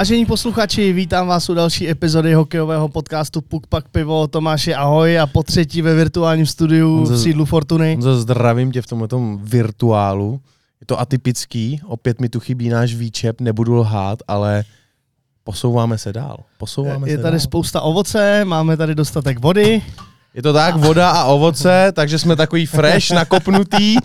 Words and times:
Vážení 0.00 0.26
posluchači, 0.26 0.92
vítám 0.92 1.26
vás 1.26 1.48
u 1.48 1.54
další 1.54 1.88
epizody 1.88 2.34
hokejového 2.34 2.88
podcastu 2.88 3.40
Puk 3.40 3.66
Pak 3.66 3.88
Pivo. 3.88 4.26
Tomáši, 4.26 4.74
ahoj 4.74 5.18
a 5.18 5.26
po 5.26 5.42
třetí 5.42 5.82
ve 5.82 5.94
virtuálním 5.94 6.46
studiu 6.46 7.04
v 7.04 7.18
sídlu 7.18 7.44
Fortuny. 7.44 7.92
Honzo, 7.94 8.16
zdravím 8.16 8.72
tě 8.72 8.82
v 8.82 8.86
tomhle 8.86 9.08
virtuálu. 9.42 10.40
Je 10.80 10.86
to 10.86 11.00
atypický, 11.00 11.80
opět 11.84 12.20
mi 12.20 12.28
tu 12.28 12.40
chybí 12.40 12.68
náš 12.68 12.94
výčep, 12.94 13.40
nebudu 13.40 13.74
lhát, 13.74 14.18
ale 14.28 14.64
posouváme 15.44 15.98
se 15.98 16.12
dál. 16.12 16.38
Posouváme 16.58 17.08
Je 17.08 17.16
se 17.16 17.22
tady 17.22 17.36
dál. 17.36 17.40
spousta 17.40 17.80
ovoce, 17.80 18.44
máme 18.44 18.76
tady 18.76 18.94
dostatek 18.94 19.38
vody. 19.40 19.82
Je 20.34 20.42
to 20.42 20.52
tak, 20.52 20.76
voda 20.76 21.10
a 21.10 21.24
ovoce, 21.24 21.92
takže 21.92 22.18
jsme 22.18 22.36
takový 22.36 22.66
fresh, 22.66 23.10
nakopnutý. 23.10 23.96
Uh, 23.96 24.02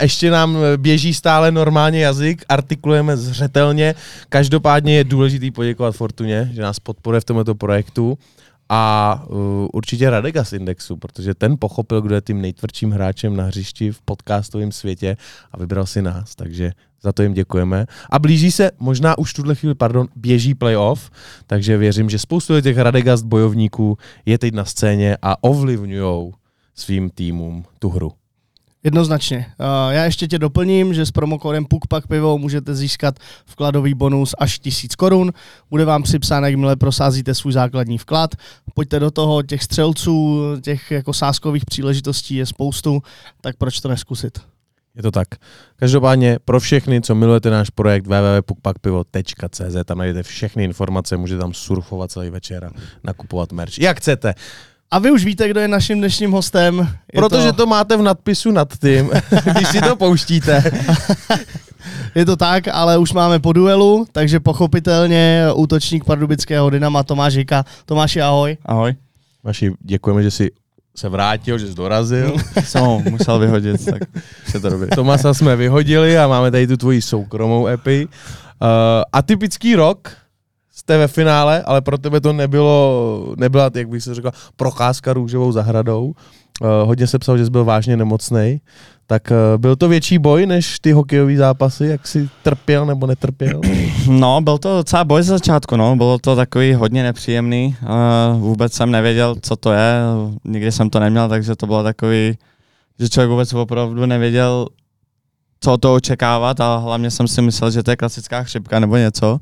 ještě 0.00 0.30
nám 0.30 0.56
běží 0.76 1.14
stále 1.14 1.50
normálně 1.50 2.00
jazyk, 2.00 2.44
artikulujeme 2.48 3.16
zřetelně. 3.16 3.94
Každopádně 4.28 4.96
je 4.96 5.04
důležitý 5.04 5.50
poděkovat 5.50 5.96
Fortuně, 5.96 6.50
že 6.52 6.62
nás 6.62 6.80
podporuje 6.80 7.20
v 7.20 7.24
tomto 7.24 7.54
projektu. 7.54 8.18
A 8.68 9.24
uh, 9.28 9.36
určitě 9.72 10.10
Radega 10.10 10.44
z 10.44 10.52
Indexu, 10.52 10.96
protože 10.96 11.34
ten 11.34 11.56
pochopil, 11.58 12.00
kdo 12.00 12.14
je 12.14 12.20
tím 12.20 12.40
nejtvrdším 12.40 12.90
hráčem 12.90 13.36
na 13.36 13.44
hřišti 13.44 13.92
v 13.92 14.02
podcastovém 14.02 14.72
světě 14.72 15.16
a 15.52 15.58
vybral 15.58 15.86
si 15.86 16.02
nás, 16.02 16.34
takže 16.34 16.72
za 17.02 17.12
to 17.12 17.22
jim 17.22 17.34
děkujeme. 17.34 17.86
A 18.10 18.18
blíží 18.18 18.50
se, 18.50 18.70
možná 18.78 19.18
už 19.18 19.32
tuhle 19.32 19.54
chvíli, 19.54 19.74
pardon, 19.74 20.08
běží 20.16 20.54
playoff, 20.54 21.10
takže 21.46 21.76
věřím, 21.76 22.10
že 22.10 22.18
spoustu 22.18 22.60
těch 22.60 22.78
Radegast 22.78 23.24
bojovníků 23.24 23.98
je 24.26 24.38
teď 24.38 24.54
na 24.54 24.64
scéně 24.64 25.16
a 25.22 25.44
ovlivňují 25.44 26.32
svým 26.74 27.10
týmům 27.10 27.64
tu 27.78 27.88
hru. 27.88 28.12
Jednoznačně. 28.86 29.46
Uh, 29.60 29.92
já 29.92 30.04
ještě 30.04 30.26
tě 30.28 30.38
doplním, 30.38 30.94
že 30.94 31.06
s 31.06 31.10
promokódem 31.10 31.64
PUKPAK 31.64 32.06
pivo 32.06 32.38
můžete 32.38 32.74
získat 32.74 33.18
vkladový 33.46 33.94
bonus 33.94 34.34
až 34.38 34.58
1000 34.58 34.94
korun. 34.94 35.32
Bude 35.70 35.84
vám 35.84 36.02
připsán, 36.02 36.44
jakmile 36.44 36.76
prosázíte 36.76 37.34
svůj 37.34 37.52
základní 37.52 37.98
vklad. 37.98 38.30
Pojďte 38.74 39.00
do 39.00 39.10
toho, 39.10 39.42
těch 39.42 39.62
střelců, 39.62 40.40
těch 40.60 40.90
jako 40.90 41.12
sáskových 41.12 41.64
příležitostí 41.64 42.34
je 42.34 42.46
spoustu, 42.46 43.02
tak 43.40 43.56
proč 43.56 43.80
to 43.80 43.88
neskusit? 43.88 44.38
Je 44.96 45.02
to 45.02 45.10
tak. 45.10 45.28
Každopádně 45.76 46.38
pro 46.44 46.60
všechny, 46.60 47.00
co 47.00 47.14
milujete 47.14 47.50
náš 47.50 47.70
projekt 47.70 48.06
www.pukpakpivo.cz, 48.06 49.76
tam 49.84 49.98
najdete 49.98 50.22
všechny 50.22 50.64
informace, 50.64 51.16
můžete 51.16 51.40
tam 51.40 51.54
surfovat 51.54 52.10
celý 52.10 52.30
večer 52.30 52.64
a 52.64 52.70
nakupovat 53.04 53.52
merch. 53.52 53.78
Jak 53.78 53.96
chcete. 53.96 54.34
A 54.90 54.98
vy 54.98 55.10
už 55.10 55.24
víte, 55.24 55.48
kdo 55.48 55.60
je 55.60 55.68
naším 55.68 55.98
dnešním 55.98 56.32
hostem. 56.32 56.78
Je 57.12 57.22
Protože 57.22 57.52
to 57.52 57.66
máte 57.66 57.96
v 57.96 58.02
nadpisu 58.02 58.50
nad 58.50 58.78
tím, 58.78 59.10
když 59.52 59.68
si 59.68 59.80
to 59.80 59.96
pouštíte. 59.96 60.64
Je 62.14 62.24
to 62.24 62.36
tak, 62.36 62.68
ale 62.68 62.98
už 62.98 63.12
máme 63.12 63.38
po 63.38 63.52
duelu, 63.52 64.06
takže 64.12 64.40
pochopitelně 64.40 65.44
útočník 65.54 66.04
pardubického 66.04 66.70
Dynama 66.70 67.02
Tomáš 67.02 67.34
Hika. 67.34 67.64
Tomáši, 67.84 68.22
ahoj. 68.22 68.56
Ahoj. 68.64 68.94
Vaši, 69.44 69.72
děkujeme, 69.80 70.22
že 70.22 70.30
jsi 70.30 70.50
se 70.96 71.08
vrátil, 71.08 71.58
že 71.58 71.68
jsi 71.68 71.74
dorazil. 71.74 72.36
Jsem 72.64 72.82
ho 72.82 73.02
musel 73.10 73.38
vyhodit, 73.38 73.84
tak 73.84 74.02
se 74.46 74.60
to 74.60 74.70
dobrý. 74.70 74.88
Tomasa 74.94 75.34
jsme 75.34 75.56
vyhodili 75.56 76.18
a 76.18 76.28
máme 76.28 76.50
tady 76.50 76.66
tu 76.66 76.76
tvoji 76.76 77.02
soukromou 77.02 77.66
epi. 77.66 78.06
Uh, 78.06 78.68
atypický 79.12 79.74
rok, 79.74 80.12
jste 80.86 80.98
ve 80.98 81.08
finále, 81.08 81.62
ale 81.62 81.80
pro 81.80 81.98
tebe 81.98 82.20
to 82.20 82.32
nebylo, 82.32 83.34
nebyla, 83.36 83.70
jak 83.74 83.88
bych 83.88 84.02
se 84.02 84.14
řekl, 84.14 84.30
procházka 84.56 85.12
růžovou 85.12 85.52
zahradou. 85.52 86.04
Uh, 86.04 86.68
hodně 86.86 87.06
se 87.06 87.18
psal, 87.18 87.38
že 87.38 87.44
jsi 87.44 87.50
byl 87.50 87.64
vážně 87.64 87.96
nemocný. 87.96 88.60
Tak 89.06 89.30
uh, 89.30 89.60
byl 89.60 89.76
to 89.76 89.88
větší 89.88 90.18
boj 90.18 90.46
než 90.46 90.78
ty 90.78 90.92
hokejové 90.92 91.36
zápasy, 91.36 91.86
jak 91.86 92.06
jsi 92.06 92.28
trpěl 92.42 92.86
nebo 92.86 93.06
netrpěl? 93.06 93.60
No, 94.10 94.40
byl 94.40 94.58
to 94.58 94.76
docela 94.76 95.04
boj 95.04 95.22
z 95.22 95.26
začátku, 95.26 95.76
no. 95.76 95.96
Bylo 95.96 96.18
to 96.18 96.36
takový 96.36 96.74
hodně 96.74 97.02
nepříjemný. 97.02 97.76
Uh, 97.82 98.40
vůbec 98.40 98.72
jsem 98.72 98.90
nevěděl, 98.90 99.34
co 99.42 99.56
to 99.56 99.72
je. 99.72 100.00
Nikdy 100.44 100.72
jsem 100.72 100.90
to 100.90 101.00
neměl, 101.00 101.28
takže 101.28 101.56
to 101.56 101.66
bylo 101.66 101.82
takový, 101.82 102.38
že 102.98 103.08
člověk 103.08 103.30
vůbec 103.30 103.52
opravdu 103.52 104.06
nevěděl, 104.06 104.66
co 105.60 105.76
to 105.76 105.94
očekávat 105.94 106.60
a 106.60 106.76
hlavně 106.76 107.10
jsem 107.10 107.28
si 107.28 107.42
myslel, 107.42 107.70
že 107.70 107.82
to 107.82 107.90
je 107.90 107.96
klasická 107.96 108.42
chřipka 108.42 108.80
nebo 108.80 108.96
něco. 108.96 109.38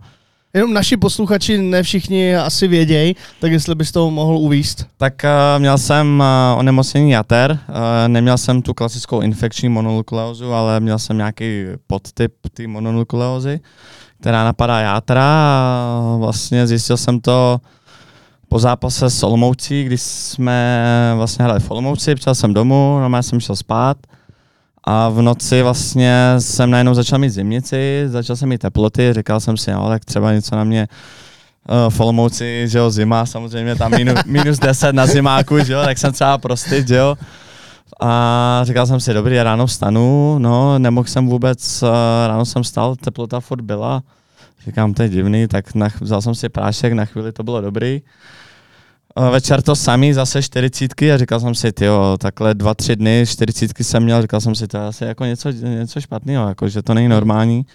Jenom 0.54 0.72
naši 0.72 0.96
posluchači, 0.96 1.58
ne 1.58 1.82
všichni 1.82 2.36
asi 2.36 2.68
vědějí, 2.68 3.16
tak 3.40 3.52
jestli 3.52 3.74
bys 3.74 3.92
to 3.92 4.10
mohl 4.10 4.36
uvíst. 4.36 4.86
Tak 4.96 5.14
uh, 5.24 5.60
měl 5.60 5.78
jsem 5.78 6.20
uh, 6.20 6.58
onemocnění 6.58 7.10
jater, 7.10 7.50
uh, 7.68 7.76
neměl 8.06 8.38
jsem 8.38 8.62
tu 8.62 8.74
klasickou 8.74 9.20
infekční 9.20 9.68
mononukleózu, 9.68 10.52
ale 10.52 10.80
měl 10.80 10.98
jsem 10.98 11.16
nějaký 11.16 11.64
podtyp 11.86 12.34
té 12.54 12.66
mononukleózy, 12.66 13.60
která 14.20 14.44
napadá 14.44 14.80
játra 14.80 15.24
a 15.24 16.16
vlastně 16.18 16.66
zjistil 16.66 16.96
jsem 16.96 17.20
to 17.20 17.60
po 18.48 18.58
zápase 18.58 19.10
s 19.10 19.22
Olomoucí, 19.22 19.84
když 19.84 20.02
jsme 20.02 21.12
vlastně 21.16 21.44
hráli 21.44 21.60
v 21.60 21.70
Olomouci, 21.70 22.14
přijel 22.14 22.34
jsem 22.34 22.54
domů, 22.54 22.98
normálně 23.00 23.22
jsem 23.22 23.40
šel 23.40 23.56
spát 23.56 23.96
a 24.86 25.08
v 25.08 25.22
noci 25.22 25.62
vlastně 25.62 26.34
jsem 26.38 26.70
najednou 26.70 26.94
začal 26.94 27.18
mít 27.18 27.30
zimnici, 27.30 28.04
začal 28.06 28.36
jsem 28.36 28.48
mít 28.48 28.60
teploty, 28.60 29.12
říkal 29.12 29.40
jsem 29.40 29.56
si, 29.56 29.72
no 29.72 29.88
tak 29.88 30.04
třeba 30.04 30.32
něco 30.32 30.56
na 30.56 30.64
mě 30.64 30.88
uh, 31.68 31.90
v 31.90 32.00
Olomouci, 32.00 32.64
že 32.68 32.78
jo, 32.78 32.90
zima, 32.90 33.26
samozřejmě 33.26 33.76
tam 33.76 33.90
minus, 33.96 34.18
minus 34.26 34.58
10 34.58 34.92
na 34.92 35.06
zimáku, 35.06 35.64
že 35.64 35.72
jo, 35.72 35.82
tak 35.84 35.98
jsem 35.98 36.12
třeba 36.12 36.38
prostit, 36.38 36.88
že 36.88 36.96
jo. 36.96 37.16
A 38.00 38.60
říkal 38.62 38.86
jsem 38.86 39.00
si, 39.00 39.14
dobrý, 39.14 39.42
ráno 39.42 39.66
vstanu, 39.66 40.38
no, 40.38 40.78
nemohl 40.78 41.08
jsem 41.08 41.28
vůbec, 41.28 41.82
uh, 41.82 41.88
ráno 42.26 42.44
jsem 42.44 42.64
stal, 42.64 42.96
teplota 42.96 43.40
furt 43.40 43.60
byla, 43.60 44.02
říkám, 44.66 44.94
to 44.94 45.02
je 45.02 45.08
divný, 45.08 45.48
tak 45.48 45.74
na, 45.74 45.88
vzal 46.00 46.22
jsem 46.22 46.34
si 46.34 46.48
prášek, 46.48 46.92
na 46.92 47.04
chvíli 47.04 47.32
to 47.32 47.42
bylo 47.42 47.60
dobrý. 47.60 48.02
Uh, 49.18 49.28
večer 49.28 49.62
to 49.62 49.76
samý, 49.76 50.12
zase 50.12 50.42
čtyřicítky 50.42 51.12
a 51.12 51.18
říkal 51.18 51.40
jsem 51.40 51.54
si, 51.54 51.72
jo, 51.80 52.16
takhle 52.20 52.54
dva, 52.54 52.74
tři 52.74 52.96
dny, 52.96 53.24
čtyřicítky 53.28 53.84
jsem 53.84 54.02
měl, 54.02 54.22
říkal 54.22 54.40
jsem 54.40 54.54
si, 54.54 54.66
to 54.68 54.76
je 54.76 54.84
asi 54.84 55.04
jako 55.04 55.24
něco, 55.24 55.50
něco 55.50 56.00
špatného, 56.00 56.48
jako, 56.48 56.68
že 56.68 56.82
to 56.82 56.94
není 56.94 57.08
normální 57.08 57.66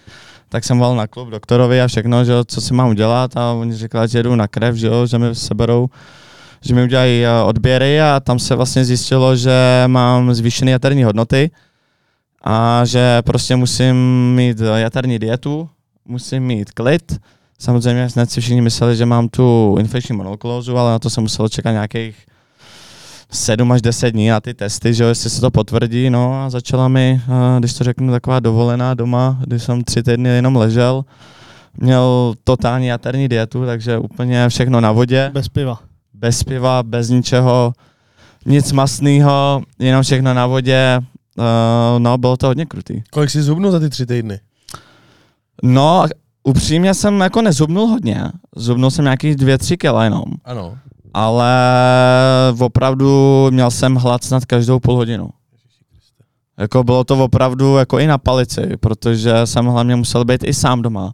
tak 0.49 0.63
jsem 0.63 0.77
volal 0.77 0.95
na 0.95 1.07
klub 1.07 1.29
doktorovi 1.29 1.81
a 1.81 1.87
všechno, 1.87 2.25
že 2.25 2.33
co 2.45 2.61
si 2.61 2.73
mám 2.73 2.89
udělat 2.89 3.37
a 3.37 3.51
oni 3.51 3.73
říkali, 3.73 4.07
že 4.07 4.19
jedu 4.19 4.35
na 4.35 4.47
krev, 4.47 4.75
že 4.75 4.89
že 5.05 5.17
mi 5.17 5.35
seberou, 5.35 5.89
že 6.61 6.75
mi 6.75 6.83
udělají 6.83 7.25
eh, 7.25 7.43
odběry 7.43 8.01
a 8.01 8.19
tam 8.19 8.39
se 8.39 8.55
vlastně 8.55 8.85
zjistilo, 8.85 9.35
že 9.35 9.83
mám 9.87 10.33
zvýšené 10.33 10.71
jaterní 10.71 11.03
hodnoty 11.03 11.51
a 12.43 12.85
že 12.85 13.21
prostě 13.21 13.55
musím 13.55 13.95
mít 14.35 14.61
eh, 14.61 14.79
jaterní 14.79 15.19
dietu, 15.19 15.69
musím 16.05 16.43
mít 16.43 16.71
klid. 16.71 17.19
Samozřejmě 17.59 18.07
hned 18.15 18.31
si 18.31 18.41
všichni 18.41 18.61
mysleli, 18.61 18.95
že 18.95 19.05
mám 19.05 19.29
tu 19.29 19.75
infekční 19.79 20.15
monoklózu, 20.17 20.77
ale 20.77 20.91
na 20.91 20.99
to 20.99 21.09
jsem 21.09 21.23
musel 21.23 21.49
čekat 21.49 21.71
nějakých 21.71 22.15
7 23.31 23.71
až 23.71 23.81
10 23.81 24.11
dní 24.11 24.29
na 24.29 24.39
ty 24.39 24.53
testy, 24.53 24.93
že 24.93 25.03
jo, 25.03 25.09
jestli 25.09 25.29
se 25.29 25.41
to 25.41 25.51
potvrdí, 25.51 26.09
no 26.09 26.43
a 26.43 26.49
začala 26.49 26.87
mi, 26.87 27.21
eh, 27.55 27.59
když 27.59 27.73
to 27.73 27.83
řeknu, 27.83 28.11
taková 28.11 28.39
dovolená 28.39 28.93
doma, 28.93 29.37
kdy 29.45 29.59
jsem 29.59 29.83
tři 29.83 30.03
týdny 30.03 30.29
jenom 30.29 30.55
ležel, 30.55 31.05
měl 31.77 32.33
totální 32.43 32.87
jaterní 32.87 33.27
dietu, 33.27 33.65
takže 33.65 33.97
úplně 33.97 34.49
všechno 34.49 34.81
na 34.81 34.91
vodě, 34.91 35.31
Bez 35.33 35.47
piva. 35.49 35.79
bez 36.13 36.43
piva, 36.43 36.83
bez 36.83 37.09
ničeho, 37.09 37.73
nic 38.45 38.71
masného, 38.71 39.61
jenom 39.79 40.03
všechno 40.03 40.33
na 40.33 40.47
vodě, 40.47 40.99
uh, 41.37 41.45
no 41.97 42.17
bylo 42.17 42.37
to 42.37 42.47
hodně 42.47 42.65
krutý. 42.65 43.01
Kolik 43.11 43.29
jsi 43.29 43.41
zubnul 43.43 43.71
za 43.71 43.79
ty 43.79 43.89
tři 43.89 44.05
týdny? 44.05 44.39
No, 45.63 46.05
upřímně 46.43 46.93
jsem 46.93 47.19
jako 47.19 47.41
nezubnul 47.41 47.87
hodně, 47.87 48.23
zubnul 48.55 48.91
jsem 48.91 49.05
nějakých 49.05 49.35
dvě, 49.35 49.57
tři 49.57 49.77
kila 49.77 50.03
jenom, 50.03 50.23
Ano. 50.45 50.77
ale 51.13 51.53
opravdu 52.59 53.47
měl 53.51 53.71
jsem 53.71 53.95
hlad 53.95 54.23
snad 54.23 54.45
každou 54.45 54.79
půl 54.79 54.95
hodinu. 54.95 55.29
Jako 56.57 56.83
bylo 56.83 57.03
to 57.03 57.23
opravdu 57.23 57.77
jako 57.77 57.99
i 57.99 58.07
na 58.07 58.17
palici, 58.17 58.61
protože 58.79 59.33
jsem 59.45 59.65
hlavně 59.65 59.95
musel 59.95 60.25
být 60.25 60.43
i 60.43 60.53
sám 60.53 60.81
doma, 60.81 61.13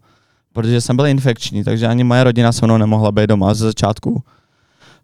protože 0.54 0.82
jsem 0.82 0.96
byl 0.96 1.08
infekční, 1.08 1.64
takže 1.64 1.88
ani 1.88 2.04
moje 2.04 2.24
rodina 2.24 2.52
se 2.52 2.66
mnou 2.66 2.78
nemohla 2.78 3.12
být 3.12 3.28
doma 3.28 3.54
ze 3.54 3.66
začátku. 3.66 4.24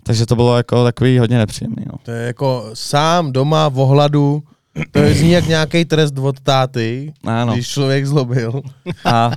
Takže 0.04 0.26
to 0.26 0.36
bylo 0.36 0.58
jako 0.58 0.84
takový 0.84 1.20
hodně 1.20 1.38
nepříjemný. 1.38 1.86
No. 1.86 1.98
To 2.04 2.12
je 2.12 2.28
jako 2.28 2.70
sám 2.74 3.32
doma 3.32 3.70
v 3.70 3.80
ohladu, 3.80 4.44
to 4.92 5.00
je 5.00 5.14
zní 5.14 5.32
jak 5.32 5.48
nějaký 5.48 5.86
trest 5.86 6.18
od 6.18 6.40
táty, 6.40 7.14
Ano. 7.26 7.54
když 7.54 7.68
člověk 7.68 8.06
zlobil. 8.08 8.62
A 9.06 9.32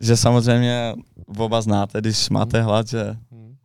že 0.00 0.16
samozřejmě 0.16 0.94
oba 1.38 1.60
znáte, 1.60 2.00
když 2.00 2.30
máte 2.30 2.62
hlad, 2.62 2.88
že 2.88 3.14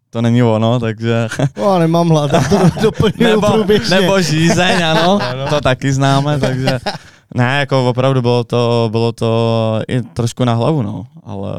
to 0.09 0.21
není 0.21 0.43
ono, 0.43 0.79
takže... 0.79 1.27
O, 1.59 1.79
nemám 1.79 2.09
hlad, 2.09 2.33
já 2.33 2.41
to 2.41 2.57
doplňuju 2.81 3.29
nebo, 3.35 3.51
průběžně. 3.51 3.95
nebo 4.01 4.21
žízeň, 4.21 4.83
ano, 4.85 5.19
to 5.49 5.61
taky 5.61 5.93
známe, 5.93 6.39
takže... 6.39 6.79
Ne, 7.35 7.59
jako 7.59 7.89
opravdu 7.89 8.21
bylo 8.21 8.43
to, 8.43 8.87
bylo 8.91 9.11
to 9.11 9.79
i 9.87 10.01
trošku 10.01 10.45
na 10.45 10.53
hlavu, 10.53 10.81
no, 10.81 11.03
ale 11.23 11.51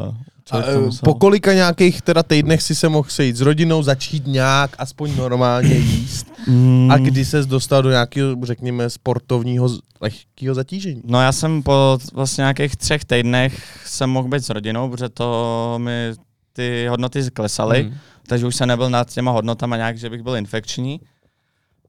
To 0.50 0.58
eh, 0.58 0.90
po 1.04 1.14
kolika 1.14 1.52
nějakých 1.52 2.02
teda 2.02 2.22
týdnech 2.22 2.62
si 2.62 2.74
se 2.74 2.88
mohl 2.88 3.08
sejít 3.10 3.36
s 3.36 3.40
rodinou, 3.40 3.82
začít 3.82 4.26
nějak 4.26 4.70
aspoň 4.78 5.16
normálně 5.16 5.74
jíst? 5.74 6.26
Mm, 6.48 6.90
A 6.90 6.98
kdy 6.98 7.24
ses 7.24 7.46
dostal 7.46 7.82
do 7.82 7.90
nějakého, 7.90 8.36
řekněme, 8.42 8.90
sportovního 8.90 9.68
lehkého 10.00 10.54
zatížení? 10.54 11.02
No 11.04 11.20
já 11.20 11.32
jsem 11.32 11.62
po 11.62 11.98
vlastně 12.12 12.42
nějakých 12.42 12.76
třech 12.76 13.04
týdnech 13.04 13.82
jsem 13.86 14.10
mohl 14.10 14.28
být 14.28 14.44
s 14.44 14.50
rodinou, 14.50 14.90
protože 14.90 15.08
to 15.08 15.74
mi 15.78 16.12
ty 16.52 16.86
hodnoty 16.90 17.30
klesaly, 17.30 17.82
Hmm. 17.82 17.94
takže 18.26 18.46
už 18.46 18.56
jsem 18.56 18.68
nebyl 18.68 18.90
nad 18.90 19.10
těma 19.10 19.30
hodnotama 19.30 19.76
nějak, 19.76 19.98
že 19.98 20.10
bych 20.10 20.22
byl 20.22 20.36
infekční. 20.36 21.00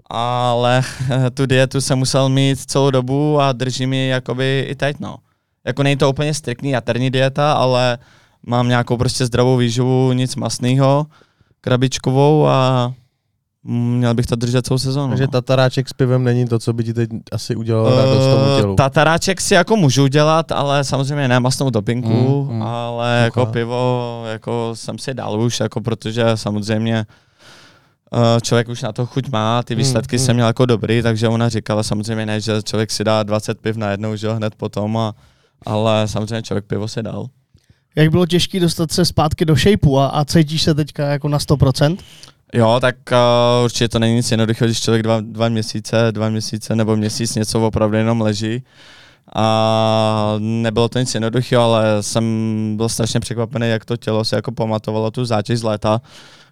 Ale 0.09 0.81
tu 1.33 1.45
dietu 1.45 1.81
jsem 1.81 1.97
musel 1.99 2.29
mít 2.29 2.59
celou 2.59 2.91
dobu 2.91 3.41
a 3.41 3.51
držím 3.51 3.93
ji 3.93 4.07
jakoby 4.07 4.65
i 4.69 4.75
teď, 4.75 4.99
no. 4.99 5.15
Jako 5.65 5.83
není 5.83 5.97
to 5.97 6.09
úplně 6.09 6.33
striktní 6.33 6.71
jaterní 6.71 7.11
dieta, 7.11 7.53
ale 7.53 7.97
mám 8.47 8.67
nějakou 8.67 8.97
prostě 8.97 9.25
zdravou 9.25 9.57
výživu, 9.57 10.11
nic 10.13 10.35
masného, 10.35 11.05
krabičkovou 11.61 12.47
a 12.47 12.93
měl 13.67 14.13
bych 14.13 14.25
to 14.25 14.35
držet 14.35 14.65
celou 14.65 14.77
sezónu. 14.77 15.09
Takže 15.09 15.23
no. 15.23 15.27
tataráček 15.31 15.89
s 15.89 15.93
pivem 15.93 16.23
není 16.23 16.45
to, 16.47 16.59
co 16.59 16.73
by 16.73 16.83
ti 16.83 16.93
teď 16.93 17.09
asi 17.31 17.55
udělalo 17.55 17.89
radost 17.97 18.25
tomu 18.27 18.59
tělu. 18.61 18.75
Tataráček 18.75 19.41
si 19.41 19.53
jako 19.53 19.75
můžu 19.75 20.07
dělat, 20.07 20.51
ale 20.51 20.83
samozřejmě 20.83 21.27
ne 21.27 21.39
masnou 21.39 21.69
dopinku, 21.69 22.47
Mm, 22.49 22.55
mm. 22.55 22.63
ale 22.63 23.21
jako 23.23 23.41
Ok. 23.43 23.51
pivo 23.51 24.23
jako 24.31 24.71
jsem 24.73 24.97
si 24.97 25.13
dal 25.13 25.41
už, 25.41 25.59
jako 25.59 25.81
protože 25.81 26.25
samozřejmě 26.35 27.05
eh, 28.13 28.41
člověk 28.41 28.69
už 28.69 28.81
na 28.81 28.91
to 28.91 29.05
chuť 29.05 29.29
má, 29.29 29.63
ty 29.63 29.75
Mm, 29.75 29.77
výsledky 29.77 30.15
mm. 30.15 30.19
jsem 30.19 30.35
měl 30.35 30.47
jako 30.47 30.65
dobrý, 30.65 31.01
takže 31.01 31.27
ona 31.27 31.49
říkala 31.49 31.83
samozřejmě 31.83 32.25
ne, 32.25 32.41
že 32.41 32.61
člověk 32.63 32.91
si 32.91 33.03
dá 33.03 33.23
20 33.23 33.61
piv 33.61 33.75
najednou, 33.77 34.15
že 34.15 34.27
jo, 34.27 34.33
hned 34.35 34.55
potom, 34.55 34.97
a, 34.97 35.13
ale 35.65 36.07
samozřejmě 36.07 36.41
člověk 36.43 36.65
pivo 36.65 36.87
si 36.87 37.03
dal. 37.03 37.25
Jak 37.95 38.09
bylo 38.09 38.25
těžké 38.25 38.59
dostat 38.59 38.91
se 38.91 39.05
zpátky 39.05 39.45
do 39.45 39.55
shapeu 39.55 39.97
a, 39.97 40.07
a 40.07 40.25
cítíš 40.25 40.61
se 40.61 40.73
teďka 40.73 41.07
jako 41.07 41.27
na 41.27 41.37
100%? 41.37 41.97
Jo, 42.53 42.77
tak 42.81 42.95
uh, 43.11 43.65
určitě 43.65 43.89
to 43.89 43.99
není 43.99 44.15
nic 44.15 44.31
jednoduchého, 44.31 44.67
když 44.67 44.81
člověk 44.81 45.03
dva, 45.03 45.21
dva 45.21 45.49
měsíce, 45.49 46.11
dva 46.11 46.29
měsíce 46.29 46.75
nebo 46.75 46.95
měsíc 46.95 47.35
něco 47.35 47.67
opravdu 47.67 47.97
jenom 47.97 48.21
leží. 48.21 48.63
A 49.35 50.35
nebylo 50.39 50.89
to 50.89 50.99
nic 50.99 51.13
jednoduchého, 51.13 51.63
ale 51.63 52.03
jsem 52.03 52.23
byl 52.77 52.89
strašně 52.89 53.19
překvapený, 53.19 53.69
jak 53.69 53.85
to 53.85 53.97
tělo 53.97 54.25
se 54.25 54.35
jako 54.35 54.51
pamatovalo 54.51 55.11
tu 55.11 55.25
zátěž 55.25 55.59
z 55.59 55.63
léta, 55.63 56.01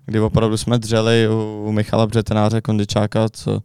kdy 0.06 0.20
opravdu 0.20 0.58
jsme 0.58 0.80
dřeli 0.80 1.28
u, 1.30 1.66
u 1.68 1.72
Michala 1.72 2.08
Břetenáře, 2.08 2.62
kondičáka, 2.62 3.30
co 3.30 3.62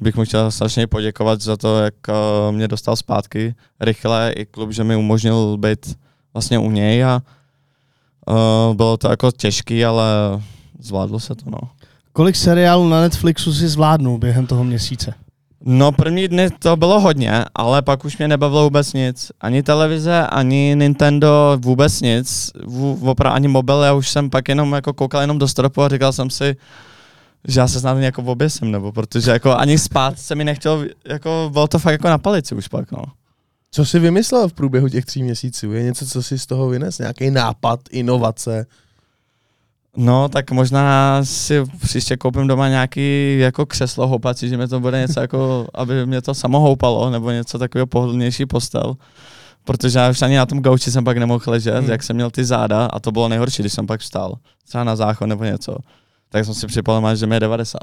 bych 0.00 0.16
mu 0.16 0.24
chtěl 0.24 0.50
strašně 0.50 0.86
poděkovat 0.86 1.40
za 1.40 1.56
to, 1.56 1.78
jak 1.78 1.94
uh, 2.08 2.54
mě 2.54 2.68
dostal 2.68 2.96
zpátky 2.96 3.54
rychle 3.80 4.32
i 4.36 4.46
klub, 4.46 4.72
že 4.72 4.84
mi 4.84 4.96
umožnil 4.96 5.56
být 5.56 5.96
vlastně 6.36 6.58
u 6.58 6.70
něj 6.70 7.04
a 7.04 7.22
uh, 8.26 8.76
bylo 8.76 8.96
to 8.96 9.08
jako 9.10 9.32
těžký, 9.32 9.84
ale 9.84 10.04
zvládlo 10.80 11.20
se 11.20 11.34
to, 11.34 11.50
no. 11.50 11.58
Kolik 12.12 12.36
seriálů 12.36 12.88
na 12.88 13.00
Netflixu 13.00 13.52
si 13.52 13.68
zvládnul 13.68 14.18
během 14.18 14.46
toho 14.46 14.64
měsíce? 14.64 15.14
No 15.64 15.92
první 15.92 16.28
dny 16.28 16.50
to 16.50 16.76
bylo 16.76 17.00
hodně, 17.00 17.44
ale 17.54 17.82
pak 17.82 18.04
už 18.04 18.18
mě 18.18 18.28
nebavilo 18.28 18.64
vůbec 18.64 18.92
nic. 18.92 19.32
Ani 19.40 19.62
televize, 19.62 20.26
ani 20.26 20.74
Nintendo, 20.78 21.58
vůbec 21.60 22.00
nic. 22.00 22.50
V, 22.66 23.08
opravdu 23.08 23.34
ani 23.34 23.48
mobil, 23.48 23.82
já 23.82 23.92
už 23.92 24.10
jsem 24.10 24.30
pak 24.30 24.48
jenom 24.48 24.72
jako 24.72 24.92
koukal 24.92 25.20
jenom 25.20 25.38
do 25.38 25.48
stropu 25.48 25.82
a 25.82 25.88
říkal 25.88 26.12
jsem 26.12 26.30
si, 26.30 26.56
že 27.48 27.60
já 27.60 27.68
se 27.68 27.80
snad 27.80 27.98
jako 27.98 28.22
oběsím, 28.22 28.70
nebo 28.70 28.92
protože 28.92 29.30
jako 29.30 29.56
ani 29.56 29.78
spát 29.78 30.18
se 30.18 30.34
mi 30.34 30.44
nechtělo, 30.44 30.84
jako 31.08 31.50
bylo 31.52 31.66
to 31.68 31.78
fakt 31.78 31.92
jako 31.92 32.08
na 32.08 32.18
palici 32.18 32.54
už 32.54 32.68
pak, 32.68 32.92
no. 32.92 33.04
Co 33.70 33.84
jsi 33.84 33.98
vymyslel 33.98 34.48
v 34.48 34.52
průběhu 34.52 34.88
těch 34.88 35.04
tří 35.04 35.22
měsíců? 35.22 35.72
Je 35.72 35.82
něco, 35.82 36.06
co 36.06 36.22
jsi 36.22 36.38
z 36.38 36.46
toho 36.46 36.68
vynes? 36.68 36.98
Nějaký 36.98 37.30
nápad, 37.30 37.80
inovace? 37.90 38.66
No, 39.96 40.28
tak 40.28 40.50
možná 40.50 41.20
si 41.24 41.64
příště 41.82 42.16
koupím 42.16 42.46
doma 42.46 42.68
nějaký 42.68 43.38
jako 43.38 43.66
křeslo 43.66 44.06
houpací, 44.06 44.48
že 44.48 44.56
mi 44.56 44.68
to 44.68 44.80
bude 44.80 45.00
něco 45.00 45.20
jako, 45.20 45.66
aby 45.74 46.06
mě 46.06 46.22
to 46.22 46.34
samo 46.34 46.60
houpalo, 46.60 47.10
nebo 47.10 47.30
něco 47.30 47.58
takového 47.58 47.86
pohodlnější 47.86 48.46
postel. 48.46 48.94
Protože 49.64 49.98
já 49.98 50.10
už 50.10 50.22
ani 50.22 50.36
na 50.36 50.46
tom 50.46 50.60
gauči 50.60 50.90
jsem 50.90 51.04
pak 51.04 51.18
nemohl 51.18 51.44
ležet, 51.46 51.74
Hmm. 51.80 51.90
jak 51.90 52.02
jsem 52.02 52.16
měl 52.16 52.30
ty 52.30 52.44
záda 52.44 52.86
a 52.86 53.00
to 53.00 53.12
bylo 53.12 53.28
nejhorší, 53.28 53.62
když 53.62 53.72
jsem 53.72 53.86
pak 53.86 54.00
vstal. 54.00 54.34
Třeba 54.68 54.84
na 54.84 54.96
záchod 54.96 55.28
nebo 55.28 55.44
něco. 55.44 55.76
Tak 56.28 56.44
jsem 56.44 56.54
si 56.54 56.66
připomněl, 56.66 57.16
že 57.16 57.26
mi 57.26 57.36
je 57.36 57.40
90. 57.40 57.78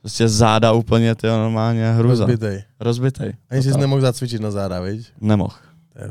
Prostě 0.00 0.28
záda 0.28 0.72
úplně, 0.72 1.14
ty 1.14 1.26
normálně 1.26 1.92
hruza. 1.92 2.24
Rozbitej. 2.24 2.62
Rozbitej. 2.80 3.32
Ani 3.50 3.62
jsi 3.62 3.78
nemohl 3.78 4.00
zacvičit 4.00 4.40
na 4.40 4.50
záda, 4.50 4.80
viď? 4.80 5.06
Nemohl. 5.20 5.54
To 5.92 6.02
je. 6.02 6.10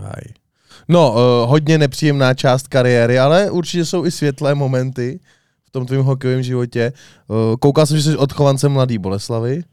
No, 0.88 1.12
uh, 1.12 1.50
hodně 1.50 1.78
nepříjemná 1.78 2.34
část 2.34 2.68
kariéry, 2.68 3.20
ale 3.20 3.52
určitě 3.52 3.86
jsou 3.86 4.06
i 4.06 4.12
světlé 4.12 4.56
momenty 4.56 5.20
v 5.66 5.72
tom 5.72 5.86
tvém 5.86 6.04
hokejovém 6.04 6.44
životě. 6.44 6.94
Uh, 7.28 7.56
koukal 7.60 7.86
jsem, 7.86 7.98
že 7.98 8.04
jsi 8.04 8.18
odchovancem 8.18 8.72
Mladý 8.72 8.98
Boleslavy. 8.98 9.56
Jak 9.56 9.64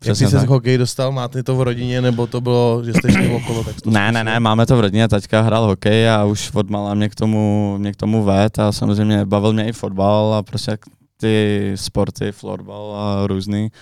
Přesně 0.00 0.28
jsi 0.28 0.38
se 0.38 0.46
k 0.46 0.48
hokeji 0.48 0.78
dostal? 0.78 1.12
Máte 1.12 1.42
to 1.42 1.56
v 1.56 1.62
rodině, 1.62 2.00
nebo 2.02 2.26
to 2.26 2.40
bylo, 2.40 2.82
že 2.84 2.92
jste 2.92 3.12
šli 3.12 3.34
okolo? 3.34 3.64
Tak 3.64 3.86
Ne, 3.86 4.12
ne, 4.12 4.24
ne, 4.24 4.40
máme 4.40 4.66
to 4.66 4.76
v 4.76 4.80
rodině, 4.80 5.08
taťka 5.08 5.40
hrál 5.40 5.66
hokej 5.66 6.10
a 6.10 6.24
už 6.24 6.50
od 6.54 6.70
malá 6.70 6.94
mě 6.94 7.08
k 7.08 7.14
tomu, 7.14 7.74
mě 7.78 7.92
k 7.92 7.96
tomu 7.96 8.24
ved 8.24 8.58
a 8.58 8.72
samozřejmě 8.72 9.24
bavil 9.24 9.52
mě 9.52 9.68
i 9.68 9.72
fotbal 9.72 10.34
a 10.34 10.42
prostě 10.42 10.78
ty 11.20 11.72
sporty, 11.74 12.32
florbal 12.32 12.94
a 12.96 13.26
různý 13.26 13.72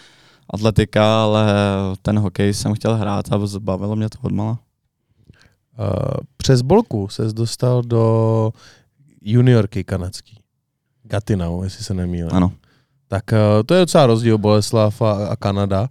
atletika, 0.50 1.22
ale 1.22 1.46
ten 2.02 2.18
hokej 2.18 2.54
jsem 2.54 2.74
chtěl 2.74 2.96
hrát 2.96 3.32
a 3.32 3.38
bavilo 3.58 3.96
mě 3.96 4.08
to 4.08 4.18
od 4.22 4.32
mala. 4.32 4.58
Uh, 5.78 5.86
přes 6.36 6.62
Bolku 6.62 7.08
ses 7.08 7.32
dostal 7.32 7.82
do 7.82 8.52
juniorky 9.22 9.84
kanadský. 9.84 10.40
Gatineau, 11.02 11.62
jestli 11.62 11.84
se 11.84 11.94
nemýlím. 11.94 12.30
Ano. 12.32 12.52
Tak 13.08 13.24
uh, 13.32 13.38
to 13.66 13.74
je 13.74 13.80
docela 13.80 14.06
rozdíl 14.06 14.38
Boleslav 14.38 15.02
a, 15.02 15.28
a 15.28 15.36
Kanada. 15.36 15.88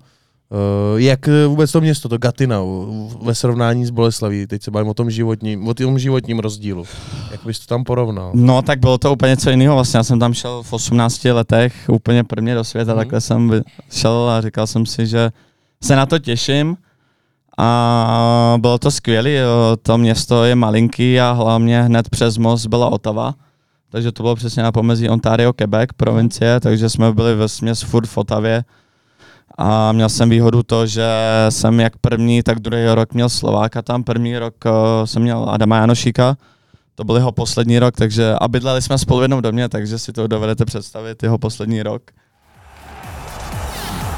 Uh, 0.50 1.02
jak 1.02 1.28
eh, 1.28 1.48
vůbec 1.48 1.72
to 1.72 1.82
město, 1.82 2.10
to 2.10 2.18
Gatineau, 2.18 2.88
ve 3.22 3.36
srovnání 3.36 3.86
s 3.86 3.90
Boleslaví, 3.90 4.48
teď 4.48 4.64
se 4.64 4.72
bavím 4.72 4.90
o 4.90 4.94
tom 4.94 5.12
životním, 5.12 5.68
o 5.68 5.74
tom 5.74 6.00
životním 6.00 6.40
rozdílu. 6.40 6.84
Jak 7.32 7.46
bys 7.46 7.60
to 7.60 7.66
tam 7.66 7.84
porovnal? 7.84 8.32
No 8.34 8.62
tak 8.62 8.80
bylo 8.80 8.98
to 8.98 9.14
úplně 9.14 9.30
něco 9.30 9.50
jiného, 9.50 9.76
vlastně 9.76 9.98
já 9.98 10.04
jsem 10.04 10.20
tam 10.20 10.34
šel 10.34 10.64
v 10.64 10.74
18 10.74 11.26
letech 11.26 11.74
úplně 11.88 12.24
prvně 12.24 12.56
do 12.56 12.64
světa, 12.64 12.94
mm. 12.94 12.98
takhle 12.98 13.22
jsem 13.22 13.62
šel 13.92 14.30
a 14.30 14.42
říkal 14.42 14.68
jsem 14.68 14.86
si, 14.86 15.08
že 15.08 15.32
se 15.84 15.96
na 15.96 16.06
to 16.06 16.20
těším 16.20 16.78
a 17.58 18.58
bylo 18.58 18.78
to 18.78 18.92
skvělé, 18.92 19.32
to 19.82 19.98
město 19.98 20.44
je 20.44 20.56
malinký 20.56 21.20
a 21.20 21.32
hlavně 21.32 21.82
hned 21.82 22.10
přes 22.10 22.38
most 22.38 22.66
byla 22.66 22.90
Otava, 22.90 23.34
takže 23.90 24.12
to 24.12 24.24
bylo 24.24 24.36
přesně 24.36 24.64
na 24.64 24.72
pomezí 24.72 25.10
Ontario, 25.10 25.54
Quebec, 25.54 25.90
provincie, 25.98 26.60
takže 26.60 26.90
jsme 26.90 27.14
byli 27.14 27.36
ve 27.36 27.48
směs 27.48 27.82
furt 27.82 28.08
v 28.08 28.18
Otavě 28.18 28.64
a 29.58 29.92
měl 29.92 30.10
jsem 30.10 30.30
výhodu 30.30 30.64
to, 30.64 30.88
že 30.88 31.08
jsem 31.50 31.80
jak 31.80 31.98
první, 31.98 32.44
tak 32.44 32.60
druhý 32.60 32.86
rok 32.94 33.14
měl 33.14 33.30
Slováka 33.30 33.82
tam, 33.82 34.04
první 34.04 34.38
rok 34.38 34.56
eh, 34.66 35.08
jsem 35.08 35.22
měl 35.22 35.50
Adama 35.50 35.78
Janošíka, 35.78 36.38
to 36.96 37.04
byl 37.04 37.16
jeho 37.16 37.32
poslední 37.32 37.80
rok, 37.80 37.96
takže 37.96 38.34
a 38.42 38.48
bydleli 38.48 38.82
jsme 38.82 38.98
spolu 38.98 39.20
v 39.20 39.24
jednom 39.24 39.42
domě, 39.42 39.70
takže 39.70 40.00
si 40.00 40.14
to 40.14 40.28
dovedete 40.28 40.66
představit, 40.66 41.24
jeho 41.24 41.38
poslední 41.38 41.84
rok. 41.84 42.02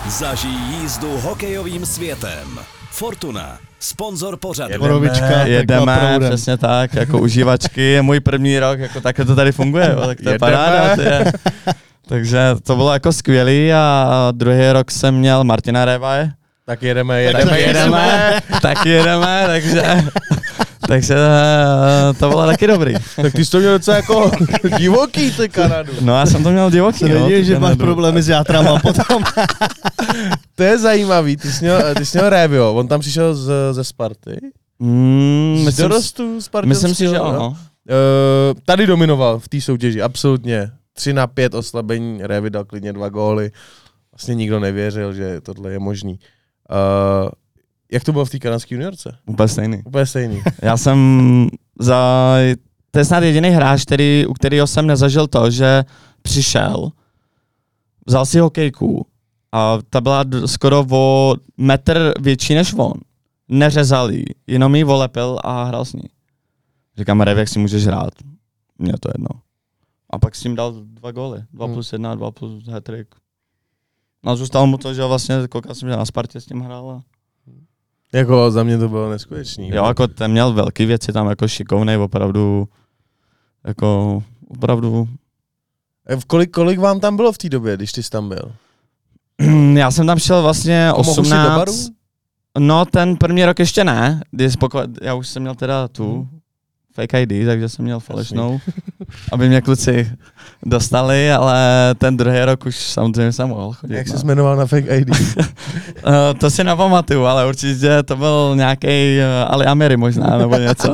Zažij 0.10 0.52
jízdu 0.52 1.18
hokejovým 1.18 1.86
světem. 1.86 2.60
Fortuna, 2.92 3.58
sponzor 3.80 4.38
pořadu. 4.38 4.72
Jedeme. 4.72 4.88
Borovička, 4.88 5.28
tekla 5.28 5.44
Jedeme, 5.46 6.20
přesně 6.20 6.58
tak, 6.58 6.94
jako 6.94 7.20
užívačky, 7.20 7.82
je 7.82 8.02
můj 8.02 8.20
první 8.20 8.60
rok, 8.60 8.80
jako 8.80 9.02
takhle 9.02 9.26
to 9.26 9.36
tady 9.36 9.52
funguje, 9.52 9.90
jo, 9.92 10.08
tak 10.08 10.18
to 10.22 10.30
je 10.30 10.34
Jedeme. 10.34 10.40
paráda. 10.40 10.96
To 10.96 11.02
je. 11.02 11.32
Takže 12.10 12.40
to 12.64 12.76
bylo 12.76 12.94
jako 12.94 13.14
skvělý 13.14 13.74
a 13.74 14.28
druhý 14.32 14.72
rok 14.72 14.92
jsem 14.92 15.16
měl 15.16 15.44
Martina 15.44 15.86
Revaje, 15.86 16.32
Tak 16.66 16.84
jedeme, 16.84 17.22
jedeme, 17.22 17.46
tak 17.46 17.60
jedeme, 17.60 18.40
tak 18.62 18.86
jedeme, 18.86 19.44
takže, 19.48 19.84
takže 20.88 21.16
eh, 21.16 22.14
to 22.14 22.30
bylo 22.30 22.46
taky 22.46 22.68
dobrý. 22.68 22.94
Tak 23.16 23.34
ty 23.34 23.46
jsi 23.46 23.52
to 23.52 23.60
měl 23.60 23.72
docela 23.72 23.98
jako 23.98 24.32
divoký, 24.78 25.32
ty 25.32 25.50
Kanadu. 25.50 25.92
No 26.02 26.18
já 26.20 26.26
jsem 26.26 26.44
to 26.44 26.52
měl 26.52 26.72
divoký, 26.72 27.00
Se 27.00 27.10
no, 27.10 27.30
že 27.30 27.60
máš 27.60 27.78
problémy 27.78 28.22
s 28.22 28.30
játrama 28.30 28.80
potom. 28.80 29.24
To 30.56 30.64
je 30.64 30.78
zajímavý, 30.78 31.38
ty 31.38 31.52
jsi 31.52 31.64
měl, 31.64 31.82
ty 31.98 32.06
jsi 32.06 32.18
měl 32.18 32.30
Révio, 32.30 32.74
on 32.74 32.88
tam 32.88 33.00
přišel 33.00 33.36
z, 33.36 33.52
ze 33.72 33.84
Sparty. 33.84 34.38
Mm, 34.80 35.58
Z 35.62 35.66
myslím, 35.66 35.90
dorostu 35.90 36.42
Sparty. 36.42 36.68
myslím 36.70 36.96
si, 36.96 37.08
že 37.08 37.20
ano. 37.20 37.48
Uh, 37.50 37.56
tady 38.66 38.88
dominoval 38.88 39.40
v 39.40 39.50
té 39.50 39.62
soutěži, 39.62 40.02
absolutně. 40.02 40.72
3 41.00 41.14
na 41.14 41.28
5 41.28 41.54
oslabení, 41.54 42.20
Révy 42.24 42.50
dal 42.50 42.66
klidně 42.66 42.94
dva 42.94 43.10
góly. 43.10 43.52
Vlastně 44.12 44.36
nikdo 44.36 44.60
nevěřil, 44.60 45.14
že 45.14 45.42
tohle 45.42 45.72
je 45.72 45.80
možný. 45.80 46.20
Uh, 46.70 47.30
jak 47.92 48.04
to 48.04 48.12
bylo 48.12 48.26
v 48.26 48.30
té 48.30 48.40
kanadské 48.40 48.76
juniorce? 48.76 49.18
Úplně 49.26 49.48
stejný. 49.48 49.82
Úplně 49.86 50.06
stejný. 50.06 50.42
Já 50.62 50.78
jsem 50.78 51.00
za... 51.80 52.36
To 52.92 53.00
je 53.00 53.06
snad 53.06 53.24
jediný 53.24 53.50
hráč, 53.50 53.82
který, 53.82 54.26
u 54.28 54.34
kterého 54.34 54.68
jsem 54.68 54.88
nezažil 54.88 55.28
to, 55.28 55.52
že 55.52 55.84
přišel, 56.22 56.92
vzal 58.08 58.26
si 58.26 58.40
hokejku 58.40 59.06
a 59.52 59.78
ta 59.90 60.02
byla 60.02 60.26
skoro 60.46 60.86
o 60.92 61.36
metr 61.58 62.14
větší 62.20 62.54
než 62.54 62.74
on. 62.78 62.94
Neřezal 63.48 64.12
jí, 64.12 64.26
jenom 64.48 64.76
ji 64.76 64.84
volepil 64.84 65.40
a 65.44 65.64
hrál 65.64 65.86
s 65.86 65.94
ní. 65.94 66.10
Říkám, 66.98 67.22
Rev, 67.22 67.38
jak 67.38 67.50
si 67.50 67.60
můžeš 67.60 67.86
hrát? 67.86 68.14
Mně 68.80 68.94
to 69.00 69.10
jedno. 69.14 69.30
A 70.10 70.20
pak 70.20 70.36
s 70.36 70.42
tím 70.42 70.56
dal 70.56 70.74
dva 70.84 71.12
góly. 71.12 71.44
Dva 71.54 71.66
Hmm. 71.66 71.74
plus 71.76 71.94
jedna, 71.94 72.16
dva 72.16 72.32
plus 72.32 72.68
hat-trick. 72.68 73.08
No 74.24 74.32
a 74.32 74.36
zůstalo 74.36 74.68
mu 74.68 74.78
to, 74.78 74.94
že 74.94 75.04
vlastně 75.06 75.36
koukal 75.50 75.76
jsem, 75.76 75.90
že 75.90 75.96
na 75.96 76.06
Spartě 76.06 76.42
s 76.42 76.46
tím 76.46 76.60
hrál. 76.62 76.90
A... 76.92 77.02
jako 78.14 78.52
za 78.52 78.64
mě 78.64 78.78
to 78.78 78.90
bylo 78.90 79.10
neskutečný. 79.10 79.70
Jo, 79.70 79.86
jako 79.86 80.08
ten 80.08 80.32
měl 80.32 80.54
velký 80.54 80.86
věci 80.86 81.14
tam 81.14 81.28
jako 81.30 81.48
šikovnej, 81.48 81.98
opravdu 81.98 82.68
jako 83.68 84.24
opravdu. 84.48 85.08
E, 86.10 86.16
v 86.16 86.26
Kolik, 86.26 86.52
kolik 86.52 86.80
vám 86.80 87.00
tam 87.00 87.16
bylo 87.16 87.32
v 87.32 87.38
té 87.38 87.50
době, 87.50 87.78
když 87.78 87.92
ty 87.92 88.04
jsi 88.04 88.10
tam 88.10 88.30
byl? 88.30 88.52
Já 89.74 89.92
jsem 89.92 90.08
tam 90.08 90.20
šel 90.20 90.42
vlastně 90.42 90.90
Pomohl 90.96 91.12
jsi 91.14 91.16
do 91.16 91.22
18. 91.22 91.56
baru? 91.58 91.74
No, 92.60 92.86
ten 92.86 93.18
první 93.18 93.46
rok 93.46 93.60
ještě 93.60 93.84
ne. 93.84 94.22
Když 94.32 94.56
poko- 94.56 94.88
já 95.02 95.14
už 95.14 95.28
jsem 95.28 95.42
měl 95.42 95.56
teda 95.56 95.88
tu 95.88 96.14
Hmm. 96.14 96.39
Fake 96.96 97.14
ID, 97.14 97.46
takže 97.46 97.70
jsem 97.70 97.86
měl 97.86 98.00
falešnou, 98.00 98.60
aby 99.32 99.48
mě 99.48 99.62
kluci 99.62 100.12
dostali, 100.66 101.32
ale 101.32 101.60
ten 101.98 102.18
druhý 102.18 102.44
rok 102.44 102.66
už 102.66 102.76
samozřejmě 102.76 103.32
jsem 103.32 103.50
mohl 103.50 103.74
chodit. 103.74 103.94
Jak 103.94 104.08
no. 104.08 104.18
jsi 104.18 104.26
jmenoval 104.26 104.56
na 104.56 104.66
fake 104.66 104.86
ID? 104.90 105.10
Eh, 106.06 106.34
to 106.34 106.52
si 106.52 106.64
nepamatuju, 106.64 107.24
ale 107.24 107.48
určitě 107.48 108.04
to 108.04 108.16
byl 108.16 108.54
nějaký 108.56 109.22
Ali 109.48 109.66
Amiry 109.66 109.98
možná, 109.98 110.38
nebo 110.38 110.56
něco. 110.56 110.94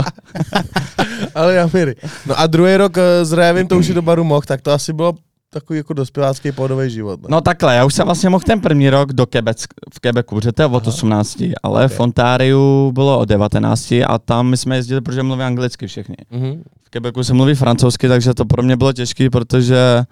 Ale 1.35 1.53
já 1.53 1.69
míry. 1.73 1.95
No 2.25 2.39
a 2.39 2.47
druhý 2.47 2.77
rok 2.77 2.97
eh, 2.97 3.25
s 3.25 3.33
Révym 3.33 3.67
to 3.67 3.77
už 3.77 3.85
si 3.85 3.93
do 3.93 4.01
baru 4.01 4.23
mohl, 4.23 4.41
tak 4.41 4.61
to 4.61 4.71
asi 4.71 4.93
bylo 4.93 5.13
takový 5.59 5.77
jako 5.77 5.93
dospělácký 5.93 6.51
pohodový 6.51 6.89
život. 6.89 7.21
Ne? 7.21 7.27
No 7.31 7.41
takhle, 7.41 7.75
já 7.75 7.85
už 7.85 7.93
jsem 7.93 8.05
vlastně 8.05 8.29
mohl 8.29 8.43
ten 8.45 8.61
první 8.61 8.89
rok 8.89 9.13
do 9.13 9.25
Quebec, 9.25 9.63
v 9.93 9.99
Quebecu, 9.99 10.35
protože 10.35 10.51
to 10.51 10.61
je 10.61 10.65
od 10.65 10.83
Aha. 10.83 10.87
18, 10.93 11.43
ale 11.63 11.85
Ok. 11.85 11.91
v 11.91 11.99
Ontáriu 11.99 12.91
bylo 12.91 13.19
od 13.19 13.29
19 13.29 13.91
a 13.91 14.19
tam 14.25 14.47
my 14.47 14.57
jsme 14.57 14.75
jezdili, 14.75 15.01
protože 15.01 15.23
mluví 15.23 15.43
anglicky 15.43 15.87
všichni. 15.87 16.15
Mhm. 16.31 16.63
V 16.83 16.89
Quebecu 16.89 17.23
se 17.23 17.33
mluví 17.33 17.53
francouzsky, 17.55 18.07
takže 18.07 18.33
to 18.33 18.45
pro 18.45 18.63
mě 18.63 18.77
bylo 18.77 18.93
těžké, 18.93 19.29
protože 19.29 20.03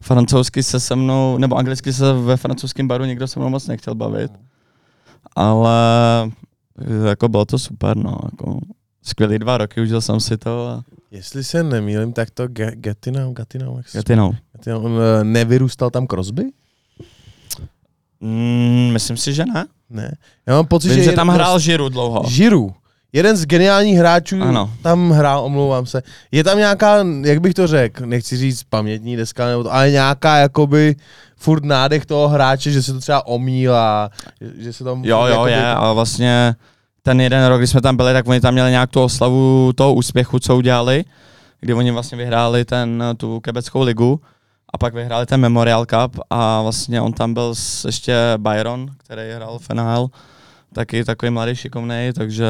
francouzsky 0.00 0.62
se 0.62 0.80
se 0.80 0.96
mnou, 0.96 1.38
nebo 1.38 1.56
anglicky 1.56 1.92
se 1.92 2.12
ve 2.12 2.36
francouzském 2.36 2.88
baru 2.88 3.04
nikdo 3.04 3.28
se 3.28 3.40
mnou 3.40 3.48
moc 3.48 3.66
nechtěl 3.66 3.94
bavit. 3.94 4.32
Ale 5.36 5.72
jako 7.08 7.28
bylo 7.28 7.44
to 7.44 7.58
super, 7.58 7.96
no. 7.96 8.18
Jako, 8.24 8.58
skvělý 9.02 9.38
dva 9.38 9.58
roky, 9.58 9.80
užil 9.80 10.00
jsem 10.00 10.20
si 10.20 10.36
to 10.36 10.66
a 10.68 10.82
Jestli 11.10 11.44
se 11.44 11.62
nemýlím, 11.62 12.12
tak 12.12 12.30
to 12.30 12.46
Ge- 12.48 12.72
Gatineau, 12.74 13.32
Gatineau, 13.32 13.76
jak 13.76 13.88
se. 13.88 13.98
Gatineau, 13.98 14.32
on 14.82 14.92
eh, 15.20 15.24
nevyrůstal 15.24 15.90
tam 15.90 16.06
Crosby? 16.06 16.42
Mm, 18.20 18.90
myslím 18.92 19.16
si, 19.16 19.34
že 19.34 19.44
ne. 19.46 19.66
Ne. 19.90 20.12
Já 20.46 20.54
mám 20.54 20.66
pocit, 20.66 20.88
Vím, 20.88 20.96
že, 20.98 21.04
že 21.04 21.12
tam 21.12 21.28
hrál 21.28 21.58
Žiru 21.58 21.88
dlouho. 21.88 22.22
Žiru. 22.28 22.74
Jeden 23.12 23.36
z 23.36 23.46
geniálních 23.46 23.98
hráčů 23.98 24.42
Ano. 24.42 24.72
tam 24.82 25.10
hrál, 25.10 25.44
omlouvám 25.44 25.86
se. 25.86 26.02
Je 26.30 26.44
tam 26.44 26.58
nějaká, 26.58 27.04
jak 27.24 27.40
bych 27.40 27.54
to 27.54 27.66
řekl, 27.66 28.06
nechci 28.06 28.36
říct 28.36 28.62
pamětní 28.62 29.16
deska, 29.16 29.46
nebo 29.46 29.62
to, 29.62 29.72
ale 29.72 29.90
nějaká 29.90 30.36
jakoby 30.36 30.96
furt 31.36 31.64
nádech 31.64 32.06
toho 32.06 32.28
hráče, 32.28 32.70
že 32.72 32.82
se 32.82 32.92
to 32.92 33.00
třeba 33.00 33.26
omílá, 33.26 34.10
že, 34.40 34.50
že 34.62 34.72
se 34.72 34.84
tam... 34.84 35.04
Jo, 35.04 35.18
jo, 35.18 35.26
jakoby- 35.26 35.50
je, 35.50 35.66
ale 35.66 35.94
vlastně 35.94 36.54
ten 37.02 37.20
jeden 37.20 37.46
rok, 37.46 37.60
kdy 37.60 37.66
jsme 37.66 37.80
tam 37.80 37.96
byli, 37.96 38.12
tak 38.12 38.28
oni 38.28 38.40
tam 38.40 38.54
měli 38.54 38.70
nějak 38.70 38.90
tu 38.90 39.02
oslavu 39.02 39.72
toho 39.72 39.94
úspěchu, 39.94 40.38
co 40.38 40.56
udělali, 40.56 41.04
kdy 41.60 41.74
oni 41.74 41.90
vlastně 41.90 42.18
vyhráli 42.18 42.64
ten, 42.64 43.04
tu 43.16 43.40
kebeckou 43.40 43.82
ligu 43.82 44.20
a 44.72 44.78
pak 44.78 44.94
vyhráli 44.94 45.26
ten 45.26 45.40
Memorial 45.40 45.86
Cup 45.86 46.20
a 46.30 46.62
vlastně 46.62 47.00
on 47.00 47.12
tam 47.12 47.34
byl 47.34 47.54
s 47.54 47.84
ještě 47.84 48.16
Byron, 48.36 48.90
který 48.96 49.22
hrál 49.32 49.58
NHL, 49.74 50.10
taky 50.72 51.04
takový 51.04 51.30
mladý 51.30 51.56
šikovný, 51.56 52.10
takže 52.14 52.46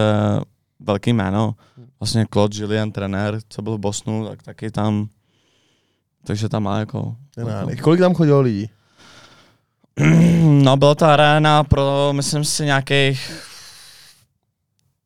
velký 0.81 1.13
jméno. 1.13 1.55
Vlastně 2.01 2.27
Claude 2.33 2.59
Julien, 2.59 2.93
trenér, 2.93 3.39
co 3.49 3.63
byl 3.63 3.77
v 3.77 3.81
Bosnu, 3.81 4.29
tak 4.29 4.43
taky 4.43 4.71
tam, 4.71 5.09
takže 6.25 6.49
tam 6.49 6.63
má 6.63 6.79
jako... 6.79 7.17
Kolik 7.83 8.01
tam 8.01 8.15
chodilo 8.15 8.41
lidí? 8.41 8.71
No, 10.43 10.77
byla 10.77 10.95
to 10.95 11.07
aréna 11.07 11.65
pro, 11.65 12.13
myslím 12.13 12.45
si, 12.45 12.65
nějakých 12.65 13.52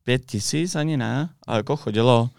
pět 0.06 0.26
tisíc, 0.26 0.76
ani 0.76 0.96
ne, 0.96 1.28
a 1.46 1.56
jako 1.56 1.76
chodilo, 1.76 2.30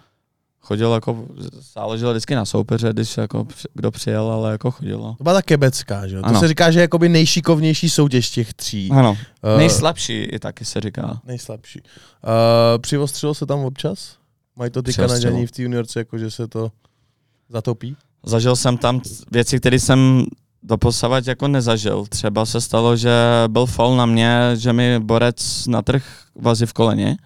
chodilo 0.59 0.93
jako, 0.93 1.25
záleželo 1.73 2.11
vždycky 2.11 2.35
na 2.35 2.45
soupeře, 2.45 2.89
když 2.93 3.17
jako 3.17 3.47
kdo 3.73 3.91
přijel, 3.91 4.31
ale 4.31 4.51
jako 4.51 4.71
chodilo. 4.71 5.15
To 5.17 5.23
byla 5.23 5.35
ta 5.35 5.41
kebecká, 5.41 6.07
že 6.07 6.15
jo? 6.15 6.21
To 6.21 6.27
Ano. 6.27 6.39
se 6.39 6.47
říká, 6.47 6.71
že 6.71 6.79
je 6.79 6.81
jakoby 6.81 7.09
nejšikovnější 7.09 7.89
soutěž 7.89 8.29
těch 8.29 8.53
tří. 8.53 8.89
Ano, 8.91 9.17
Eh, 9.43 9.57
nejslabší 9.57 10.13
i 10.13 10.39
taky 10.39 10.65
se 10.65 10.81
říká. 10.81 11.21
Nejslabší. 11.23 11.81
Uh, 11.81 12.81
přivostřilo 12.81 13.33
se 13.33 13.45
tam 13.45 13.59
občas? 13.59 14.15
Mají 14.55 14.71
to 14.71 14.81
ty. 14.81 14.93
Kanaděni 14.93 15.47
v 15.47 15.51
té 15.51 15.61
juniorce, 15.61 15.99
jako 15.99 16.17
že 16.17 16.31
se 16.31 16.47
to 16.47 16.71
zatopí? 17.49 17.95
Zažil 18.25 18.55
jsem 18.55 18.77
tam 18.77 19.01
věci, 19.31 19.59
které 19.59 19.79
jsem 19.79 20.25
doposavat 20.63 21.27
jako 21.27 21.47
nezažil. 21.47 22.05
Třeba 22.09 22.45
se 22.45 22.61
stalo, 22.61 22.95
že 22.97 23.11
byl 23.47 23.65
foul 23.65 23.97
na 23.97 24.05
mě, 24.05 24.39
že 24.55 24.73
mi 24.73 24.99
borec 24.99 25.67
natrh 25.67 26.03
vazy 26.35 26.65
v 26.65 26.73
koleni 26.73 27.17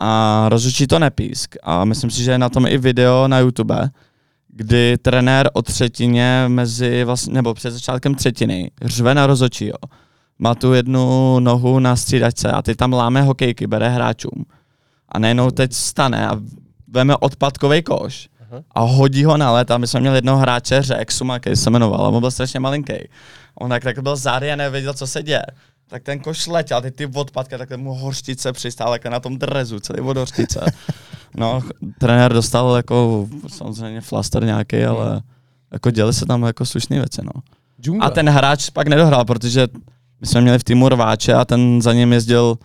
a 0.00 0.44
rozhodčí 0.48 0.86
to 0.86 0.98
nepísk. 0.98 1.56
A 1.62 1.84
myslím 1.84 2.10
si, 2.10 2.22
že 2.22 2.30
je 2.30 2.38
na 2.38 2.48
tom 2.48 2.66
i 2.66 2.78
video 2.78 3.28
na 3.28 3.38
YouTube, 3.38 3.90
kdy 4.48 4.98
trenér 5.02 5.50
o 5.52 5.62
třetině 5.62 6.44
mezi, 6.48 7.04
vlastně, 7.04 7.34
nebo 7.34 7.54
před 7.54 7.70
začátkem 7.70 8.14
třetiny 8.14 8.70
řve 8.82 9.14
na 9.14 9.26
rozhodčího. 9.26 9.78
Má 10.38 10.54
tu 10.54 10.72
jednu 10.72 11.40
nohu 11.40 11.78
na 11.78 11.96
střídačce 11.96 12.50
a 12.50 12.62
ty 12.62 12.74
tam 12.74 12.92
láme 12.92 13.22
hokejky, 13.22 13.66
bere 13.66 13.88
hráčům. 13.88 14.44
A 15.08 15.18
najednou 15.18 15.50
teď 15.50 15.72
stane 15.72 16.28
a 16.28 16.40
veme 16.88 17.16
odpadkový 17.16 17.82
koš 17.82 18.28
a 18.70 18.80
hodí 18.80 19.24
ho 19.24 19.36
na 19.36 19.52
let 19.52 19.70
a 19.70 19.78
my 19.78 19.86
jsme 19.86 20.00
měli 20.00 20.16
jednoho 20.16 20.38
hráče, 20.38 20.82
Řek, 20.82 21.12
Sumakej 21.12 21.56
se 21.56 21.70
jmenoval, 21.70 22.06
a 22.06 22.08
on 22.08 22.20
byl 22.20 22.30
strašně 22.30 22.60
malinký. 22.60 22.94
On 23.54 23.70
tak, 23.70 23.84
tak 23.84 23.98
byl 23.98 24.16
zády 24.16 24.52
a 24.52 24.56
nevěděl, 24.56 24.94
co 24.94 25.06
se 25.06 25.22
děje. 25.22 25.42
Tak 25.92 26.02
ten 26.02 26.20
koš 26.20 26.46
letěl, 26.46 26.80
ty 26.80 26.90
ty 26.90 27.06
odpadky, 27.06 27.58
tak 27.58 27.76
mu 27.76 27.94
horštice 27.94 28.52
přistál 28.52 28.92
jako 28.92 29.10
na 29.10 29.20
tom 29.20 29.38
drezu, 29.38 29.80
celý 29.80 30.00
od 30.00 30.16
horštice. 30.16 30.60
No, 31.36 31.60
trenér 31.98 32.32
dostal 32.32 32.76
jako 32.76 33.28
samozřejmě 33.48 34.00
flaster 34.00 34.44
nějaký, 34.44 34.84
ale 34.84 35.22
jako 35.72 35.90
děli 35.90 36.12
se 36.12 36.26
tam 36.26 36.42
jako 36.42 36.66
slušné 36.66 36.96
věci, 36.96 37.20
no. 37.24 37.42
Džungla. 37.80 38.06
A 38.06 38.10
ten 38.10 38.28
hráč 38.28 38.70
pak 38.70 38.88
nedohrál, 38.88 39.24
protože 39.24 39.68
my 40.20 40.26
jsme 40.26 40.40
měli 40.40 40.58
v 40.58 40.64
týmu 40.64 40.88
rváče 40.88 41.34
a 41.34 41.44
ten 41.44 41.82
za 41.82 41.92
ním 41.92 42.12
jezdil 42.12 42.58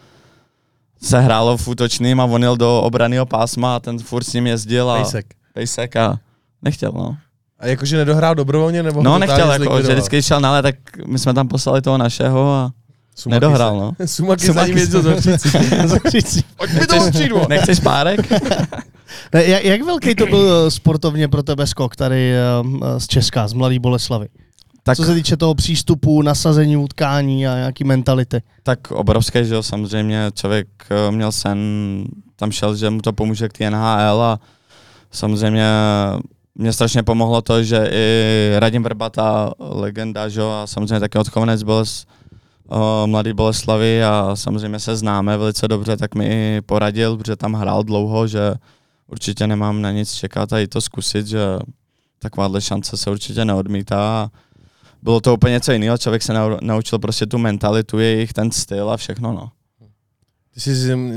se 1.01 1.19
hrálo 1.19 1.57
v 1.57 1.67
útočným 1.67 2.21
a 2.21 2.25
on 2.25 2.43
jel 2.43 2.57
do 2.57 2.81
obraného 2.81 3.25
pásma 3.25 3.75
a 3.75 3.79
ten 3.79 3.99
furt 3.99 4.23
s 4.23 4.33
ním 4.33 4.47
jezdil 4.47 4.91
a 4.91 4.95
Pejsek. 4.95 5.25
pejsek 5.53 5.95
a 5.95 6.19
nechtěl, 6.61 6.91
no. 6.91 7.17
A 7.59 7.67
jakože 7.67 7.97
nedohrál 7.97 8.35
dobrovolně, 8.35 8.83
nebo 8.83 9.03
No 9.03 9.19
nechtěl, 9.19 9.51
jako, 9.51 9.81
že 9.81 9.93
vždycky 9.93 10.21
šel 10.21 10.39
na 10.39 10.61
tak 10.61 10.75
my 11.07 11.19
jsme 11.19 11.33
tam 11.33 11.47
poslali 11.47 11.81
toho 11.81 11.97
našeho 11.97 12.53
a 12.53 12.71
Sumaky 13.17 13.35
nedohrál, 13.35 13.71
se- 13.79 14.03
no. 14.03 14.07
Sumaky 14.07 14.45
za 14.45 14.53
Sumaky 14.53 14.69
ním 14.69 14.77
jezdil. 14.77 15.15
Zakříci. 15.85 16.43
Pojď 16.57 16.73
mi 16.73 16.87
to 16.87 17.01
střídlo. 17.01 17.45
Nechceš 17.49 17.79
párek? 17.79 18.19
Ne, 19.33 19.45
jak, 19.45 19.63
jak 19.63 19.81
velký 19.81 20.15
to 20.15 20.25
byl 20.25 20.63
eh, 20.67 20.71
sportovně 20.71 21.27
pro 21.27 21.43
tebe 21.43 21.67
skok 21.67 21.95
tady 21.95 22.33
um, 22.61 22.81
z 22.97 23.07
Česka, 23.07 23.47
z 23.47 23.53
Mladý 23.53 23.79
Boleslavy? 23.79 24.27
tak, 24.83 24.97
Co 24.97 25.03
se 25.03 25.13
týče 25.13 25.37
toho 25.37 25.55
přístupu, 25.55 26.21
nasazení 26.21 26.77
utkání 26.77 27.47
a 27.47 27.55
nějaký 27.55 27.83
mentality. 27.83 28.41
tak 28.63 28.91
obrovské, 28.91 29.45
že 29.45 29.53
jo, 29.53 29.63
samozřejmě 29.63 30.31
člověk 30.33 30.67
eh, 30.89 31.11
měl 31.11 31.31
sen, 31.31 31.59
tam 32.35 32.51
šel, 32.51 32.75
že 32.75 32.89
mu 32.89 33.01
to 33.01 33.13
pomůže 33.13 33.49
k 33.49 33.59
NHL 33.69 34.21
a 34.21 34.39
samozřejmě 35.11 35.65
mě 36.55 36.73
strašně 36.73 37.03
pomohlo 37.03 37.41
to, 37.41 37.63
že 37.63 37.89
i 37.91 38.51
Radim 38.59 38.83
Vrbata, 38.83 39.51
legenda, 39.59 40.29
že 40.29 40.39
jo, 40.39 40.49
a 40.49 40.67
samozřejmě 40.67 40.99
taky 40.99 41.17
odchovanec 41.17 41.63
byl 41.63 41.85
z 41.85 42.05
uh, 42.05 42.16
Mladý 43.05 43.33
Boleslavy 43.33 44.03
a 44.03 44.31
samozřejmě 44.35 44.79
se 44.79 44.95
známe 44.95 45.37
velice 45.37 45.67
dobře, 45.67 45.97
tak 45.97 46.15
mi 46.15 46.25
i 46.25 46.61
poradil, 46.61 47.17
protože 47.17 47.35
tam 47.35 47.53
hrál 47.53 47.83
dlouho, 47.83 48.27
že 48.27 48.53
určitě 49.07 49.47
nemám 49.47 49.81
na 49.81 49.91
nic 49.91 50.13
čekat 50.13 50.53
a 50.53 50.59
i 50.59 50.67
to 50.67 50.81
zkusit, 50.81 51.27
že 51.27 51.39
takováhle 52.19 52.61
šance 52.61 52.97
se 52.97 53.11
určitě 53.11 53.45
neodmítá. 53.45 54.31
Bylo 55.01 55.21
to 55.21 55.33
úplně 55.33 55.51
něco 55.53 55.71
jiného, 55.71 55.97
člověk 55.97 56.21
se 56.23 56.33
nau- 56.33 56.57
naučil 56.61 56.99
prostě 56.99 57.25
tu 57.25 57.37
mentalitu, 57.37 57.99
jejich 57.99 58.33
ten 58.33 58.51
styl 58.51 58.89
a 58.91 58.97
všechno, 58.97 59.33
no. 59.33 59.49
Ty 60.53 60.59
jsi, 60.59 60.69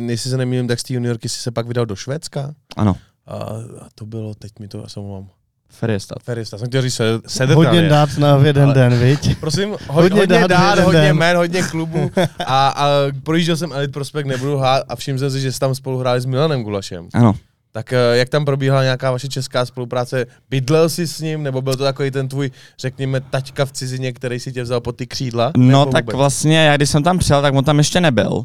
jestli 0.07 0.31
se 0.31 0.37
nemýlím, 0.37 0.69
tak 0.69 0.81
z 0.81 0.83
té 0.83 0.95
juniorky 0.95 1.29
jsi 1.29 1.41
se 1.41 1.51
pak 1.51 1.67
vydal 1.67 1.87
do 1.87 1.97
Švédska. 1.97 2.55
Ano, 2.77 2.97
A, 3.27 3.35
a 3.81 3.89
to 3.95 4.07
bylo, 4.07 4.35
teď 4.35 4.53
mi 4.59 4.69
to, 4.69 4.79
já 4.79 4.89
se 4.89 5.01
omlouvám. 5.01 5.29
Feriestat. 5.71 6.19
Ferista, 6.23 6.59
jsem 6.59 6.69
chtěl 6.69 6.83
říct 6.83 6.95
se, 6.95 7.05
Sedertavě. 7.27 7.71
Hodně 7.71 7.89
dát 7.89 8.19
na 8.19 8.37
jeden 8.45 8.65
Ale- 8.65 8.75
den, 8.75 8.99
viď? 8.99 9.39
Prosím, 9.39 9.71
ho, 9.71 9.79
Hodně 9.89 10.21
hodně, 10.21 10.39
dát 10.39 10.47
dát, 10.47 10.79
hodně 10.79 11.01
den. 11.01 11.17
jmén, 11.17 11.37
hodně 11.37 11.63
klubů 11.63 12.11
a, 12.47 12.69
a 12.69 12.87
projížděl 13.23 13.57
jsem 13.57 13.73
Elite 13.73 13.93
Prospekt, 13.93 14.27
nebudu 14.27 14.57
hrát 14.59 14.83
a 14.89 14.97
všiml 14.97 15.19
jsem 15.19 15.31
si, 15.31 15.41
že 15.41 15.53
jste 15.53 15.61
tam 15.67 15.75
spolu 15.75 15.99
hráli 15.99 16.21
s 16.21 16.25
Milanem 16.25 16.63
Gulašem. 16.63 17.09
Ano. 17.15 17.35
Tak 17.73 17.93
eh, 17.93 17.97
jak 18.17 18.29
tam 18.29 18.45
probíhala 18.45 18.83
nějaká 18.83 19.11
vaše 19.11 19.29
česká 19.29 19.67
spolupráce? 19.67 20.27
Bydlel 20.51 20.89
jsi 20.89 21.07
s 21.07 21.21
ním, 21.21 21.43
nebo 21.43 21.63
byl 21.63 21.75
to 21.77 21.85
takový 21.85 22.11
ten 22.11 22.29
tvůj, 22.29 22.51
řekněme, 22.79 23.21
taťka 23.21 23.65
v 23.65 23.73
cizině, 23.73 24.13
který 24.13 24.41
si 24.41 24.53
tě 24.53 24.63
vzal 24.63 24.81
pod 24.81 24.97
ty 24.97 25.07
křídla? 25.07 25.53
No 25.57 25.67
nebo 25.67 25.93
tak 25.93 26.05
vůbec? 26.05 26.17
vlastně, 26.17 26.59
já 26.65 26.77
když 26.77 26.91
jsem 26.91 27.03
tam 27.03 27.19
přijel, 27.19 27.43
tak 27.43 27.55
on 27.55 27.65
tam 27.65 27.79
ještě 27.79 28.01
nebyl. 28.01 28.45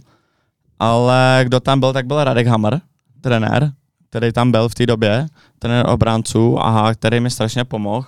Ale 0.79 1.39
kdo 1.43 1.59
tam 1.59 1.79
byl, 1.79 1.93
tak 1.93 2.05
byl 2.05 2.23
Radek 2.23 2.47
Hammer, 2.47 2.81
trenér, 3.21 3.71
který 4.15 4.31
tam 4.31 4.51
byl 4.51 4.69
v 4.69 4.75
té 4.75 4.85
době, 4.85 5.27
trenér 5.59 5.89
obránců, 5.89 6.59
aha, 6.59 6.93
který 6.93 7.19
mi 7.19 7.29
strašně 7.29 7.63
pomohl. 7.63 8.07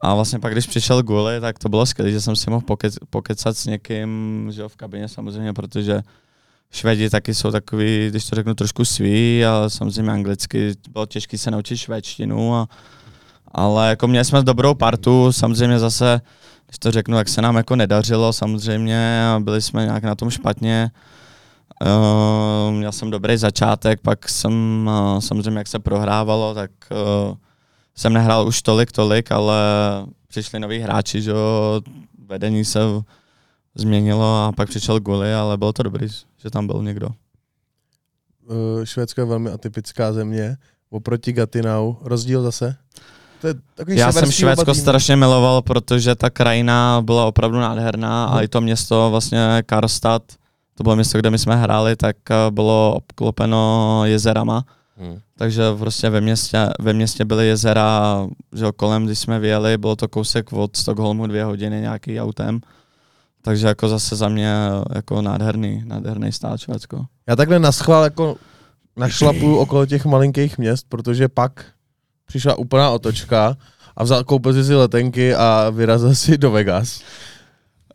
A 0.00 0.14
vlastně 0.14 0.38
pak, 0.38 0.52
když 0.52 0.66
přišel 0.66 1.02
Guli, 1.02 1.40
tak 1.40 1.58
to 1.58 1.68
bylo 1.68 1.86
skvělé, 1.86 2.10
že 2.10 2.20
jsem 2.20 2.36
si 2.36 2.50
mohl 2.50 2.62
pokec, 2.66 2.94
pokecat 3.10 3.56
s 3.56 3.66
někým, 3.66 4.08
že 4.52 4.68
v 4.68 4.76
kabině 4.76 5.08
samozřejmě, 5.08 5.52
protože 5.52 6.02
Švédi 6.70 7.10
taky 7.10 7.34
jsou 7.34 7.50
takový, 7.50 8.08
když 8.10 8.24
to 8.26 8.36
řeknu, 8.36 8.54
trošku 8.54 8.84
sví, 8.84 9.44
ale 9.44 9.70
samozřejmě 9.70 10.12
anglicky 10.12 10.74
bylo 10.90 11.06
těžké 11.06 11.38
se 11.38 11.50
naučit 11.50 11.76
švédštinu 11.76 12.54
a, 12.54 12.68
Ale 13.52 13.88
jako 13.88 14.08
měli 14.08 14.24
jsme 14.24 14.42
dobrou 14.42 14.74
partu, 14.74 15.32
samozřejmě 15.32 15.78
zase, 15.78 16.20
když 16.66 16.78
to 16.78 16.90
řeknu, 16.90 17.18
jak 17.18 17.28
se 17.28 17.42
nám 17.42 17.56
jako 17.56 17.76
nedařilo 17.76 18.32
samozřejmě 18.32 19.26
a 19.26 19.40
byli 19.40 19.62
jsme 19.62 19.84
nějak 19.84 20.02
na 20.02 20.14
tom 20.14 20.30
špatně. 20.30 20.90
Uh, 21.80 22.74
měl 22.74 22.92
jsem 22.92 23.10
dobrý 23.10 23.36
začátek, 23.36 24.00
pak 24.00 24.28
jsem 24.28 24.86
uh, 24.86 25.20
samozřejmě, 25.20 25.58
jak 25.58 25.68
se 25.68 25.78
prohrávalo, 25.78 26.54
tak 26.54 26.70
uh, 26.90 27.36
jsem 27.94 28.12
nehrál 28.12 28.46
už 28.48 28.62
tolik, 28.62 28.92
tolik, 28.92 29.32
ale 29.32 29.56
přišli 30.28 30.60
noví 30.60 30.78
hráči, 30.78 31.22
že 31.22 31.30
jo, 31.30 31.80
vedení 32.28 32.64
se 32.64 32.80
změnilo 33.74 34.44
a 34.44 34.52
pak 34.52 34.68
přišel 34.68 35.00
Guli, 35.00 35.34
ale 35.34 35.56
bylo 35.56 35.72
to 35.72 35.82
dobrý, 35.82 36.08
že 36.42 36.50
tam 36.50 36.66
byl 36.66 36.82
někdo. 36.82 37.08
Uh, 38.48 38.84
Švédsko 38.84 39.20
je 39.20 39.24
velmi 39.24 39.50
atypická 39.50 40.12
země, 40.12 40.56
oproti 40.90 41.32
Gatinau. 41.32 41.94
Rozdíl 42.02 42.42
zase? 42.42 42.76
To 43.40 43.46
je 43.46 43.54
takový 43.74 43.96
Já 43.96 44.12
jsem 44.12 44.32
Švédsko 44.32 44.74
strašně 44.74 45.16
miloval, 45.16 45.62
protože 45.62 46.14
ta 46.14 46.30
krajina 46.30 47.02
byla 47.04 47.26
opravdu 47.26 47.58
nádherná 47.58 48.26
hmm. 48.26 48.36
a 48.36 48.42
i 48.42 48.48
to 48.48 48.60
město 48.60 49.10
vlastně 49.10 49.62
Karstad, 49.66 50.22
to 50.76 50.82
bylo 50.82 50.96
město, 50.96 51.18
kde 51.18 51.30
my 51.30 51.38
jsme 51.38 51.56
hráli, 51.56 51.96
tak 51.96 52.16
eh, 52.30 52.50
bylo 52.50 52.94
obklopeno 52.96 54.02
jezerama. 54.04 54.64
Hmm. 54.96 55.18
Takže 55.38 55.62
prostě 55.78 56.10
ve 56.10 56.20
městě, 56.20 56.58
ve 56.80 56.92
městě 56.92 57.24
byly 57.24 57.46
jezera, 57.46 58.26
že 58.52 58.66
kolem, 58.76 59.06
když 59.06 59.18
jsme 59.18 59.38
vyjeli, 59.38 59.78
bylo 59.78 59.96
to 59.96 60.08
kousek 60.08 60.52
od 60.52 60.76
Stockholmu 60.76 61.26
dvě 61.26 61.44
hodiny 61.44 61.80
nějaký 61.80 62.20
autem. 62.20 62.60
Takže 63.42 63.66
jako 63.66 63.88
zase 63.88 64.16
za 64.16 64.28
mě 64.28 64.54
jako 64.94 65.22
nádherný, 65.22 65.82
nádherný 65.84 66.32
stát 66.32 66.60
Švédsko. 66.60 67.04
Já 67.28 67.36
takhle 67.36 67.58
naschvál 67.58 68.04
jako 68.04 68.36
našlapuju 68.96 69.56
okolo 69.64 69.86
těch 69.86 70.04
malinkých 70.04 70.58
měst, 70.58 70.86
protože 70.88 71.28
pak 71.28 71.64
přišla 72.26 72.54
úplná 72.54 72.90
otočka 72.90 73.56
a 73.96 74.04
vzal, 74.04 74.24
koupil 74.24 74.64
si 74.64 74.74
letenky 74.74 75.34
a 75.34 75.70
vyrazil 75.70 76.14
si 76.14 76.38
do 76.38 76.50
Vegas. 76.50 77.00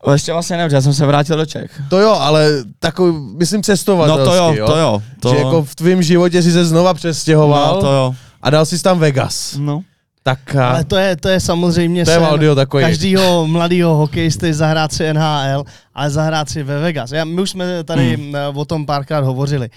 Ale 0.03 0.15
ještě 0.15 0.33
vlastně 0.33 0.57
nevím, 0.57 0.75
já 0.75 0.81
jsem 0.81 0.93
se 0.93 1.05
vrátil 1.05 1.37
do 1.37 1.45
Čech. 1.45 1.81
To 1.89 1.99
jo, 1.99 2.11
ale 2.19 2.49
takový, 2.79 3.17
myslím 3.37 3.63
cestovatelský, 3.63 4.25
No 4.25 4.31
to 4.31 4.35
jo, 4.35 4.53
jo? 4.53 4.67
to 4.67 4.77
jo. 4.77 5.01
To... 5.19 5.29
Že 5.29 5.35
jako 5.35 5.63
v 5.63 5.75
tvém 5.75 6.03
životě 6.03 6.41
si 6.41 6.51
se 6.51 6.65
znova 6.65 6.93
přestěhoval 6.93 7.75
no, 7.75 7.81
to 7.81 7.91
jo. 7.91 8.15
a 8.41 8.49
dal 8.49 8.65
si 8.65 8.83
tam 8.83 8.99
Vegas. 8.99 9.57
No. 9.59 9.81
Tak 10.23 10.55
a... 10.55 10.69
Ale 10.69 10.83
to 10.83 10.95
je, 10.95 11.15
to 11.15 11.29
je 11.29 11.39
samozřejmě 11.39 12.05
to 12.05 12.11
je 12.11 12.19
sen 12.19 12.55
takový. 12.55 12.83
každýho 12.83 13.47
mladého 13.47 13.95
hokejisty 13.95 14.53
zahrát 14.53 14.93
si 14.93 15.13
NHL, 15.13 15.63
ale 15.95 16.09
zahrát 16.09 16.49
si 16.49 16.63
ve 16.63 16.79
Vegas. 16.79 17.11
Já, 17.11 17.25
my 17.25 17.41
už 17.41 17.49
jsme 17.49 17.83
tady 17.83 18.15
hmm. 18.15 18.35
o 18.53 18.65
tom 18.65 18.85
párkrát 18.85 19.23
hovořili. 19.23 19.69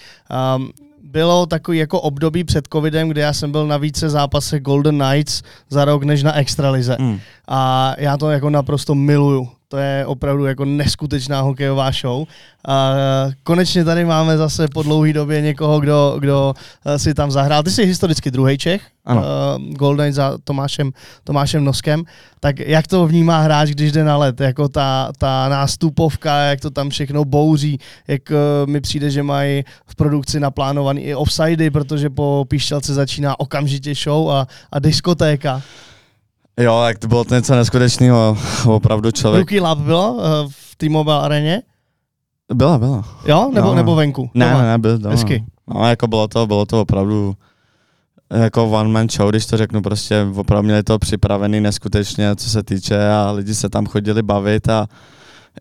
Um, 0.57 0.71
bylo 1.03 1.45
takový 1.45 1.77
jako 1.77 2.01
období 2.01 2.43
před 2.43 2.67
covidem, 2.73 3.09
kdy 3.09 3.21
já 3.21 3.33
jsem 3.33 3.51
byl 3.51 3.67
na 3.67 3.77
více 3.77 4.09
zápasech 4.09 4.61
Golden 4.61 4.99
Knights 4.99 5.41
za 5.69 5.85
rok 5.85 6.03
než 6.03 6.23
na 6.23 6.33
Extralize. 6.33 6.97
Mm. 6.99 7.19
A 7.47 7.93
já 7.97 8.17
to 8.17 8.31
jako 8.31 8.49
naprosto 8.49 8.95
miluju. 8.95 9.49
To 9.67 9.77
je 9.77 10.05
opravdu 10.05 10.45
jako 10.45 10.65
neskutečná 10.65 11.41
hokejová 11.41 11.91
show. 11.91 12.27
A 12.67 12.95
konečně 13.43 13.83
tady 13.83 14.05
máme 14.05 14.37
zase 14.37 14.67
po 14.73 14.83
dlouhé 14.83 15.13
době 15.13 15.41
někoho, 15.41 15.79
kdo, 15.79 16.15
kdo 16.19 16.53
eh, 16.85 16.99
si 16.99 17.13
tam 17.13 17.31
zahrál. 17.31 17.63
Ty 17.63 17.71
jsi 17.71 17.85
historicky 17.85 18.31
druhý 18.31 18.57
Čech, 18.57 18.81
ano. 19.05 19.21
Uh, 19.21 19.73
Golden 19.73 20.13
za 20.13 20.37
Tomášem, 20.43 20.91
Tomášem 21.23 21.63
Noskem. 21.63 22.03
Tak 22.39 22.59
jak 22.59 22.87
to 22.87 23.07
vnímá 23.07 23.41
hráč, 23.41 23.69
když 23.69 23.91
jde 23.91 24.03
na 24.03 24.17
let? 24.17 24.41
Jako 24.41 24.69
ta, 24.69 25.11
ta 25.17 25.49
nástupovka, 25.49 26.41
jak 26.41 26.61
to 26.61 26.69
tam 26.69 26.89
všechno 26.89 27.25
bouří, 27.25 27.79
jak 28.07 28.21
uh, 28.29 28.69
mi 28.69 28.81
přijde, 28.81 29.09
že 29.09 29.23
mají 29.23 29.63
v 29.85 29.95
produkci 29.95 30.39
naplánovaný 30.39 31.01
i 31.01 31.15
offsidy, 31.15 31.69
protože 31.69 32.09
po 32.09 32.45
píšťalce 32.47 32.93
začíná 32.93 33.39
okamžitě 33.39 33.93
show 33.95 34.29
a, 34.29 34.47
a 34.71 34.79
diskotéka. 34.79 35.61
Jo, 36.59 36.81
tak 36.81 36.99
to 36.99 37.07
bylo 37.07 37.23
to 37.23 37.35
něco 37.35 37.55
neskutečného, 37.55 38.37
opravdu 38.65 39.11
člověk. 39.11 39.39
Rookie 39.39 39.61
Lab 39.61 39.79
bylo 39.79 40.13
uh, 40.13 40.21
v 40.49 40.75
T-Mobile 40.75 41.21
areně? 41.21 41.61
Byla, 42.53 42.77
byla. 42.77 43.03
Jo, 43.25 43.51
nebo, 43.53 43.67
no. 43.67 43.75
nebo 43.75 43.95
venku? 43.95 44.29
Ne, 44.33 44.45
doma. 44.45 44.61
ne, 44.61 44.67
ne, 44.67 44.77
byl 44.77 44.97
doma. 44.97 45.11
Hezky. 45.11 45.43
No, 45.67 45.89
jako 45.89 46.07
bylo 46.07 46.27
to, 46.27 46.47
bylo 46.47 46.65
to 46.65 46.81
opravdu 46.81 47.35
jako 48.33 48.65
one 48.65 48.89
man 48.89 49.09
show, 49.09 49.29
když 49.29 49.45
to 49.45 49.57
řeknu, 49.57 49.81
prostě 49.81 50.27
opravdu 50.35 50.65
měli 50.65 50.83
to 50.83 50.99
připravený 50.99 51.61
neskutečně, 51.61 52.35
co 52.35 52.49
se 52.49 52.63
týče 52.63 53.09
a 53.09 53.31
lidi 53.31 53.55
se 53.55 53.69
tam 53.69 53.85
chodili 53.85 54.23
bavit 54.23 54.69
a 54.69 54.87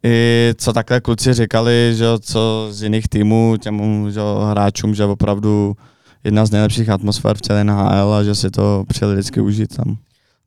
i 0.04 0.50
co 0.58 0.72
takhle 0.72 1.00
kluci 1.00 1.34
říkali, 1.34 1.92
že 1.96 2.06
co 2.20 2.68
z 2.70 2.82
jiných 2.82 3.08
týmů 3.08 3.56
těm 3.60 4.06
že, 4.10 4.20
hráčům, 4.50 4.94
že 4.94 5.04
opravdu 5.04 5.76
jedna 6.24 6.46
z 6.46 6.50
nejlepších 6.50 6.90
atmosfér 6.90 7.36
v 7.36 7.40
celé 7.42 7.64
NHL 7.64 8.14
a 8.14 8.22
že 8.22 8.34
si 8.34 8.50
to 8.50 8.84
přijeli 8.88 9.14
vždycky 9.14 9.40
užít 9.40 9.76
tam. 9.76 9.96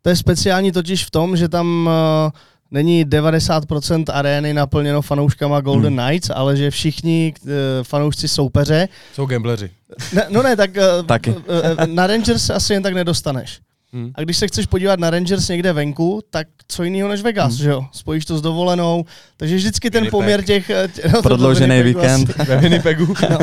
To 0.07 0.11
je 0.11 0.15
speciální 0.15 0.71
totiž 0.71 1.05
v 1.05 1.11
tom, 1.11 1.37
že 1.37 1.49
tam 1.49 1.89
uh, 2.25 2.31
není 2.71 3.05
90% 3.05 4.03
arény 4.13 4.53
naplněno 4.53 5.01
fanouškama 5.01 5.61
Golden 5.61 5.93
hmm. 5.93 6.07
Knights, 6.07 6.29
ale 6.35 6.57
že 6.57 6.71
všichni 6.71 7.33
uh, 7.43 7.49
fanoušci 7.83 8.27
soupeře... 8.27 8.87
Jsou 9.13 9.25
gambleři. 9.25 9.69
Ne, 10.13 10.25
no 10.29 10.43
ne, 10.43 10.55
tak 10.55 10.69
uh, 10.71 11.05
Taky. 11.05 11.29
Uh, 11.29 11.37
na 11.85 12.07
Rangers 12.07 12.49
asi 12.49 12.73
jen 12.73 12.83
tak 12.83 12.93
nedostaneš. 12.93 13.59
Hmm. 13.93 14.11
A 14.15 14.21
když 14.21 14.37
se 14.37 14.47
chceš 14.47 14.65
podívat 14.65 14.99
na 14.99 15.09
Rangers 15.09 15.47
někde 15.47 15.73
venku, 15.73 16.21
tak 16.29 16.47
co 16.67 16.83
jiného 16.83 17.09
než 17.09 17.21
Vegas, 17.21 17.53
hmm. 17.53 17.63
že 17.63 17.69
jo? 17.69 17.85
Spojíš 17.91 18.25
to 18.25 18.37
s 18.37 18.41
dovolenou, 18.41 19.05
takže 19.37 19.55
vždycky 19.55 19.91
ten 19.91 20.01
Winnipeg. 20.01 20.11
poměr 20.11 20.43
těch... 20.43 20.71
No, 21.13 21.21
Prodloužený 21.21 21.83
víkend. 21.83 22.37
Ve 22.37 22.57
Winnipegu. 22.57 23.05
no, 23.29 23.37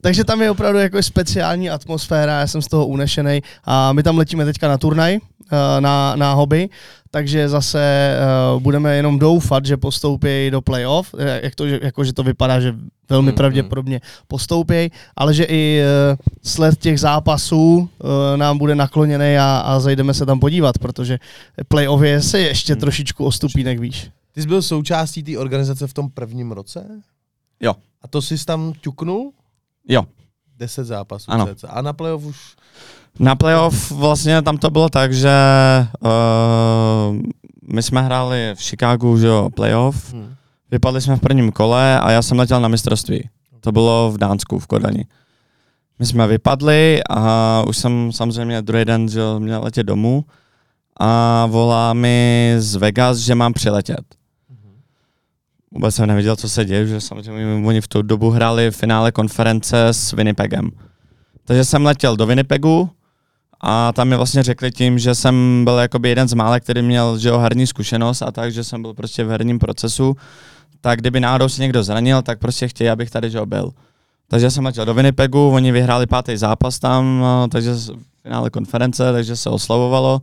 takže 0.00 0.24
tam 0.24 0.42
je 0.42 0.50
opravdu 0.50 0.78
jako 0.78 1.02
speciální 1.02 1.70
atmosféra, 1.70 2.40
já 2.40 2.46
jsem 2.46 2.62
z 2.62 2.66
toho 2.66 2.86
unešený 2.86 3.42
a 3.64 3.92
my 3.92 4.02
tam 4.02 4.18
letíme 4.18 4.44
teďka 4.44 4.68
na 4.68 4.78
turnaj, 4.78 5.18
Eh, 5.18 5.35
na, 5.80 6.16
na 6.16 6.32
hobby, 6.32 6.68
takže 7.16 7.48
zase 7.48 8.12
uh, 8.54 8.62
budeme 8.62 8.96
jenom 8.96 9.18
doufat, 9.18 9.66
že 9.66 9.76
postoupí 9.76 10.50
do 10.50 10.60
playoff, 10.60 11.14
eh, 11.18 11.40
jak 11.42 11.54
to, 11.54 11.66
jako, 11.66 12.04
že 12.04 12.12
to 12.12 12.22
vypadá, 12.22 12.60
že 12.60 12.74
velmi 13.08 13.30
mm, 13.30 13.36
pravděpodobně 13.36 14.00
postoupí, 14.28 14.90
ale 15.16 15.34
že 15.34 15.44
i 15.44 15.80
uh, 15.80 16.16
sled 16.42 16.78
těch 16.78 17.00
zápasů 17.00 17.88
uh, 17.98 18.08
nám 18.36 18.58
bude 18.58 18.74
nakloněný 18.74 19.38
a, 19.38 19.58
a 19.58 19.80
zajdeme 19.80 20.14
se 20.14 20.26
tam 20.26 20.40
podívat, 20.40 20.78
protože 20.78 21.18
playoff 21.68 22.02
je 22.02 22.22
se 22.22 22.38
ještě 22.38 22.74
mm. 22.74 22.80
trošičku 22.80 23.24
o 23.24 23.32
stupínek 23.32 23.78
výš. 23.78 24.10
Ty 24.32 24.42
jsi 24.42 24.48
byl 24.48 24.62
součástí 24.62 25.22
té 25.22 25.38
organizace 25.38 25.86
v 25.86 25.94
tom 25.94 26.10
prvním 26.10 26.52
roce? 26.52 26.86
Jo. 27.60 27.74
A 28.02 28.08
to 28.08 28.22
jsi 28.22 28.44
tam 28.44 28.72
ťuknul? 28.80 29.32
Jo. 29.88 30.02
Deset 30.56 30.86
zápasů. 30.86 31.30
Ano. 31.30 31.48
A 31.68 31.82
na 31.82 31.92
playoff 31.92 32.24
už 32.24 32.56
na 33.18 33.34
playoff 33.34 33.90
vlastně 33.90 34.42
tam 34.42 34.58
to 34.58 34.70
bylo 34.70 34.88
tak, 34.88 35.14
že 35.14 35.30
uh, 36.00 37.16
my 37.72 37.82
jsme 37.82 38.02
hráli 38.02 38.52
v 38.54 38.62
Chicagu, 38.62 39.18
že 39.18 39.26
jo, 39.26 39.50
playoff, 39.54 40.12
hmm. 40.12 40.34
vypadli 40.70 41.00
jsme 41.00 41.16
v 41.16 41.20
prvním 41.20 41.52
kole 41.52 42.00
a 42.00 42.10
já 42.10 42.22
jsem 42.22 42.38
letěl 42.38 42.60
na 42.60 42.68
mistrovství. 42.68 43.28
To 43.60 43.72
bylo 43.72 44.12
v 44.12 44.18
Dánsku, 44.18 44.58
v 44.58 44.66
Kodani. 44.66 45.04
My 45.98 46.06
jsme 46.06 46.26
vypadli 46.26 47.00
a 47.10 47.62
už 47.68 47.76
jsem 47.76 48.12
samozřejmě 48.12 48.62
druhý 48.62 48.84
den 48.84 49.08
že 49.08 49.20
jo, 49.20 49.40
měl 49.40 49.62
letět 49.62 49.86
domů 49.86 50.24
a 51.00 51.46
volá 51.46 51.92
mi 51.92 52.54
z 52.58 52.76
Vegas, 52.76 53.18
že 53.18 53.34
mám 53.34 53.52
přiletět. 53.52 54.04
Vůbec 55.70 55.94
jsem 55.94 56.06
nevěděl, 56.06 56.36
co 56.36 56.48
se 56.48 56.64
děje, 56.64 56.86
že 56.86 57.00
samozřejmě 57.00 57.66
oni 57.66 57.80
v 57.80 57.88
tu 57.88 58.02
dobu 58.02 58.30
hráli 58.30 58.70
v 58.70 58.76
finále 58.76 59.12
konference 59.12 59.86
s 59.86 60.12
Winnipegem. 60.12 60.70
Takže 61.44 61.64
jsem 61.64 61.84
letěl 61.84 62.16
do 62.16 62.26
Winnipegu, 62.26 62.90
a 63.60 63.92
tam 63.92 64.08
mi 64.08 64.16
vlastně 64.16 64.42
řekli 64.42 64.70
tím, 64.70 64.98
že 64.98 65.14
jsem 65.14 65.64
byl 65.64 65.78
jakoby 65.78 66.08
jeden 66.08 66.28
z 66.28 66.34
mále, 66.34 66.60
který 66.60 66.82
měl 66.82 67.18
že 67.18 67.28
jo, 67.28 67.38
herní 67.38 67.66
zkušenost 67.66 68.22
a 68.22 68.32
tak, 68.32 68.52
že 68.52 68.64
jsem 68.64 68.82
byl 68.82 68.94
prostě 68.94 69.24
v 69.24 69.28
herním 69.28 69.58
procesu, 69.58 70.16
tak 70.80 70.98
kdyby 70.98 71.20
náhodou 71.20 71.48
si 71.48 71.60
někdo 71.60 71.82
zranil, 71.82 72.22
tak 72.22 72.38
prostě 72.38 72.68
chtějí, 72.68 72.90
abych 72.90 73.10
tady 73.10 73.30
že 73.30 73.38
jo, 73.38 73.46
byl. 73.46 73.70
Takže 74.28 74.50
jsem 74.50 74.64
letěl 74.64 74.84
do 74.84 74.94
Winnipegu, 74.94 75.50
oni 75.50 75.72
vyhráli 75.72 76.06
pátý 76.06 76.36
zápas 76.36 76.78
tam, 76.78 77.24
takže 77.52 77.74
v 77.74 78.22
finále 78.22 78.50
konference, 78.50 79.12
takže 79.12 79.36
se 79.36 79.50
oslavovalo. 79.50 80.22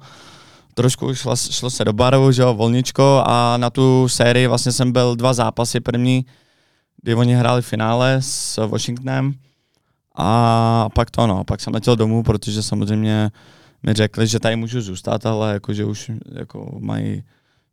Trošku 0.73 1.15
šlo, 1.15 1.35
šlo 1.35 1.69
se 1.69 1.85
do 1.85 1.93
baru, 1.93 2.31
že 2.31 2.41
jo, 2.41 2.53
volničko 2.53 3.23
a 3.25 3.57
na 3.57 3.69
tu 3.69 4.07
sérii 4.07 4.47
vlastně 4.47 4.71
jsem 4.71 4.91
byl 4.91 5.15
dva 5.15 5.33
zápasy 5.33 5.79
první, 5.79 6.25
kdy 7.01 7.15
oni 7.15 7.35
hráli 7.35 7.61
finále 7.61 8.17
s 8.19 8.67
Washingtonem 8.67 9.33
a 10.15 10.89
pak 10.95 11.11
to 11.11 11.27
no, 11.27 11.43
pak 11.43 11.61
jsem 11.61 11.73
letěl 11.73 11.95
domů, 11.95 12.23
protože 12.23 12.63
samozřejmě 12.63 13.31
mi 13.83 13.93
řekli, 13.93 14.27
že 14.27 14.39
tady 14.39 14.55
můžu 14.55 14.81
zůstat, 14.81 15.25
ale 15.25 15.53
jako, 15.53 15.73
že 15.73 15.85
už 15.85 16.11
jako 16.35 16.77
mají 16.79 17.23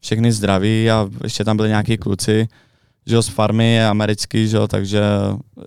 všechny 0.00 0.32
zdraví 0.32 0.90
a 0.90 1.08
ještě 1.22 1.44
tam 1.44 1.56
byli 1.56 1.68
nějaký 1.68 1.96
kluci, 1.96 2.48
že 3.06 3.14
jo, 3.14 3.22
z 3.22 3.28
farmy 3.28 3.84
americký, 3.84 4.48
že 4.48 4.56
jo, 4.56 4.68
takže 4.68 5.02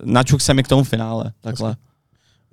načuk 0.03 0.41
se 0.41 0.53
mi 0.53 0.63
k 0.63 0.67
tomu 0.67 0.83
finále, 0.83 1.31
takhle. 1.41 1.75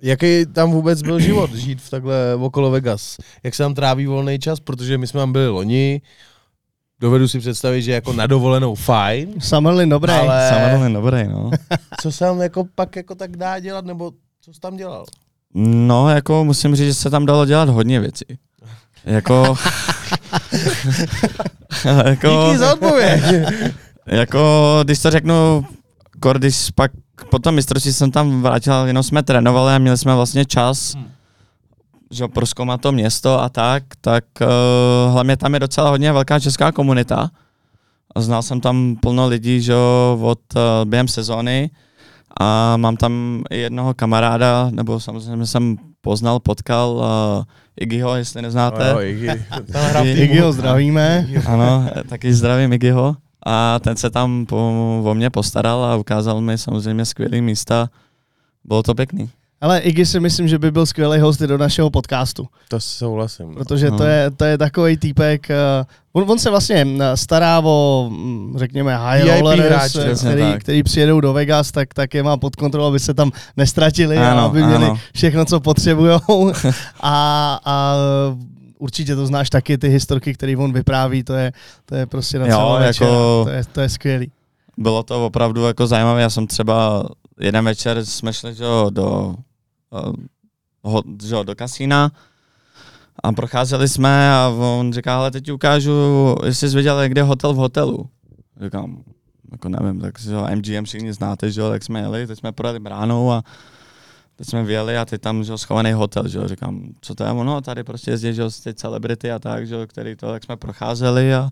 Jaký 0.01 0.45
tam 0.45 0.71
vůbec 0.71 1.01
byl 1.01 1.19
život 1.19 1.53
žít 1.53 1.81
v 1.81 1.89
takhle 1.89 2.35
okolo 2.35 2.71
Vegas? 2.71 3.17
Jak 3.43 3.55
se 3.55 3.63
tam 3.63 3.73
tráví 3.73 4.05
volný 4.05 4.39
čas? 4.39 4.59
Protože 4.59 4.97
my 4.97 5.07
jsme 5.07 5.19
tam 5.19 5.31
byli 5.31 5.47
loni, 5.47 6.01
dovedu 7.01 7.27
si 7.27 7.39
představit, 7.39 7.81
že 7.81 7.91
jako 7.91 8.13
na 8.13 8.27
dovolenou 8.27 8.75
fajn. 8.75 9.33
Summerlin 9.39 9.89
dobrý. 9.89 10.13
Ale... 10.13 10.49
Summerlin 10.49 10.93
dobrý, 10.93 11.27
no. 11.27 11.51
co 12.01 12.11
se 12.11 12.19
tam 12.19 12.41
jako 12.41 12.65
pak 12.75 12.95
jako 12.95 13.15
tak 13.15 13.37
dá 13.37 13.59
dělat, 13.59 13.85
nebo 13.85 14.11
co 14.41 14.53
jsi 14.53 14.59
tam 14.59 14.77
dělal? 14.77 15.05
No, 15.53 16.09
jako 16.09 16.45
musím 16.45 16.75
říct, 16.75 16.87
že 16.87 16.93
se 16.93 17.09
tam 17.09 17.25
dalo 17.25 17.45
dělat 17.45 17.69
hodně 17.69 17.99
věcí. 17.99 18.25
Jako... 19.05 19.55
jako... 22.05 22.45
Díky 22.45 22.57
za 22.57 22.73
odpověď. 22.73 23.23
Jako, 24.05 24.79
když 24.83 24.99
to 24.99 25.11
řeknu, 25.11 25.65
když 26.37 26.71
pak 26.71 26.91
po 27.29 27.39
tom 27.39 27.55
mistrovství 27.55 27.93
jsem 27.93 28.11
tam 28.11 28.41
vrátil, 28.41 28.73
jenom 28.73 29.03
jsme 29.03 29.23
trénovali 29.23 29.73
a 29.73 29.77
měli 29.77 29.97
jsme 29.97 30.15
vlastně 30.15 30.45
čas, 30.45 30.93
hmm. 30.95 31.11
Že 32.11 32.27
proskoumat 32.27 32.81
to 32.81 32.91
město 32.91 33.41
a 33.41 33.49
tak, 33.49 33.83
tak 34.01 34.23
uh, 34.41 35.13
hlavně 35.13 35.37
tam 35.37 35.53
je 35.53 35.59
docela 35.59 35.89
hodně 35.89 36.11
velká 36.11 36.39
česká 36.39 36.71
komunita. 36.71 37.29
A 38.15 38.21
znal 38.21 38.41
jsem 38.41 38.61
tam 38.61 38.95
plno 39.01 39.27
lidí, 39.27 39.61
že 39.61 39.71
jo, 39.71 40.19
od 40.21 40.39
uh, 40.55 40.61
během 40.89 41.07
sezóny 41.07 41.69
a 42.39 42.77
mám 42.77 42.97
tam 42.97 43.43
i 43.49 43.57
jednoho 43.57 43.93
kamaráda, 43.93 44.69
nebo 44.71 44.99
samozřejmě 44.99 45.45
jsem 45.45 45.77
poznal, 46.01 46.39
potkal 46.39 46.91
uh, 46.91 47.43
Iggyho, 47.81 48.15
jestli 48.15 48.41
neznáte. 48.41 48.93
No, 48.93 48.99
jo, 48.99 49.07
Iggy. 49.07 49.45
Iggyho 50.23 50.51
zdravíme. 50.53 51.27
Ano, 51.45 51.89
taky 52.09 52.33
zdravím 52.33 52.73
Iggyho. 52.73 53.15
A 53.45 53.79
ten 53.79 53.95
se 53.95 54.09
tam 54.09 54.45
po, 54.45 54.57
o 55.05 55.13
mě 55.13 55.29
postaral 55.29 55.85
a 55.85 55.95
ukázal 55.95 56.41
mi 56.41 56.57
samozřejmě 56.57 57.05
skvělý 57.05 57.41
místa. 57.41 57.89
Bylo 58.63 58.83
to 58.83 58.95
pěkný. 58.95 59.29
Ale 59.61 59.79
Iggy 59.79 60.05
si 60.05 60.19
myslím, 60.19 60.47
že 60.47 60.59
by 60.59 60.71
byl 60.71 60.85
skvělý 60.85 61.19
host 61.19 61.41
i 61.41 61.47
do 61.47 61.57
našeho 61.57 61.89
podcastu, 61.89 62.47
To 62.69 62.79
souhlasím. 62.79 63.53
protože 63.55 63.91
No. 63.91 63.97
to 63.97 64.03
je, 64.03 64.31
to 64.31 64.45
je 64.45 64.57
takový 64.57 64.97
týpek, 64.97 65.47
uh, 65.49 66.21
on, 66.23 66.31
on 66.31 66.39
se 66.39 66.49
vlastně 66.49 66.87
eh, 66.99 67.17
stará 67.17 67.61
o, 67.65 68.07
mm, 68.11 68.53
řekněme, 68.57 68.97
high 68.97 69.23
VIP 69.23 69.39
rollers, 69.41 69.95
eh, 69.95 69.99
přesně 69.99 70.29
který, 70.29 70.41
tak. 70.41 70.61
který 70.61 70.83
přijedou 70.83 71.19
do 71.21 71.33
Vegas, 71.33 71.71
tak, 71.71 71.93
tak 71.93 72.13
je 72.13 72.23
má 72.23 72.37
pod 72.37 72.55
kontrolou, 72.55 72.87
aby 72.87 72.99
se 72.99 73.13
tam 73.13 73.31
nestratili 73.57 74.17
a 74.17 74.31
Ano, 74.31 74.45
aby 74.45 74.63
měli 74.63 74.85
ano. 74.85 74.97
všechno, 75.15 75.45
co 75.45 75.59
potřebují. 75.59 76.11
a, 77.01 77.59
a 77.65 77.95
určitě 78.79 79.15
to 79.15 79.25
znáš 79.25 79.49
taky, 79.49 79.77
ty 79.77 79.89
historky, 79.89 80.33
které 80.33 80.57
on 80.57 80.73
vypráví, 80.73 81.23
to 81.23 81.33
je, 81.33 81.51
to 81.85 81.95
je 81.95 82.05
prostě 82.05 82.39
na 82.39 82.45
Jo, 82.45 82.51
celou 82.51 82.73
jako- 82.73 82.83
večera. 82.85 83.09
To, 83.11 83.45
je, 83.49 83.63
to 83.71 83.81
je 83.81 83.89
skvělý. 83.89 84.31
Bylo 84.77 85.03
to 85.03 85.25
opravdu 85.25 85.65
jako 85.65 85.87
zajímavé. 85.87 86.21
Já 86.21 86.29
jsem 86.29 86.47
třeba 86.47 87.03
jeden 87.39 87.65
večer 87.65 88.05
jsme 88.05 88.33
šli 88.33 88.55
do, 88.89 89.35
ho, 90.83 91.03
že 91.23 91.43
do 91.43 91.55
kasína 91.55 92.11
a 93.23 93.31
procházeli 93.31 93.89
jsme 93.89 94.33
a 94.33 94.47
on 94.47 94.93
říká, 94.93 95.17
ale 95.17 95.31
teď 95.31 95.51
ukážu, 95.51 96.35
jestli 96.45 96.69
jsi 96.69 96.75
viděl 96.75 97.01
někde 97.03 97.23
hotel 97.23 97.53
v 97.53 97.57
hotelu. 97.57 98.09
Říkám, 98.63 99.03
jako 99.51 99.69
nevím, 99.69 100.01
tak 100.01 100.19
že 100.19 100.35
MGM 100.55 100.85
všichni 100.85 101.13
znáte, 101.13 101.51
že 101.51 101.61
tak 101.61 101.83
jsme 101.83 101.99
jeli, 101.99 102.27
teď 102.27 102.39
jsme 102.39 102.51
projeli 102.51 102.79
bránou 102.79 103.31
a 103.31 103.43
teď 104.35 104.47
jsme 104.47 104.63
vyjeli 104.63 104.97
a 104.97 105.05
teď 105.05 105.21
tam, 105.21 105.43
že 105.43 105.57
schovaný 105.57 105.91
hotel, 105.91 106.27
že 106.27 106.47
říkám, 106.47 106.83
co 107.01 107.15
to 107.15 107.23
je 107.23 107.31
ono, 107.31 107.61
tady 107.61 107.83
prostě 107.83 108.11
jezdí, 108.11 108.33
že 108.33 108.43
ty 108.63 108.73
celebrity 108.73 109.31
a 109.31 109.39
tak, 109.39 109.67
že 109.67 109.87
který 109.87 110.15
to, 110.15 110.31
tak 110.31 110.43
jsme 110.43 110.57
procházeli 110.57 111.33
a 111.33 111.49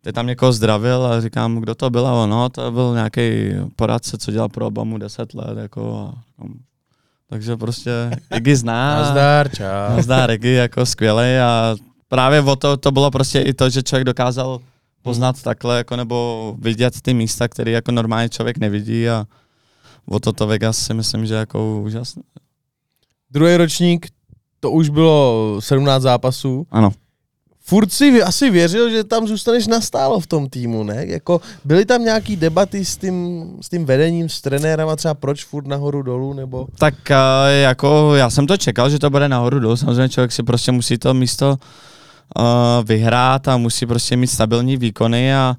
teď 0.00 0.14
tam 0.14 0.26
někoho 0.26 0.52
zdravil 0.52 1.06
a 1.06 1.20
říkám, 1.20 1.56
kdo 1.56 1.74
to 1.74 1.90
byl 1.90 2.06
a 2.06 2.22
ono, 2.22 2.48
to 2.48 2.72
byl 2.72 2.94
nějaký 2.94 3.50
poradce, 3.76 4.18
co 4.18 4.30
dělal 4.30 4.48
pro 4.48 4.66
Obamu 4.66 4.98
10 4.98 5.34
let, 5.34 5.58
jako 5.58 6.12
a, 6.38 6.44
takže 7.34 7.56
prostě 7.56 7.90
Iggy 8.36 8.56
zná. 8.56 8.96
Nazdar, 8.96 9.48
čau. 9.48 9.96
Nazdar, 9.96 10.30
Iggy 10.30 10.52
jako 10.52 10.86
skvělý 10.86 11.38
a 11.38 11.76
právě 12.08 12.40
o 12.40 12.56
to, 12.56 12.76
to 12.76 12.90
bylo 12.90 13.10
prostě 13.10 13.40
i 13.40 13.54
to, 13.54 13.70
že 13.70 13.82
člověk 13.82 14.04
dokázal 14.04 14.60
poznat 15.02 15.42
takhle, 15.42 15.76
jako 15.76 15.96
nebo 15.96 16.54
vidět 16.58 17.00
ty 17.02 17.14
místa, 17.14 17.48
které 17.48 17.70
jako 17.70 17.92
normálně 17.92 18.28
člověk 18.28 18.58
nevidí 18.58 19.08
a 19.08 19.24
o 20.06 20.20
to 20.20 20.32
to 20.32 20.46
Vegas 20.46 20.78
si 20.78 20.94
myslím, 20.94 21.26
že 21.26 21.34
jako 21.34 21.80
úžasné. 21.80 22.22
Druhý 23.30 23.56
ročník, 23.56 24.06
to 24.60 24.70
už 24.70 24.88
bylo 24.88 25.56
17 25.60 26.02
zápasů. 26.02 26.66
Ano. 26.70 26.92
Furt 27.66 27.92
si 27.92 28.22
asi 28.22 28.50
věřil, 28.50 28.90
že 28.90 29.04
tam 29.04 29.26
zůstaneš 29.26 29.66
nastálo 29.66 30.20
v 30.20 30.26
tom 30.26 30.48
týmu, 30.48 30.84
ne? 30.84 31.06
Jako, 31.06 31.40
byly 31.64 31.84
tam 31.84 32.04
nějaký 32.04 32.36
debaty 32.36 32.84
s 32.84 32.96
tím, 32.96 33.44
s 33.60 33.68
tím 33.68 33.84
vedením, 33.84 34.28
s 34.28 34.40
trenérama, 34.40 34.96
třeba 34.96 35.14
proč 35.14 35.44
furt 35.44 35.66
nahoru 35.66 36.02
dolů, 36.02 36.32
nebo... 36.32 36.66
Tak 36.78 36.94
uh, 37.10 37.16
jako 37.62 38.14
já 38.14 38.30
jsem 38.30 38.46
to 38.46 38.56
čekal, 38.56 38.90
že 38.90 38.98
to 38.98 39.10
bude 39.10 39.28
nahoru 39.28 39.58
dolů. 39.58 39.76
Samozřejmě 39.76 40.08
člověk 40.08 40.32
si 40.32 40.42
prostě 40.42 40.72
musí 40.72 40.98
to 40.98 41.14
místo 41.14 41.58
uh, 42.38 42.44
vyhrát 42.84 43.48
a 43.48 43.56
musí 43.56 43.86
prostě 43.86 44.16
mít 44.16 44.26
stabilní 44.26 44.76
výkony 44.76 45.34
a 45.34 45.56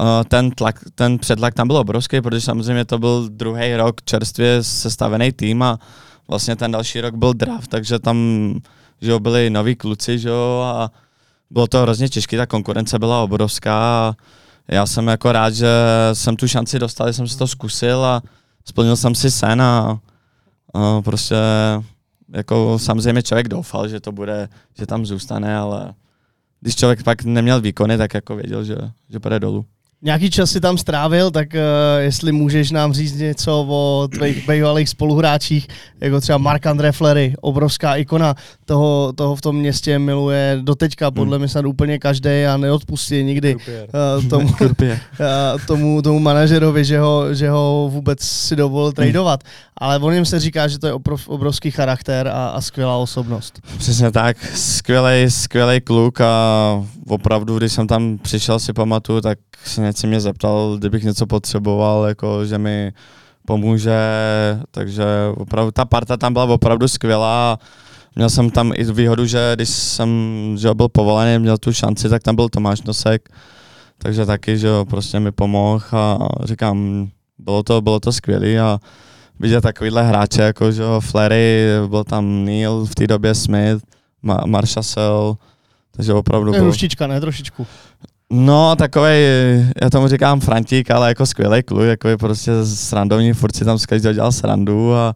uh, 0.00 0.06
ten, 0.28 0.50
tlak, 0.50 0.80
ten 0.94 1.18
předlak 1.18 1.54
tam 1.54 1.66
byl 1.66 1.76
obrovský, 1.76 2.20
protože 2.20 2.40
samozřejmě 2.40 2.84
to 2.84 2.98
byl 2.98 3.28
druhý 3.28 3.76
rok 3.76 4.02
čerstvě 4.04 4.58
sestavený 4.62 5.32
tým 5.32 5.62
a 5.62 5.78
vlastně 6.28 6.56
ten 6.56 6.72
další 6.72 7.00
rok 7.00 7.14
byl 7.14 7.32
draft, 7.32 7.70
takže 7.70 7.98
tam 7.98 8.54
že 9.00 9.10
jo, 9.10 9.20
byli 9.20 9.50
noví 9.50 9.76
kluci 9.76 10.18
že 10.18 10.28
jo, 10.28 10.62
a 10.64 10.90
bylo 11.50 11.66
to 11.66 11.82
hrozně 11.82 12.08
těžké, 12.08 12.36
ta 12.36 12.46
konkurence 12.46 12.98
byla 12.98 13.22
obrovská 13.22 14.08
a 14.08 14.16
já 14.68 14.86
jsem 14.86 15.06
jako 15.06 15.32
rád, 15.32 15.54
že 15.54 15.68
jsem 16.12 16.36
tu 16.36 16.48
šanci 16.48 16.78
dostal, 16.78 17.06
že 17.06 17.12
jsem 17.12 17.28
si 17.28 17.38
to 17.38 17.46
zkusil 17.46 18.04
a 18.04 18.22
splnil 18.64 18.96
jsem 18.96 19.14
si 19.14 19.30
sen 19.30 19.62
a, 19.62 20.00
a 20.74 21.02
prostě 21.02 21.36
jako 22.32 22.78
samozřejmě 22.78 23.22
člověk 23.22 23.48
doufal, 23.48 23.88
že 23.88 24.00
to 24.00 24.12
bude, 24.12 24.48
že 24.78 24.86
tam 24.86 25.06
zůstane, 25.06 25.56
ale 25.56 25.94
když 26.60 26.76
člověk 26.76 27.02
pak 27.02 27.24
neměl 27.24 27.60
výkony, 27.60 27.98
tak 27.98 28.14
jako 28.14 28.36
věděl, 28.36 28.64
že, 28.64 28.76
že 29.08 29.20
půjde 29.20 29.40
dolů. 29.40 29.64
Nějaký 30.02 30.30
čas 30.30 30.50
si 30.50 30.60
tam 30.60 30.78
strávil, 30.78 31.30
tak 31.30 31.48
uh, 31.54 31.60
jestli 31.98 32.32
můžeš 32.32 32.70
nám 32.70 32.92
říct 32.92 33.18
něco 33.18 33.66
o 33.68 34.08
tvých 34.08 34.48
bývalých 34.48 34.88
spoluhráčích, 34.88 35.68
jako 36.00 36.20
třeba 36.20 36.38
Mark 36.38 36.66
André 36.66 36.92
Flery, 36.92 37.34
obrovská 37.40 37.96
ikona 37.96 38.34
toho, 38.64 39.12
toho 39.16 39.36
v 39.36 39.40
tom 39.40 39.56
městě 39.56 39.98
miluje 39.98 40.58
doteďka, 40.62 41.10
podle 41.10 41.38
mě 41.38 41.48
snad 41.48 41.64
úplně 41.64 41.98
každý 41.98 42.30
a 42.30 42.56
neodpustí 42.56 43.22
nikdy 43.22 43.54
uh, 43.54 44.28
tomu, 44.28 44.48
uh, 44.60 44.86
tomu, 45.66 46.02
tomu 46.02 46.18
manažerovi, 46.18 46.84
že 46.84 46.98
ho, 46.98 47.34
že 47.34 47.50
ho 47.50 47.88
vůbec 47.92 48.20
si 48.20 48.56
dovolil 48.56 48.92
tradovat. 48.92 49.40
Ale 49.76 49.98
o 49.98 50.10
něm 50.10 50.24
se 50.24 50.40
říká, 50.40 50.68
že 50.68 50.78
to 50.78 50.86
je 50.86 50.92
obrov, 50.92 51.28
obrovský 51.28 51.70
charakter 51.70 52.28
a, 52.28 52.48
a 52.48 52.60
skvělá 52.60 52.96
osobnost. 52.96 53.60
Přesně 53.78 54.10
tak, 54.10 54.36
skvělý, 54.54 55.30
skvělý 55.30 55.80
kluk 55.80 56.20
a 56.20 56.84
opravdu, 57.08 57.58
když 57.58 57.72
jsem 57.72 57.86
tam 57.86 58.18
přišel, 58.18 58.58
si 58.58 58.72
pamatuju, 58.72 59.20
tak 59.20 59.38
se 59.96 60.06
něco 60.06 60.06
mě 60.06 60.20
zeptal, 60.20 60.76
kdybych 60.78 61.04
něco 61.04 61.26
potřeboval, 61.26 62.04
jako 62.04 62.46
že 62.46 62.58
mi 62.58 62.92
pomůže, 63.46 64.00
takže 64.70 65.04
opravdu 65.36 65.70
ta 65.70 65.84
parta 65.84 66.16
tam 66.16 66.32
byla 66.32 66.44
opravdu 66.44 66.88
skvělá. 66.88 67.58
Měl 68.16 68.30
jsem 68.30 68.50
tam 68.50 68.72
i 68.74 68.84
výhodu, 68.84 69.26
že 69.26 69.52
když 69.54 69.68
jsem 69.68 70.10
že 70.58 70.74
byl 70.74 70.88
povolený, 70.88 71.38
měl 71.38 71.58
tu 71.58 71.72
šanci, 71.72 72.08
tak 72.08 72.22
tam 72.22 72.36
byl 72.36 72.48
Tomáš 72.48 72.82
Nosek, 72.82 73.28
takže 73.98 74.26
taky, 74.26 74.58
že 74.58 74.66
jo, 74.66 74.84
prostě 74.84 75.20
mi 75.20 75.32
pomohl 75.32 75.84
a 75.92 76.18
říkám, 76.44 77.08
bylo 77.38 77.62
to, 77.62 77.80
bylo 77.80 78.00
to 78.00 78.12
skvělé 78.12 78.60
a 78.60 78.78
vidět 79.40 79.60
takovýhle 79.60 80.02
hráče, 80.02 80.42
jako 80.42 80.72
že 80.72 80.82
jo, 80.82 81.00
Flery, 81.00 81.64
byl 81.88 82.04
tam 82.04 82.44
Neil, 82.44 82.86
v 82.86 82.94
té 82.94 83.06
době 83.06 83.34
Smith, 83.34 83.82
Ma- 84.24 84.46
Marshall, 84.46 85.36
takže 85.90 86.12
opravdu 86.12 86.52
je 86.52 86.60
byl... 86.60 86.66
ruštička, 86.66 87.06
ne 87.06 87.20
trošičku. 87.20 87.66
No, 88.32 88.76
takový, 88.76 89.10
já 89.82 89.90
tomu 89.92 90.08
říkám 90.08 90.40
Frantík, 90.40 90.90
ale 90.90 91.08
jako 91.08 91.26
skvělý 91.26 91.62
kluk, 91.62 91.82
jako 91.82 92.08
je 92.08 92.16
prostě 92.16 92.52
srandovní, 92.64 93.32
furt 93.32 93.56
si 93.56 93.64
tam 93.64 93.78
z 93.78 93.86
každého 93.86 94.12
dělal 94.14 94.32
srandu 94.32 94.94
a, 94.94 95.14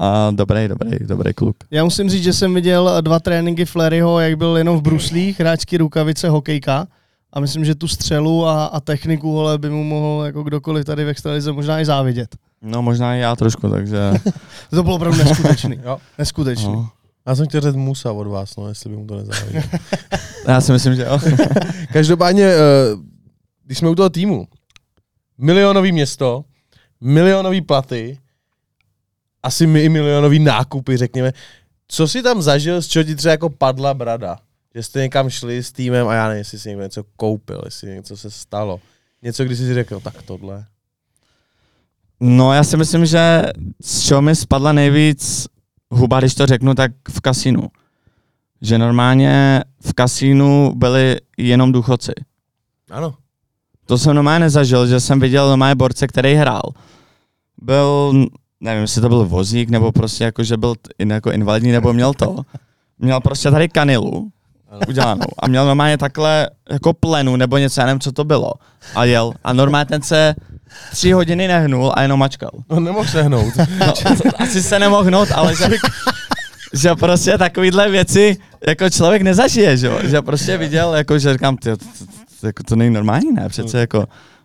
a 0.00 0.30
dobrý, 0.30 0.68
dobrý, 0.68 0.90
dobrý 1.00 1.34
kluk. 1.34 1.56
Já 1.70 1.84
musím 1.84 2.10
říct, 2.10 2.22
že 2.22 2.32
jsem 2.32 2.54
viděl 2.54 2.96
dva 3.00 3.20
tréninky 3.20 3.64
Fleryho, 3.64 4.20
jak 4.20 4.38
byl 4.38 4.56
jenom 4.56 4.78
v 4.78 4.82
bruslích, 4.82 5.40
hráčky 5.40 5.76
rukavice, 5.76 6.28
hokejka. 6.28 6.86
A 7.32 7.40
myslím, 7.40 7.64
že 7.64 7.74
tu 7.74 7.88
střelu 7.88 8.46
a, 8.46 8.64
a 8.64 8.80
techniku 8.80 9.32
vole, 9.32 9.58
by 9.58 9.70
mu 9.70 9.84
mohl 9.84 10.22
jako 10.24 10.42
kdokoliv 10.42 10.84
tady 10.84 11.04
v 11.04 11.08
extralize 11.08 11.52
možná 11.52 11.80
i 11.80 11.84
závidět. 11.84 12.36
No, 12.62 12.82
možná 12.82 13.16
i 13.16 13.18
já 13.20 13.36
trošku, 13.36 13.68
takže... 13.68 13.98
To 14.70 14.82
bylo 14.82 14.96
opravdu 14.96 15.18
neskutečný. 15.18 15.80
Jo. 15.84 15.98
Neskutečný. 16.18 16.72
No. 16.72 16.88
Já 17.26 17.34
jsem 17.34 17.46
chtěl 17.46 17.60
říct 17.60 17.74
Musa 17.74 18.12
od 18.12 18.26
vás, 18.26 18.56
no, 18.56 18.68
jestli 18.68 18.90
by 18.90 18.96
mu 18.96 19.06
to 19.06 19.16
nezáleželo. 19.16 19.64
Já 20.48 20.60
si 20.60 20.72
myslím, 20.72 20.94
že 20.94 21.02
jo. 21.02 21.18
Každopádně, 21.92 22.44
eh, 22.44 22.58
když 23.64 23.78
jsme 23.78 23.88
u 23.88 23.94
toho 23.94 24.10
týmu, 24.10 24.48
milionový 25.38 25.92
město, 25.92 26.44
milionový 27.00 27.60
platy, 27.60 28.18
asi 29.42 29.66
mi 29.66 29.84
i 29.84 29.88
milionový 29.88 30.38
nákupy, 30.38 30.96
řekněme. 30.96 31.32
Co 31.88 32.08
si 32.08 32.22
tam 32.22 32.42
zažil, 32.42 32.82
z 32.82 32.86
čeho 32.86 33.04
ti 33.04 33.14
třeba 33.14 33.32
jako 33.32 33.50
padla 33.50 33.94
brada? 33.94 34.38
Že 34.74 34.82
jste 34.82 35.00
někam 35.00 35.30
šli 35.30 35.62
s 35.62 35.72
týmem 35.72 36.08
a 36.08 36.14
já 36.14 36.28
nevím, 36.28 36.38
jestli 36.38 36.58
si 36.58 36.68
někdo 36.68 36.82
něco 36.84 37.04
koupil, 37.16 37.62
jestli 37.64 37.94
něco 37.94 38.16
se 38.16 38.30
stalo. 38.30 38.80
Něco, 39.22 39.44
kdy 39.44 39.56
jsi 39.56 39.66
si 39.66 39.74
řekl, 39.74 40.00
tak 40.00 40.22
tohle. 40.22 40.64
No, 42.20 42.52
já 42.52 42.64
si 42.64 42.76
myslím, 42.76 43.06
že 43.06 43.42
z 43.82 44.00
čeho 44.00 44.22
mi 44.22 44.36
spadla 44.36 44.72
nejvíc 44.72 45.46
huba, 45.90 46.20
když 46.20 46.34
to 46.34 46.46
řeknu, 46.46 46.74
tak 46.74 46.92
v 47.08 47.20
kasínu. 47.20 47.68
Že 48.60 48.78
normálně 48.78 49.62
v 49.80 49.92
kasínu 49.92 50.72
byli 50.74 51.20
jenom 51.38 51.72
důchodci. 51.72 52.12
Ano. 52.90 53.14
To 53.86 53.98
jsem 53.98 54.14
normálně 54.14 54.40
nezažil, 54.40 54.86
že 54.86 55.00
jsem 55.00 55.20
viděl 55.20 55.48
normálně 55.48 55.74
borce, 55.74 56.06
který 56.06 56.34
hrál. 56.34 56.62
Byl, 57.62 58.12
nevím, 58.60 58.82
jestli 58.82 59.00
to 59.00 59.08
byl 59.08 59.26
vozík, 59.26 59.70
nebo 59.70 59.92
prostě 59.92 60.24
jako, 60.24 60.44
že 60.44 60.56
byl 60.56 60.74
jako 61.06 61.30
invalidní, 61.32 61.72
nebo 61.72 61.92
měl 61.92 62.14
to. 62.14 62.36
Měl 62.98 63.20
prostě 63.20 63.50
tady 63.50 63.68
kanilu 63.68 64.30
udělanou. 64.88 65.26
A 65.38 65.48
měl 65.48 65.66
normálně 65.66 65.98
takhle 65.98 66.50
jako 66.70 66.92
plenu 66.92 67.36
nebo 67.36 67.58
něco, 67.58 67.80
já 67.80 67.86
nevím, 67.86 68.00
co 68.00 68.12
to 68.12 68.24
bylo. 68.24 68.52
A 68.94 69.04
jel. 69.04 69.32
A 69.44 69.52
normálně 69.52 69.86
ten 69.86 70.02
se 70.02 70.34
tři 70.90 71.12
hodiny 71.12 71.48
nehnul 71.48 71.92
a 71.96 72.02
jenom 72.02 72.20
mačkal. 72.20 72.50
On 72.68 72.84
nemohl 72.84 73.08
sehnout. 73.08 73.52
No, 73.80 73.92
asi 74.38 74.62
se 74.62 74.78
nemohl 74.78 75.04
hnout, 75.04 75.28
ale 75.34 75.56
že, 75.56 75.68
že 76.72 76.94
prostě 76.94 77.38
takovýhle 77.38 77.90
věci 77.90 78.36
jako 78.66 78.90
člověk 78.90 79.22
nezažije, 79.22 79.76
že, 79.76 79.86
jo? 79.86 79.98
že 80.04 80.22
prostě 80.22 80.56
viděl, 80.56 80.94
jako, 80.94 81.18
že 81.18 81.32
říkám, 81.32 81.56
ty, 81.56 81.70
to, 81.70 81.76
to, 82.40 82.46
jako 82.46 82.62
to 82.62 82.76
není 82.76 82.94
normální, 82.94 83.32
ne, 83.32 83.48
přece 83.48 83.78
jako, 83.80 84.04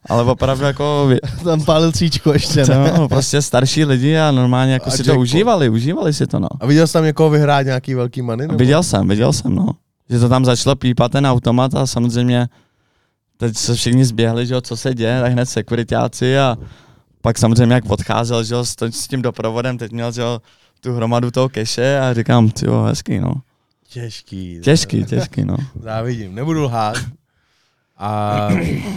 ale 0.09 0.23
opravdu 0.23 0.65
jako, 0.65 1.09
Tam 1.43 1.65
pálil 1.65 1.91
cíčko 1.91 2.33
ještě, 2.33 2.65
ne? 2.65 2.93
no, 2.97 3.07
prostě 3.09 3.41
starší 3.41 3.85
lidi 3.85 4.17
a 4.17 4.31
normálně 4.31 4.73
jako 4.73 4.87
A 4.87 4.91
si 4.91 5.03
to 5.03 5.09
jackpot. 5.09 5.21
užívali, 5.21 5.69
užívali 5.69 6.13
si 6.13 6.27
to, 6.27 6.39
no. 6.39 6.47
A 6.59 6.65
viděl 6.65 6.87
jsi 6.87 6.93
tam 6.93 7.03
někoho 7.03 7.29
vyhrát 7.29 7.65
nějaký 7.65 7.93
velký 7.95 8.21
money? 8.21 8.47
nebo? 8.47 8.57
Viděl 8.59 8.83
jsem, 8.83 9.07
viděl 9.07 9.33
jsem, 9.33 9.55
no. 9.55 9.67
Že 10.09 10.19
to 10.19 10.29
tam 10.29 10.45
začalo 10.45 10.75
pípat 10.75 11.11
ten 11.11 11.27
automat 11.27 11.75
a 11.75 11.87
samozřejmě 11.87 12.47
teď 13.37 13.57
se 13.57 13.75
všichni 13.75 14.05
zběhli, 14.05 14.47
že 14.47 14.53
jo, 14.53 14.61
co 14.61 14.77
se 14.77 14.93
děje, 14.93 15.21
tak 15.21 15.31
hned 15.31 15.45
sekuritáci 15.45 16.37
a 16.37 16.57
pak 17.21 17.37
samozřejmě 17.37 17.75
jak 17.75 17.89
odcházel, 17.89 18.43
že 18.43 18.53
jo, 18.53 18.65
s, 18.65 19.07
tím 19.09 19.21
doprovodem, 19.21 19.77
teď 19.77 19.91
měl, 19.91 20.11
že 20.11 20.21
jo, 20.21 20.41
tu 20.81 20.93
hromadu 20.93 21.31
toho 21.31 21.49
keše 21.49 21.99
a 21.99 22.13
říkám, 22.13 22.49
ty 22.49 22.65
jo, 22.65 22.81
hezký, 22.81 23.19
no. 23.19 23.33
Těžký. 23.89 24.59
Těžký, 24.63 25.05
těžký, 25.05 25.45
no. 25.45 25.57
Závidím, 25.81 26.35
nebudu 26.35 26.63
lhát. 26.63 26.97
A 27.97 28.49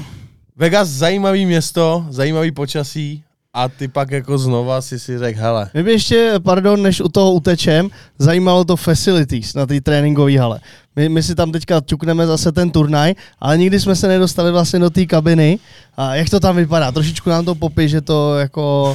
Vegas 0.56 0.88
zajímavý 0.88 1.46
město, 1.46 2.06
zajímavý 2.10 2.52
počasí 2.52 3.24
a 3.54 3.68
ty 3.68 3.88
pak 3.88 4.10
jako 4.10 4.38
znova 4.38 4.80
si 4.82 4.98
si 4.98 5.18
řekl, 5.18 5.40
hele, 5.40 5.70
Mě 5.74 5.82
by 5.82 5.92
ještě, 5.92 6.34
pardon, 6.44 6.82
než 6.82 7.00
u 7.00 7.08
toho 7.08 7.32
utečem, 7.32 7.88
zajímalo 8.18 8.64
to 8.64 8.76
facilities 8.76 9.54
na 9.54 9.66
té 9.66 9.80
tréninkové 9.80 10.38
hale. 10.38 10.60
My, 10.96 11.08
my 11.08 11.22
si 11.22 11.34
tam 11.34 11.52
teďka 11.52 11.80
ťukneme 11.80 12.26
zase 12.26 12.52
ten 12.52 12.70
turnaj, 12.70 13.14
ale 13.40 13.58
nikdy 13.58 13.80
jsme 13.80 13.96
se 13.96 14.08
nedostali 14.08 14.52
vlastně 14.52 14.78
do 14.78 14.90
té 14.90 15.06
kabiny. 15.06 15.58
A 15.96 16.14
jak 16.14 16.30
to 16.30 16.40
tam 16.40 16.56
vypadá? 16.56 16.92
Trošičku 16.92 17.30
nám 17.30 17.44
to 17.44 17.54
popí, 17.54 17.88
že 17.88 18.00
to 18.00 18.38
jako 18.38 18.94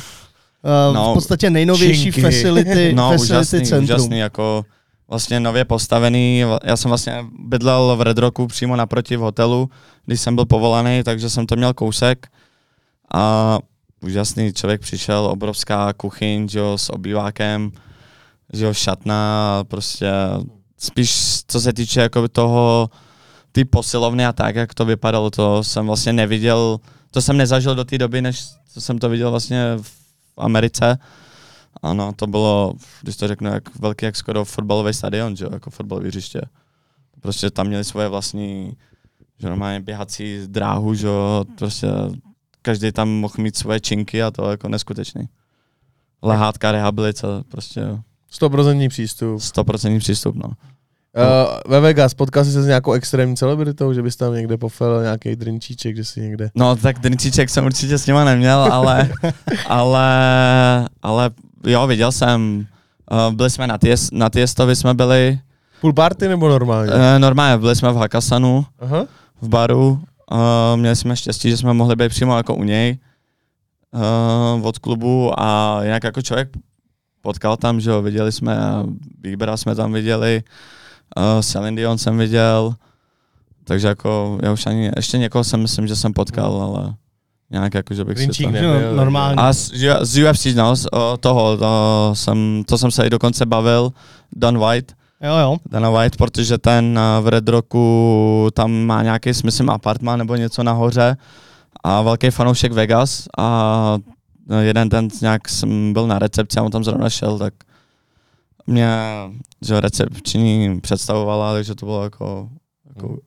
uh, 0.89 0.96
No, 0.96 1.12
v 1.12 1.13
podstatě 1.13 1.50
nejnovější 1.50 2.04
činky. 2.04 2.22
facility, 2.22 2.93
No, 2.96 3.10
facility 3.12 3.34
úžasný, 3.34 3.65
centrum. 3.65 3.84
úžasný, 3.84 4.17
jako 4.20 4.65
vlastně 5.10 5.39
nově 5.39 5.65
postavený. 5.65 6.43
Já 6.63 6.78
jsem 6.78 6.89
vlastně 6.89 7.26
bydlel 7.39 7.96
v 7.98 8.02
Red 8.02 8.17
Rocku 8.17 8.48
přímo 8.48 8.76
naproti 8.76 9.17
v 9.17 9.20
hotelu, 9.20 9.70
když 10.06 10.22
jsem 10.22 10.36
byl 10.36 10.46
povolaný, 10.46 11.04
takže 11.04 11.30
jsem 11.30 11.46
to 11.46 11.56
měl 11.56 11.74
kousek. 11.74 12.28
A 13.13 13.60
úžasný 14.01 14.53
člověk 14.53 14.81
přišel, 14.81 15.25
obrovská 15.25 15.93
kuchyň, 15.93 16.49
že 16.49 16.60
jo, 16.60 16.77
s 16.77 16.89
obývákem, 16.89 17.71
že 18.53 18.65
jo, 18.65 18.73
šatna, 18.73 19.63
prostě 19.67 20.12
spíš 20.77 21.41
co 21.47 21.62
se 21.62 21.73
týče 21.73 22.01
jako 22.01 22.27
toho, 22.27 22.89
ty 23.51 23.65
posilovny 23.65 24.25
a 24.25 24.33
tak, 24.33 24.55
jak 24.55 24.73
to 24.73 24.86
vypadalo, 24.86 25.29
to 25.29 25.63
jsem 25.63 25.86
vlastně 25.86 26.13
neviděl, 26.13 26.79
to 27.12 27.21
jsem 27.21 27.38
nezažil 27.38 27.75
do 27.75 27.86
té 27.86 27.97
doby, 27.97 28.21
než 28.21 28.45
jsem 28.79 28.99
to 28.99 29.10
viděl 29.10 29.31
vlastně 29.31 29.77
v 29.81 29.91
Americe. 30.38 30.97
Ano, 31.83 32.13
to 32.15 32.27
bylo, 32.27 32.73
když 33.01 33.15
to 33.15 33.27
řeknu, 33.27 33.49
jak 33.49 33.79
velký 33.79 34.05
jak 34.05 34.15
skoro 34.15 34.45
fotbalový 34.45 34.93
stadion, 34.93 35.36
že 35.36 35.45
jo, 35.45 35.49
jako 35.53 35.69
fotbalové 35.69 36.07
hřiště. 36.07 36.41
Prostě 37.21 37.51
tam 37.51 37.67
měli 37.67 37.83
svoje 37.83 38.07
vlastní, 38.07 38.77
že 39.39 39.49
normálně 39.49 39.79
běhací 39.79 40.39
dráhu, 40.47 40.93
že 40.93 41.07
jo, 41.07 41.45
prostě 41.57 41.88
každý 42.67 42.91
tam 42.91 43.10
mohl 43.10 43.34
mít 43.38 43.58
svoje 43.58 43.80
činky 43.80 44.23
a 44.23 44.32
to 44.32 44.51
jako 44.51 44.67
neskutečný. 44.69 45.30
Lehátka, 46.21 46.71
rehabilitace, 46.71 47.43
prostě 47.47 47.82
100% 48.41 48.89
přístup. 48.89 49.39
100% 49.39 49.99
přístup, 49.99 50.36
no. 50.36 50.47
Uh, 50.47 51.71
ve 51.71 51.80
Vegas, 51.80 52.13
potkal 52.13 52.45
jsi 52.45 52.51
se 52.51 52.63
s 52.63 52.67
nějakou 52.67 52.93
extrémní 52.93 53.36
celebritou, 53.36 53.93
že 53.93 54.01
bys 54.01 54.15
tam 54.15 54.34
někde 54.34 54.58
pofel 54.58 55.01
nějaký 55.01 55.36
drinčíček, 55.36 55.95
že 55.95 56.03
si 56.03 56.21
někde... 56.21 56.51
No, 56.56 56.75
tak 56.75 56.99
drnicíček 56.99 57.49
jsem 57.49 57.65
určitě 57.65 57.97
s 57.97 58.08
nima 58.08 58.23
neměl, 58.23 58.60
ale, 58.60 59.10
ale, 59.67 60.10
ale 61.01 61.30
jo, 61.67 61.88
viděl 61.88 62.12
jsem, 62.12 62.67
uh, 63.12 63.34
byli 63.36 63.49
jsme 63.49 63.67
na, 63.67 63.77
ties, 63.77 64.12
na 64.12 64.30
Tiestovi 64.30 64.75
jsme 64.75 64.93
byli, 64.93 65.39
Pool 65.82 65.93
party 65.93 66.27
nebo 66.27 66.49
normálně? 66.49 66.91
uh, 66.91 66.99
normálně 67.19 67.58
byli 67.58 67.75
jsme 67.75 67.91
v 67.91 67.95
Hakasanu, 67.95 68.65
Aha. 68.80 69.06
v 69.41 69.47
baru, 69.49 70.01
uh, 70.32 70.38
měli 70.76 70.96
jsme 70.96 71.16
štěstí, 71.16 71.50
že 71.50 71.58
jsme 71.58 71.74
mohli 71.74 71.96
být 71.96 72.10
přímo 72.10 72.38
jako 72.38 72.56
u 72.56 72.63
něj 72.63 72.98
uh, 74.58 74.68
od 74.68 74.80
klubu 74.80 75.40
a 75.40 75.80
jinak 75.84 76.04
jako 76.04 76.22
člověk 76.22 76.50
potkal 77.22 77.58
tam, 77.58 77.80
že 77.80 77.90
jo, 77.90 78.02
viděli 78.02 78.32
jsme, 78.32 78.58
Bíbera 79.20 79.58
jsme 79.58 79.76
tam 79.76 79.94
viděli, 79.94 80.44
uh, 81.18 81.42
Celine 81.42 81.78
Dion 81.78 81.98
jsem 81.98 82.18
viděl, 82.18 82.76
takže 83.63 83.88
jako 83.88 84.40
já 84.44 84.52
už 84.52 84.66
ani, 84.66 84.92
ještě 84.96 85.18
někoho 85.18 85.44
jsem 85.44 85.62
myslím, 85.62 85.88
že 85.88 85.96
jsem 85.96 86.13
potkal, 86.13 86.62
ale 86.62 86.96
nějak 87.50 87.74
jako, 87.74 87.94
že 87.94 88.04
bych 88.04 88.18
si 88.18 88.24
Drinčík 88.24 88.46
to... 88.46 88.52
nebyl, 88.52 88.96
normálně. 88.96 89.36
A 89.36 89.54
z, 89.54 89.72
z 90.02 90.24
UFC, 90.24 90.46
no, 90.46 90.76
z 90.76 90.88
toho, 91.20 91.58
to 91.58 92.12
jsem, 92.13 92.63
to 92.68 92.78
jsem 92.78 92.92
se 92.92 93.08
i 93.08 93.10
dokonce 93.10 93.46
bavil, 93.46 93.94
Dan 94.36 94.58
White, 94.58 94.94
Jo, 95.21 95.38
jo. 95.38 95.58
Dana 95.69 95.89
White, 95.89 96.17
protože 96.17 96.58
ten 96.58 96.99
eh, 96.99 97.21
v 97.21 97.27
Red 97.27 97.49
Rocku 97.49 98.47
tam 98.53 98.71
má 98.71 99.03
nějaký, 99.03 99.30
myslím, 99.43 99.69
apartmán 99.69 100.19
nebo 100.19 100.36
něco 100.36 100.63
nahoře 100.63 101.17
a 101.84 102.01
velký 102.01 102.30
fanoušek 102.30 102.71
Vegas 102.71 103.27
a 103.38 103.97
eh, 104.51 104.63
jeden 104.63 104.89
den 104.89 105.08
nějak 105.21 105.49
jsem 105.49 105.93
byl 105.93 106.08
na 106.08 106.19
recepci 106.19 106.60
a 106.60 106.63
on 106.63 106.71
tam 106.71 106.84
zrovna 106.84 107.10
šel, 107.10 107.38
tak 107.39 107.53
mě, 108.67 108.89
že 109.62 109.82
recepční 109.82 110.80
představovala, 110.82 111.53
takže 111.53 111.75
to 111.75 111.86
bylo 111.86 112.03
jako, 112.03 112.49
jako 112.95 113.17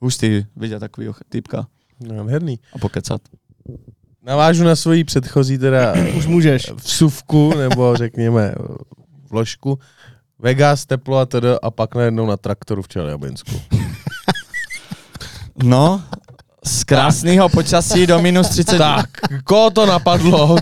hustý 0.00 0.44
vidět 0.56 0.78
takovýho 0.80 1.14
týpka 1.28 1.66
Nádherný. 2.08 2.58
a 2.74 2.78
pokecat. 2.78 3.20
Navážu 4.22 4.64
na 4.64 4.76
svoji 4.76 5.04
předchozí 5.04 5.58
teda 5.58 5.94
Už 6.18 6.26
můžeš. 6.26 6.70
vsuvku, 6.70 7.54
nebo 7.58 7.96
řekněme 7.96 8.54
vložku. 9.30 9.78
Vegas, 10.40 10.86
teplo 10.86 11.18
a 11.18 11.26
tedy 11.26 11.48
a 11.62 11.70
pak 11.70 11.94
najednou 11.94 12.26
na 12.26 12.36
traktoru 12.36 12.82
v 12.82 12.88
Čeljabinsku. 12.88 13.60
No, 15.62 16.02
z 16.64 16.84
krásného 16.84 17.48
počasí 17.48 18.06
do 18.06 18.16
minus 18.22 18.48
30. 18.48 18.78
Tak, 18.78 19.10
koho 19.44 19.70
to 19.70 19.86
napadlo? 19.86 20.56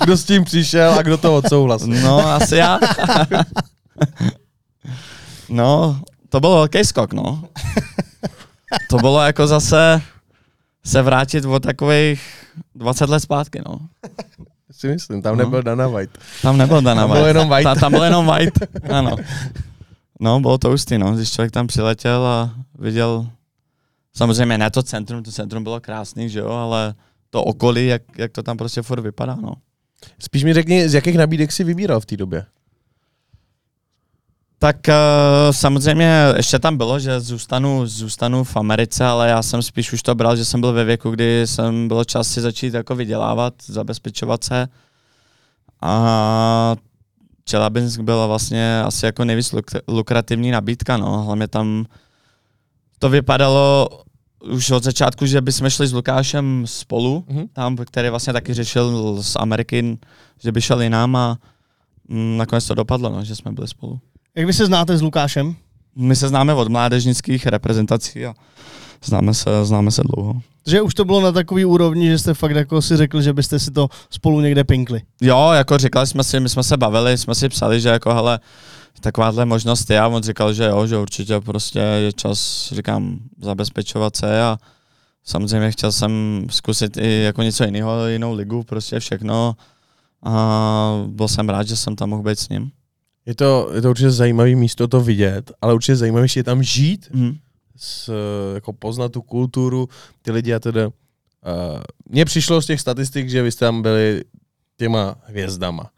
Kdo 0.00 0.16
s 0.16 0.24
tím 0.24 0.44
přišel 0.44 0.92
a 0.92 1.02
kdo 1.02 1.18
to 1.18 1.36
odsouhlasil? 1.36 1.88
No, 1.88 2.28
asi 2.28 2.56
já. 2.56 2.78
no, 5.48 6.00
to 6.28 6.40
byl 6.40 6.50
velký 6.50 6.84
skok, 6.84 7.12
no. 7.12 7.44
To 8.88 8.96
bylo 8.96 9.22
jako 9.22 9.46
zase 9.46 10.02
se 10.84 11.02
vrátit 11.02 11.44
o 11.44 11.60
takových 11.60 12.22
20 12.74 13.08
let 13.10 13.20
zpátky, 13.20 13.62
no. 13.68 13.78
Si 14.78 14.88
myslím, 14.88 15.22
tam 15.22 15.36
No. 15.36 15.44
nebyl 15.44 15.62
Dana 15.62 15.88
White. 15.88 16.18
Tam 16.42 16.58
nebyl 16.58 16.82
Dana 16.82 17.02
Tam 17.02 17.10
White. 17.10 17.18
byl 17.20 17.26
jenom 17.26 17.48
White. 17.48 17.64
Ta, 17.64 17.74
tam 17.74 17.92
byl 17.92 18.02
jenom 18.04 18.26
White, 18.26 18.58
ano. 18.90 19.16
No, 20.20 20.40
bylo 20.40 20.58
to 20.58 20.68
hustý, 20.68 20.98
no, 20.98 21.12
když 21.14 21.32
člověk 21.32 21.52
tam 21.52 21.66
přiletěl 21.66 22.26
a 22.26 22.54
viděl, 22.78 23.26
samozřejmě 24.16 24.58
ne 24.58 24.70
to 24.70 24.82
centrum, 24.82 25.22
to 25.22 25.32
centrum 25.32 25.62
bylo 25.62 25.80
krásný, 25.80 26.28
že 26.28 26.38
jo, 26.38 26.48
ale 26.50 26.94
to 27.30 27.44
okolí, 27.44 27.86
jak, 27.86 28.02
jak 28.18 28.32
to 28.32 28.42
tam 28.42 28.56
prostě 28.56 28.82
furt 28.82 29.00
vypadá, 29.00 29.34
no. 29.34 29.52
Spíš 30.18 30.44
mi 30.44 30.54
řekni, 30.54 30.88
z 30.88 30.94
jakých 30.94 31.18
nabídek 31.18 31.52
si 31.52 31.64
vybíral 31.64 32.00
v 32.00 32.06
té 32.06 32.16
době? 32.16 32.44
Tak 34.58 34.76
uh, 34.88 34.94
samozřejmě 35.52 36.12
ještě 36.36 36.58
tam 36.58 36.76
bylo, 36.76 36.98
že 36.98 37.20
zůstanu, 37.20 37.86
zůstanu 37.86 38.44
v 38.44 38.56
Americe, 38.56 39.04
ale 39.04 39.28
já 39.28 39.42
jsem 39.42 39.62
spíš 39.62 39.92
už 39.92 40.02
to 40.02 40.14
bral, 40.14 40.36
že 40.36 40.44
jsem 40.44 40.60
byl 40.60 40.72
ve 40.72 40.84
věku, 40.84 41.10
kdy 41.10 41.42
jsem 41.46 41.88
bylo 41.88 42.04
čas 42.04 42.28
si 42.28 42.40
začít 42.40 42.74
jako 42.74 42.94
vydělávat, 42.96 43.54
zabezpečovat 43.66 44.44
se. 44.44 44.68
A 45.82 46.76
Čelabinsk 47.44 48.00
byla 48.00 48.26
vlastně 48.26 48.80
asi 48.80 49.06
jako 49.06 49.24
nejvíc 49.24 49.52
luk- 49.52 49.80
lukrativní 49.88 50.50
nabídka, 50.50 50.96
no. 50.96 51.22
Hlavně 51.22 51.48
tam 51.48 51.84
to 52.98 53.08
vypadalo 53.08 53.88
už 54.50 54.70
od 54.70 54.84
začátku, 54.84 55.26
že 55.26 55.40
bychom 55.40 55.70
šli 55.70 55.86
s 55.86 55.92
Lukášem 55.92 56.62
spolu, 56.66 57.24
Mhm. 57.28 57.48
tam, 57.52 57.76
který 57.76 58.08
vlastně 58.10 58.32
taky 58.32 58.54
řešil 58.54 59.16
z 59.22 59.36
Ameriky, 59.36 59.98
že 60.42 60.52
by 60.52 60.60
šel 60.62 60.82
jinam 60.82 61.16
a 61.16 61.38
mm, 62.08 62.36
nakonec 62.36 62.66
to 62.66 62.74
dopadlo, 62.74 63.10
no, 63.10 63.24
že 63.24 63.36
jsme 63.36 63.52
byli 63.52 63.68
spolu. 63.68 64.00
Jak 64.36 64.46
vy 64.46 64.52
se 64.52 64.66
znáte 64.66 64.96
s 64.96 65.02
Lukášem? 65.02 65.56
My 65.96 66.16
se 66.16 66.28
známe 66.28 66.54
od 66.54 66.68
mládežnických 66.68 67.46
reprezentací 67.46 68.26
a 68.26 68.34
známe 69.04 69.34
se, 69.34 69.64
známe 69.64 69.90
se 69.90 70.02
dlouho. 70.04 70.40
Že 70.66 70.82
už 70.82 70.94
to 70.94 71.04
bylo 71.04 71.20
na 71.20 71.32
takový 71.32 71.64
úrovni, 71.64 72.08
že 72.08 72.18
jste 72.18 72.34
fakt 72.34 72.50
jako 72.56 72.82
si 72.82 72.96
řekl, 72.96 73.22
že 73.22 73.32
byste 73.32 73.58
si 73.58 73.70
to 73.70 73.88
spolu 74.10 74.40
někde 74.40 74.64
pinkli. 74.64 75.02
Jo, 75.20 75.50
jako 75.54 75.78
říkali 75.78 76.06
jsme 76.06 76.24
si, 76.24 76.40
my 76.40 76.48
jsme 76.48 76.62
se 76.62 76.76
bavili, 76.76 77.18
jsme 77.18 77.34
si 77.34 77.48
psali, 77.48 77.80
že 77.80 77.88
jako 77.88 78.14
hele, 78.14 78.40
takováhle 79.00 79.44
možnost 79.44 79.90
je 79.90 80.00
a 80.00 80.08
on 80.08 80.22
říkal, 80.22 80.52
že 80.52 80.64
jo, 80.64 80.86
že 80.86 80.96
určitě 80.96 81.40
prostě 81.40 81.78
je 81.78 82.12
čas, 82.12 82.68
říkám, 82.76 83.18
zabezpečovat 83.40 84.16
se 84.16 84.42
a 84.42 84.58
samozřejmě 85.24 85.70
chtěl 85.70 85.92
jsem 85.92 86.46
zkusit 86.50 86.96
i 86.96 87.22
jako 87.22 87.42
něco 87.42 87.64
jiného, 87.64 88.06
jinou 88.06 88.34
ligu, 88.34 88.62
prostě 88.62 89.00
všechno 89.00 89.56
a 90.22 91.04
byl 91.06 91.28
jsem 91.28 91.48
rád, 91.48 91.68
že 91.68 91.76
jsem 91.76 91.96
tam 91.96 92.10
mohl 92.10 92.22
být 92.22 92.38
s 92.38 92.48
ním. 92.48 92.70
Je 93.26 93.34
to, 93.34 93.70
je 93.74 93.82
to 93.82 93.90
určitě 93.90 94.10
zajímavé 94.10 94.54
místo 94.54 94.88
to 94.88 95.00
vidět, 95.00 95.52
ale 95.60 95.74
určitě 95.74 95.96
zajímavější 95.96 96.38
je 96.38 96.44
tam 96.44 96.62
žít, 96.62 97.08
Mhm. 97.12 97.36
s, 97.76 98.12
jako 98.54 98.72
poznat 98.72 99.12
tu 99.12 99.22
kulturu, 99.22 99.88
ty 100.22 100.30
lidi 100.32 100.54
a 100.54 100.58
teda. 100.60 100.86
Uh, 100.86 100.92
mně 102.10 102.24
přišlo 102.24 102.62
z 102.62 102.66
těch 102.66 102.80
statistik, 102.80 103.28
že 103.30 103.42
vy 103.42 103.52
jste 103.52 103.64
tam 103.64 103.82
byli 103.82 104.24
těma 104.76 105.14
hvězdama. 105.26 105.90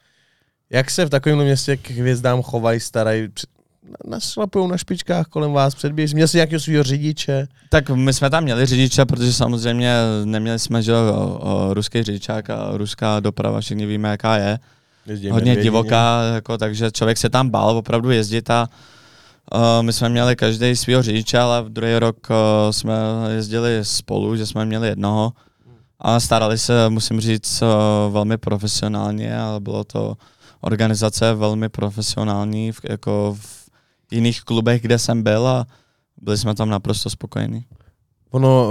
Jak 0.70 0.90
se 0.90 1.04
v 1.06 1.10
takovém 1.10 1.38
městě 1.38 1.76
k 1.76 1.90
hvězdám 1.90 2.42
chovají, 2.42 2.80
starají, 2.80 3.28
našlapují 4.06 4.68
na 4.68 4.76
špičkách 4.76 5.26
kolem 5.26 5.52
vás, 5.52 5.74
předběží? 5.74 6.14
Měl 6.14 6.28
jsi 6.28 6.36
nějakého 6.36 6.60
svého 6.60 6.82
řidiče? 6.82 7.48
Tak 7.70 7.90
my 7.90 8.12
jsme 8.12 8.30
tam 8.30 8.42
měli 8.44 8.66
řidiče, 8.66 9.04
protože 9.04 9.32
samozřejmě 9.32 9.92
neměli 10.24 10.58
jsme 10.58 10.82
že, 10.82 10.94
o, 10.94 11.38
o, 11.38 11.74
ruský 11.74 12.02
řidičák 12.02 12.50
a 12.50 12.70
ruská 12.76 13.20
doprava, 13.20 13.60
všichni 13.60 13.86
víme, 13.86 14.08
jaká 14.08 14.36
je. 14.36 14.58
Jezdí 15.08 15.30
Hodně 15.30 15.50
medvědi, 15.50 15.62
divoká, 15.62 16.22
jako, 16.34 16.58
takže 16.58 16.90
člověk 16.90 17.18
se 17.18 17.30
tam 17.30 17.50
bál 17.50 17.76
opravdu 17.76 18.10
jezdit 18.10 18.50
a 18.50 18.68
uh, 19.54 19.60
my 19.82 19.92
jsme 19.92 20.08
měli 20.08 20.36
každý 20.36 20.76
svého 20.76 21.02
řidiče, 21.02 21.38
ale 21.38 21.62
v 21.62 21.68
druhý 21.68 21.98
rok 21.98 22.16
uh, 22.30 22.36
jsme 22.70 22.94
jezdili 23.36 23.78
spolu, 23.82 24.36
že 24.36 24.46
jsme 24.46 24.64
měli 24.64 24.88
jednoho 24.88 25.32
a 26.00 26.20
starali 26.20 26.58
se, 26.58 26.88
musím 26.88 27.20
říct, 27.20 27.62
uh, 27.62 28.12
velmi 28.12 28.38
profesionálně 28.38 29.40
a 29.40 29.60
bylo 29.60 29.84
to 29.84 30.16
organizace 30.60 31.34
velmi 31.34 31.68
profesionální, 31.68 32.72
v, 32.72 32.80
jako 32.88 33.36
v 33.40 33.68
jiných 34.12 34.42
klubech, 34.42 34.82
kde 34.82 34.98
jsem 34.98 35.22
byl 35.22 35.46
a 35.46 35.66
byli 36.22 36.38
jsme 36.38 36.54
tam 36.54 36.68
naprosto 36.68 37.10
spokojení. 37.10 37.64
Ono, 38.30 38.70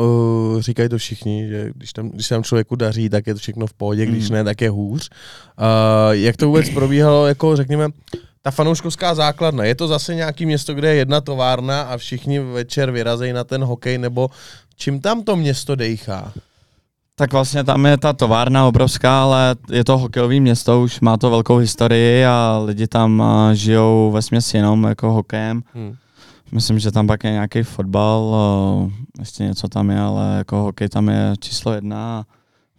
uh, 0.55 0.61
říkají 0.61 0.89
to 0.89 0.97
všichni, 0.97 1.47
že 1.49 1.69
když, 1.75 1.93
tam, 1.93 2.09
když 2.09 2.27
se 2.27 2.35
tam 2.35 2.43
člověku 2.43 2.75
daří, 2.75 3.09
tak 3.09 3.27
je 3.27 3.33
to 3.33 3.39
všechno 3.39 3.67
v 3.67 3.73
pohodě, 3.73 4.05
když 4.05 4.29
Mm. 4.29 4.35
ne, 4.35 4.43
tak 4.43 4.61
je 4.61 4.69
hůř. 4.69 5.09
Uh, 5.09 5.65
jak 6.11 6.37
to 6.37 6.47
vůbec 6.47 6.69
probíhalo, 6.69 7.27
jako 7.27 7.55
řekněme, 7.55 7.87
ta 8.41 8.51
fanouškovská 8.51 9.15
základna, 9.15 9.63
je 9.63 9.75
to 9.75 9.87
zase 9.87 10.15
nějaký 10.15 10.45
město, 10.45 10.73
kde 10.73 10.89
je 10.89 10.95
jedna 10.95 11.21
továrna 11.21 11.81
a 11.81 11.97
všichni 11.97 12.39
večer 12.39 12.91
vyrazejí 12.91 13.33
na 13.33 13.43
ten 13.43 13.63
hokej, 13.63 13.97
nebo 13.97 14.29
čím 14.75 15.01
tam 15.01 15.23
to 15.23 15.35
město 15.35 15.75
dejchá? 15.75 16.33
Tak 17.15 17.33
vlastně 17.33 17.63
tam 17.63 17.85
je 17.85 17.97
ta 17.97 18.13
továrna 18.13 18.67
obrovská, 18.67 19.23
ale 19.23 19.55
je 19.71 19.83
to 19.83 19.97
hokejové 19.97 20.39
město, 20.39 20.81
už 20.81 20.99
má 20.99 21.17
to 21.17 21.29
velkou 21.29 21.57
historii 21.57 22.25
a 22.25 22.61
lidi 22.65 22.87
tam 22.87 23.21
a, 23.21 23.53
žijou 23.53 24.11
ve 24.11 24.21
směs 24.21 24.53
jenom 24.53 24.83
jako 24.83 25.11
hokejem. 25.11 25.61
Hmm. 25.73 25.95
Myslím, 26.51 26.79
že 26.79 26.91
tam 26.91 27.07
pak 27.07 27.23
je 27.23 27.31
nějaký 27.31 27.63
fotbal, 27.63 28.35
a, 28.35 29.19
ještě 29.19 29.43
něco 29.43 29.67
tam 29.67 29.89
je, 29.89 29.99
ale 29.99 30.35
jako 30.37 30.57
hokej 30.57 30.89
tam 30.89 31.09
je 31.09 31.33
číslo 31.39 31.73
jedna. 31.73 32.25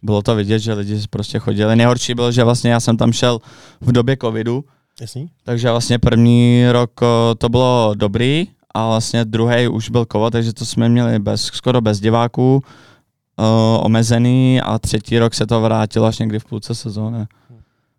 Bylo 0.03 0.23
to 0.23 0.35
vidět, 0.35 0.59
že 0.59 0.73
lidi 0.73 1.03
prostě 1.11 1.39
chodili. 1.39 1.77
Nejhorší 1.77 2.15
bylo, 2.15 2.33
že 2.33 2.45
vlastně 2.45 2.71
já 2.71 2.81
jsem 2.81 2.97
tam 2.97 3.13
šel 3.13 3.39
v 3.81 3.93
době 3.93 4.17
covidu, 4.23 4.65
Jasný? 5.01 5.31
takže 5.45 5.71
vlastně 5.71 5.99
první 5.99 6.65
rok 6.71 7.03
o, 7.03 7.35
to 7.39 7.49
bylo 7.49 7.93
dobrý 7.97 8.49
a 8.75 8.87
vlastně 8.87 9.25
druhý 9.25 9.69
už 9.69 9.91
byl 9.91 10.07
covid, 10.13 10.33
takže 10.33 10.53
to 10.53 10.65
jsme 10.65 10.89
měli 10.89 11.19
bez, 11.19 11.43
skoro 11.43 11.81
bez 11.81 12.01
diváků, 12.01 12.63
o, 13.39 13.81
omezený 13.85 14.61
a 14.61 14.79
třetí 14.79 15.19
rok 15.19 15.35
se 15.35 15.47
to 15.47 15.61
vrátilo 15.61 16.07
až 16.07 16.19
někdy 16.19 16.39
v 16.39 16.45
půlce 16.45 16.75
sezóny, 16.75 17.27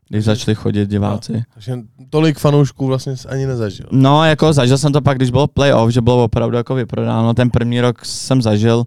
když 0.10 0.26
začali 0.26 0.56
chodit 0.56 0.90
diváci. 0.90 1.44
Takže 1.54 1.80
tolik 2.10 2.40
fanoušků 2.40 2.86
vlastně 2.88 3.14
ani 3.30 3.46
nezažil. 3.46 3.86
No, 3.92 4.26
jako 4.26 4.54
zažil 4.54 4.78
jsem 4.78 4.94
to 4.94 5.02
pak, 5.02 5.18
když 5.18 5.32
bylo 5.32 5.48
playoff, 5.48 5.94
že 5.94 6.02
bylo 6.02 6.24
opravdu 6.24 6.58
jako 6.58 6.76
vyprodáno. 6.76 7.34
Ten 7.34 7.50
první 7.50 7.82
rok 7.82 8.06
jsem 8.06 8.42
zažil, 8.42 8.84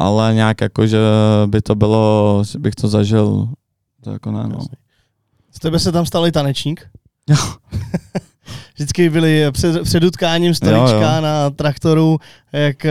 ale 0.00 0.34
nějak 0.34 0.60
jako, 0.60 0.86
že 0.86 0.98
by 1.46 1.62
to 1.62 1.74
bylo, 1.74 2.42
že 2.50 2.58
bych 2.58 2.74
to 2.74 2.88
zažil, 2.88 3.48
to 4.04 4.10
jako 4.10 4.30
ne, 4.30 4.44
no. 4.48 4.58
Z 5.52 5.58
tebe 5.58 5.78
se 5.78 5.92
tam 5.92 6.06
stal 6.06 6.26
i 6.26 6.32
tanečník? 6.32 6.86
Jo. 7.28 7.36
Vždycky 8.74 9.10
byli 9.10 9.52
před, 9.52 9.82
před 9.82 10.04
utkáním 10.04 10.54
stolička 10.54 11.00
Jo, 11.00 11.14
jo. 11.16 11.20
na 11.20 11.50
traktoru, 11.50 12.18
jak 12.52 12.76
uh, 12.84 12.90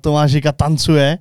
Tomáš 0.00 0.30
říká, 0.30 0.52
tancuje. 0.52 1.18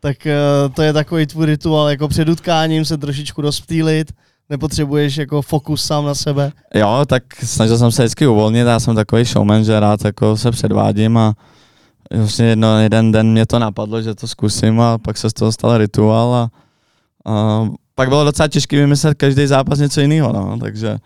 Tak 0.00 0.16
uh, 0.26 0.74
to 0.74 0.82
je 0.82 0.92
takový 0.92 1.26
tvůj 1.26 1.46
rituál, 1.46 1.88
jako 1.88 2.08
před 2.08 2.28
utkáním 2.28 2.84
se 2.84 2.98
trošičku 2.98 3.42
rozptýlit, 3.42 4.12
nepotřebuješ 4.50 5.16
jako 5.16 5.42
fokus 5.42 5.84
sám 5.84 6.04
na 6.06 6.14
sebe. 6.14 6.52
Jo, 6.74 7.04
tak 7.06 7.22
snažil 7.44 7.78
jsem 7.78 7.90
se 7.90 8.02
vždycky 8.02 8.26
uvolnit, 8.26 8.66
já 8.66 8.80
jsem 8.80 8.94
takový 8.94 9.24
showman, 9.24 9.64
že 9.64 9.80
rád 9.80 10.04
jako 10.04 10.36
se 10.36 10.50
předvádím 10.50 11.16
a 11.18 11.34
vlastně 12.16 12.44
jedno, 12.44 12.78
jeden 12.78 13.12
den 13.12 13.30
mě 13.30 13.46
to 13.46 13.58
napadlo, 13.58 14.02
že 14.02 14.14
to 14.14 14.28
zkusím 14.28 14.80
a 14.80 14.98
pak 14.98 15.18
se 15.18 15.30
z 15.30 15.32
toho 15.32 15.52
stal 15.52 15.78
rituál 15.78 16.34
a, 16.34 16.50
a 17.32 17.66
pak 17.94 18.08
bylo 18.08 18.24
docela 18.24 18.48
těžké 18.48 18.76
vymyslet 18.76 19.18
každý 19.18 19.46
zápas 19.46 19.78
něco 19.78 20.00
jiného, 20.00 20.32
no, 20.32 20.58
takže 20.58 20.98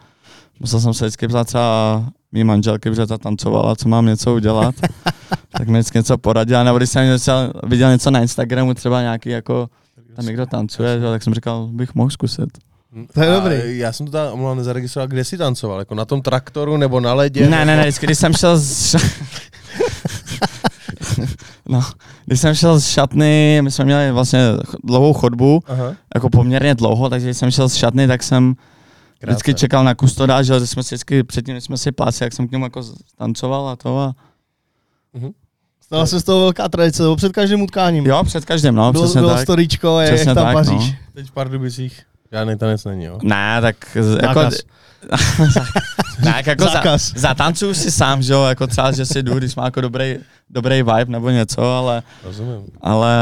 musel 0.61 0.81
jsem 0.81 0.95
se 0.95 1.05
vždycky 1.05 1.29
ptát 1.29 1.47
třeba 1.47 2.05
mý 2.33 2.45
manželky, 2.45 2.91
protože 2.91 3.07
ta 3.07 3.19
tancovala, 3.19 3.77
co 3.77 3.89
mám 3.89 4.07
něco 4.07 4.35
udělat, 4.35 4.75
tak 5.51 5.69
mi 5.69 5.79
vždycky 5.79 5.99
něco 5.99 6.19
poradila, 6.19 6.63
nebo 6.63 6.79
když 6.79 6.91
jsem 6.91 7.07
něco, 7.07 7.33
viděl 7.63 7.91
něco 7.91 8.11
na 8.11 8.21
Instagramu, 8.21 8.75
třeba 8.75 9.03
nějaký 9.03 9.31
jako, 9.31 9.69
tam 10.17 10.27
někdo 10.27 10.47
tancuje, 10.47 11.01
že, 11.01 11.07
tak 11.07 11.23
jsem 11.23 11.35
říkal, 11.35 11.69
bych 11.73 11.95
mohl 11.95 12.11
zkusit. 12.11 12.59
To 13.15 13.21
je 13.23 13.29
A 13.29 13.41
dobrý. 13.41 13.79
Já 13.79 13.93
jsem 13.93 14.07
to 14.07 14.13
tam 14.13 14.33
omlouvám, 14.33 14.57
nezaregistroval, 14.57 15.09
kde 15.09 15.25
jsi 15.25 15.39
tancoval? 15.39 15.79
Jako 15.79 15.95
na 15.95 16.05
tom 16.05 16.23
traktoru 16.23 16.77
nebo 16.77 17.01
na 17.01 17.15
ledě? 17.15 17.49
Ne, 17.49 17.65
ne, 17.65 17.77
ne, 17.77 17.83
vždycky, 17.83 18.07
když 18.07 18.19
jsem 18.19 18.35
šel 18.35 18.59
z... 18.59 18.97
no, 21.69 21.83
když 22.27 22.41
jsem 22.41 22.55
šel 22.55 22.79
z 22.81 22.87
šatny, 22.87 23.61
my 23.63 23.71
jsme 23.71 23.85
měli 23.85 24.13
vlastně 24.13 24.41
dlouhou 24.85 25.13
chodbu, 25.13 25.63
Aha. 25.67 25.95
jako 26.15 26.31
poměrně 26.31 26.75
dlouho, 26.75 27.11
takže 27.11 27.27
když 27.27 27.37
jsem 27.37 27.51
šel 27.51 27.69
z 27.69 27.75
šatny, 27.75 28.07
tak 28.07 28.23
jsem 28.23 28.55
vždycky 29.23 29.53
Krásné. 29.53 29.59
čekal 29.59 29.85
na 29.85 29.95
kustoda, 29.95 30.43
že 30.43 30.61
že 30.61 30.67
jsme 30.67 30.83
si 30.83 30.95
vždycky 30.95 31.25
předtím, 31.25 31.55
než 31.55 31.65
jsme 31.65 31.77
si 31.79 31.93
pláci, 31.93 32.25
jak 32.25 32.33
jsem 32.33 32.49
k 32.49 32.53
němu 32.53 32.65
jako 32.65 32.83
tancoval 33.17 33.69
a 33.69 33.77
to 33.77 33.99
a... 33.99 34.13
Stala 35.81 36.07
se 36.07 36.21
z 36.21 36.25
toho 36.25 36.41
velká 36.41 36.69
tradice, 36.69 36.99
to 36.99 37.03
bylo 37.03 37.17
před 37.17 37.33
každým 37.33 37.63
utkáním. 37.63 38.07
Jo, 38.07 38.25
před 38.25 38.45
každým, 38.45 38.75
no, 38.75 38.93
bylo, 38.93 39.05
přesně 39.05 39.21
bylo 39.21 39.35
tak. 39.35 39.43
storíčko, 39.43 40.01
jak, 40.01 40.15
Přesně 40.15 40.31
jak 40.31 40.35
tam 40.35 40.45
tak, 40.45 40.55
paříš. 40.55 40.91
no. 40.91 40.97
Teď 41.15 41.27
v 41.29 41.33
Pardubicích 41.33 42.03
žádný 42.33 42.59
tanec 42.59 42.85
není, 42.85 43.05
jo? 43.05 43.19
Ne, 43.23 43.59
tak 43.61 43.77
z- 44.01 44.19
jako... 44.23 44.41
Tak 46.25 46.47
jako 46.47 46.65
za, 46.65 46.71
Zákaz. 46.71 47.13
zatancuju 47.17 47.75
si 47.75 47.91
sám, 47.91 48.23
že 48.23 48.33
jo, 48.33 48.45
jako 48.45 48.67
třeba, 48.67 48.93
že 48.93 49.07
si 49.07 49.23
jdu, 49.23 49.35
když 49.35 49.57
má 49.57 49.65
jako 49.65 49.81
dobrý, 49.81 50.17
dobrý 50.51 50.77
vibe 50.77 51.05
nebo 51.09 51.31
něco, 51.31 51.63
ale 51.77 52.03
Rozumím. 52.25 52.63
Ale 52.81 53.17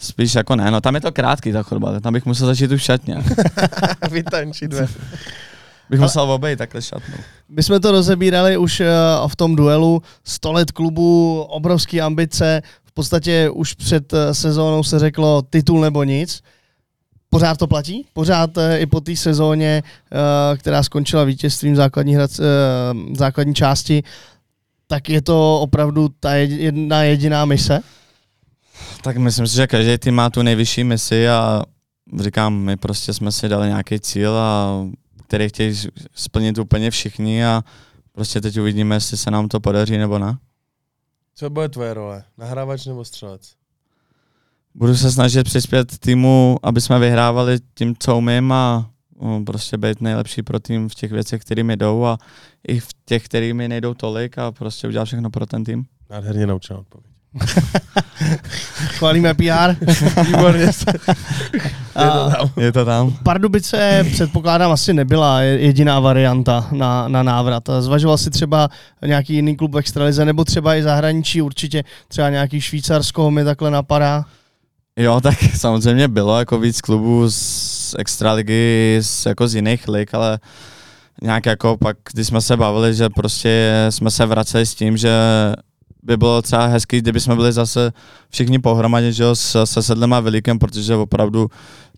spíš 0.00 0.34
jako 0.34 0.56
ne, 0.56 0.70
no 0.70 0.80
tam 0.80 0.94
je 0.94 1.00
to 1.00 1.12
krátký 1.12 1.52
ta 1.52 1.62
chodba, 1.62 2.00
tam 2.00 2.12
bych 2.12 2.26
musel 2.26 2.46
začít 2.46 2.70
už 2.72 2.82
šatně. 2.82 3.16
Vytančit 4.10 4.72
ve. 4.72 4.88
Bych 5.90 6.00
musel 6.00 6.22
obejít 6.30 6.58
takhle 6.58 6.82
šatnu. 6.82 7.14
My 7.48 7.62
jsme 7.62 7.80
to 7.80 7.92
rozebírali 7.92 8.56
už 8.56 8.80
eh, 8.80 8.86
v 9.26 9.36
tom 9.36 9.56
duelu. 9.56 10.02
100 10.24 10.52
let 10.52 10.72
klubu, 10.72 11.40
obrovské 11.42 12.00
ambice. 12.00 12.62
V 12.84 12.92
podstatě 12.92 13.50
už 13.50 13.74
před 13.74 14.12
eh, 14.12 14.34
sezónou 14.34 14.82
se 14.82 14.98
řeklo 14.98 15.42
titul 15.42 15.80
nebo 15.80 16.04
nic. 16.04 16.42
Pořád 17.30 17.58
to 17.58 17.66
platí? 17.66 18.06
Pořád 18.12 18.58
eh, 18.58 18.78
i 18.78 18.86
po 18.86 19.00
té 19.00 19.16
sezóně, 19.16 19.82
eh, 20.52 20.56
která 20.56 20.82
skončila 20.82 21.24
vítězstvím 21.24 21.76
základní, 21.76 22.14
hrac, 22.14 22.38
eh, 22.38 22.44
základní 23.14 23.54
části, 23.54 24.02
tak 24.86 25.08
je 25.08 25.22
to 25.22 25.60
opravdu 25.60 26.08
ta 26.20 26.30
jed- 26.30 26.58
jedna 26.60 27.02
jediná 27.02 27.44
mise? 27.44 27.80
Tak 29.02 29.16
myslím 29.16 29.46
si, 29.46 29.56
že 29.56 29.66
každý 29.66 29.98
tým 29.98 30.14
má 30.14 30.30
tu 30.30 30.42
nejvyšší 30.42 30.84
misi 30.84 31.28
a 31.28 31.62
říkám, 32.20 32.54
my 32.54 32.76
prostě 32.76 33.12
jsme 33.12 33.32
si 33.32 33.48
dali 33.48 33.68
nějaký 33.68 34.00
cíl, 34.00 34.36
a, 34.36 34.84
který 35.26 35.48
chtějí 35.48 35.74
splnit 36.14 36.58
úplně 36.58 36.90
všichni 36.90 37.44
a 37.46 37.62
prostě 38.12 38.40
teď 38.40 38.60
uvidíme, 38.60 38.96
jestli 38.96 39.16
se 39.16 39.30
nám 39.30 39.48
to 39.48 39.60
podaří 39.60 39.98
nebo 39.98 40.18
ne. 40.18 40.36
Co 41.34 41.50
bude 41.50 41.68
tvoje 41.68 41.94
role? 41.94 42.24
Nahrávač 42.38 42.86
nebo 42.86 43.04
střelec? 43.04 43.52
Budu 44.74 44.96
se 44.96 45.12
snažit 45.12 45.44
přispět 45.44 45.98
týmu, 45.98 46.56
aby 46.62 46.80
jsme 46.80 46.98
vyhrávali 46.98 47.58
tím, 47.74 47.94
co 47.98 48.16
umím 48.18 48.52
a 48.52 48.90
prostě 49.46 49.76
být 49.76 50.00
nejlepší 50.00 50.42
pro 50.42 50.60
tým 50.60 50.88
v 50.88 50.94
těch 50.94 51.12
věcech, 51.12 51.40
které 51.42 51.62
mi 51.62 51.76
jdou 51.76 52.04
a 52.04 52.18
i 52.68 52.80
v 52.80 52.86
těch, 53.04 53.24
které 53.24 53.54
mi 53.54 53.68
nejdou 53.68 53.94
tolik 53.94 54.38
a 54.38 54.52
prostě 54.52 54.88
udělat 54.88 55.04
všechno 55.04 55.30
pro 55.30 55.46
ten 55.46 55.64
tým. 55.64 55.84
Nádherně 56.10 56.46
naučená 56.46 56.78
odpověď. 56.80 57.08
Chválíme 58.98 59.34
PR. 59.34 59.76
Výborně. 60.26 60.70
A 61.96 62.28
Je 62.60 62.72
to 62.72 62.84
tam. 62.84 63.16
Pardubice 63.22 64.06
předpokládám 64.12 64.72
asi 64.72 64.94
nebyla 64.94 65.40
je- 65.40 65.58
jediná 65.60 66.00
varianta 66.00 66.68
na, 66.72 67.08
na 67.08 67.22
návrat. 67.22 67.62
Zvažoval 67.80 68.18
si 68.18 68.30
třeba 68.30 68.68
nějaký 69.06 69.34
jiný 69.34 69.56
klub 69.56 69.74
v 69.74 69.78
extralize, 69.78 70.24
nebo 70.24 70.44
třeba 70.44 70.76
i 70.76 70.82
zahraničí 70.82 71.42
určitě, 71.42 71.84
třeba 72.08 72.30
nějaký 72.30 72.60
Švýcarsko 72.60 73.30
mi 73.30 73.44
takhle 73.44 73.70
napadá. 73.70 74.24
Jo, 74.98 75.20
tak 75.20 75.38
samozřejmě 75.56 76.08
bylo 76.08 76.38
jako 76.38 76.58
víc 76.58 76.80
klubů 76.80 77.30
z 77.30 77.94
extraligy, 77.98 78.98
z, 79.02 79.26
jako 79.26 79.48
z 79.48 79.54
jiných 79.54 79.88
lig, 79.88 80.14
ale 80.14 80.38
nějak 81.22 81.46
jako 81.46 81.76
pak, 81.76 81.96
když 82.12 82.26
jsme 82.26 82.40
se 82.40 82.56
bavili, 82.56 82.94
že 82.94 83.08
prostě 83.08 83.86
jsme 83.90 84.10
se 84.10 84.26
vraceli 84.26 84.66
s 84.66 84.74
tím, 84.74 84.96
že 84.96 85.10
by 86.02 86.16
bylo 86.16 86.42
třeba 86.42 86.66
hezký, 86.66 87.00
kdyby 87.00 87.20
jsme 87.20 87.36
byli 87.36 87.52
zase 87.52 87.92
všichni 88.30 88.58
pohromadě, 88.58 89.12
že 89.12 89.22
jo, 89.22 89.34
s, 89.34 89.64
se 89.64 89.82
Sedlem 89.82 90.12
a 90.12 90.20
Velikem, 90.20 90.58
protože 90.58 90.94
opravdu 90.94 91.48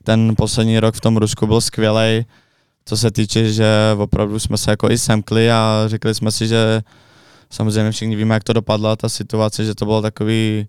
ten 0.04 0.34
poslední 0.36 0.80
rok 0.80 0.94
v 0.94 1.00
tom 1.00 1.16
Rusku 1.16 1.46
byl 1.46 1.60
skvělý. 1.60 2.26
co 2.84 2.96
se 2.96 3.10
týče, 3.10 3.52
že 3.52 3.66
opravdu 3.98 4.38
jsme 4.38 4.58
se 4.58 4.70
jako 4.70 4.90
i 4.90 4.98
semkli 4.98 5.50
a 5.50 5.84
řekli 5.86 6.14
jsme 6.14 6.30
si, 6.30 6.48
že 6.48 6.82
samozřejmě 7.50 7.90
všichni 7.90 8.16
víme, 8.16 8.34
jak 8.34 8.44
to 8.44 8.52
dopadla 8.52 8.96
ta 8.96 9.08
situace, 9.08 9.64
že 9.64 9.74
to 9.74 9.84
bylo 9.84 10.02
takový 10.02 10.68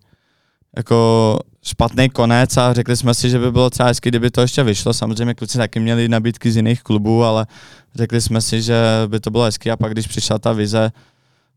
jako 0.78 1.40
špatný 1.64 2.10
konec 2.10 2.58
a 2.58 2.74
řekli 2.74 2.98
jsme 2.98 3.14
si, 3.14 3.30
že 3.30 3.40
by 3.40 3.52
bylo 3.52 3.70
třeba 3.70 3.90
hezky, 3.90 4.10
kdyby 4.10 4.32
to 4.32 4.42
ještě 4.42 4.64
vyšlo. 4.64 4.94
Samozřejmě 4.94 5.34
kluci 5.34 5.58
taky 5.58 5.80
měli 5.80 6.10
nabídky 6.10 6.52
z 6.52 6.56
jiných 6.56 6.84
klubů, 6.84 7.24
ale 7.24 7.48
řekli 7.96 8.22
jsme 8.22 8.42
si, 8.42 8.62
že 8.62 8.76
by 9.08 9.20
to 9.20 9.32
bylo 9.32 9.44
hezky 9.44 9.72
a 9.72 9.78
pak 9.78 9.92
když 9.92 10.08
přišla 10.08 10.40
ta 10.40 10.52
vize 10.52 10.92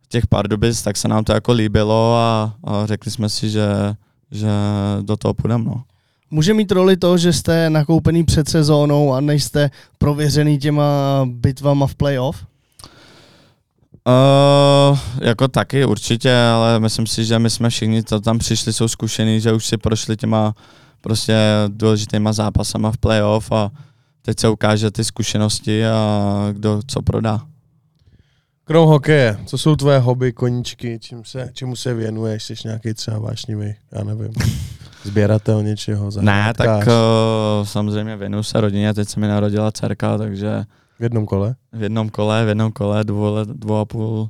těch 0.08 0.26
Pardubic, 0.26 0.82
tak 0.82 0.96
se 0.96 1.08
nám 1.08 1.24
to 1.24 1.32
jako 1.32 1.52
líbilo 1.52 2.16
a, 2.16 2.54
a 2.64 2.86
řekli 2.86 3.10
jsme 3.10 3.28
si, 3.28 3.50
že, 3.50 3.66
že 4.30 4.48
do 5.02 5.16
toho 5.16 5.34
půjdeme. 5.34 5.64
No. 5.64 5.82
Může 6.30 6.54
mít 6.54 6.72
roli 6.72 6.96
to, 6.96 7.18
že 7.18 7.32
jste 7.32 7.70
nakoupený 7.70 8.24
před 8.24 8.48
sezónou 8.48 9.14
a 9.14 9.20
nejste 9.20 9.70
prověřený 9.98 10.58
těma 10.58 10.84
bitvama 11.24 11.86
v 11.86 11.94
playoff? 11.94 12.46
Uh, 14.08 14.98
jako 15.20 15.48
taky 15.48 15.84
určitě, 15.84 16.36
ale 16.36 16.80
myslím 16.80 17.06
si, 17.06 17.24
že 17.24 17.38
my 17.38 17.50
jsme 17.50 17.70
všichni, 17.70 18.04
co 18.04 18.20
tam 18.20 18.38
přišli, 18.38 18.72
jsou 18.72 18.88
zkušení, 18.88 19.40
že 19.40 19.52
už 19.52 19.66
si 19.66 19.76
prošli 19.76 20.16
těma 20.16 20.54
prostě 21.00 21.36
důležitýma 21.68 22.32
zápasama 22.32 22.92
v 22.92 22.96
playoff 22.98 23.52
a 23.52 23.70
teď 24.22 24.40
se 24.40 24.48
ukáže 24.48 24.90
ty 24.90 25.04
zkušenosti 25.04 25.86
a 25.86 26.48
kdo 26.52 26.80
co 26.86 27.02
prodá. 27.02 27.40
Krom 28.64 28.88
hokeje, 28.88 29.38
co 29.46 29.58
jsou 29.58 29.76
tvoje 29.76 29.98
hobby, 29.98 30.32
koníčky, 30.32 30.98
čím 31.00 31.24
se, 31.24 31.50
čemu 31.52 31.76
se 31.76 31.94
věnuješ, 31.94 32.42
jsi 32.42 32.54
nějaký 32.64 32.94
třeba 32.94 33.18
vášnivý, 33.18 33.74
já 33.92 34.04
nevím, 34.04 34.32
sběratel 35.04 35.62
něčeho, 35.62 36.04
Ne, 36.04 36.10
zahrádkář? 36.10 36.84
tak 36.84 36.86
uh, 36.88 37.66
samozřejmě 37.66 38.16
věnuju 38.16 38.42
se 38.42 38.60
rodině, 38.60 38.94
teď 38.94 39.08
se 39.08 39.20
mi 39.20 39.28
narodila 39.28 39.72
dcerka, 39.72 40.18
takže 40.18 40.64
V 40.98 41.02
jednom 41.02 41.26
kole? 41.26 41.54
v 41.72 41.82
jednom 41.82 42.08
kole, 42.08 42.44
v 42.44 42.48
jednom 42.48 42.72
kole 42.72 43.04
dvou, 43.04 43.34
let, 43.34 43.48
dvou 43.48 43.76
a 43.76 43.84
půl 43.84 44.28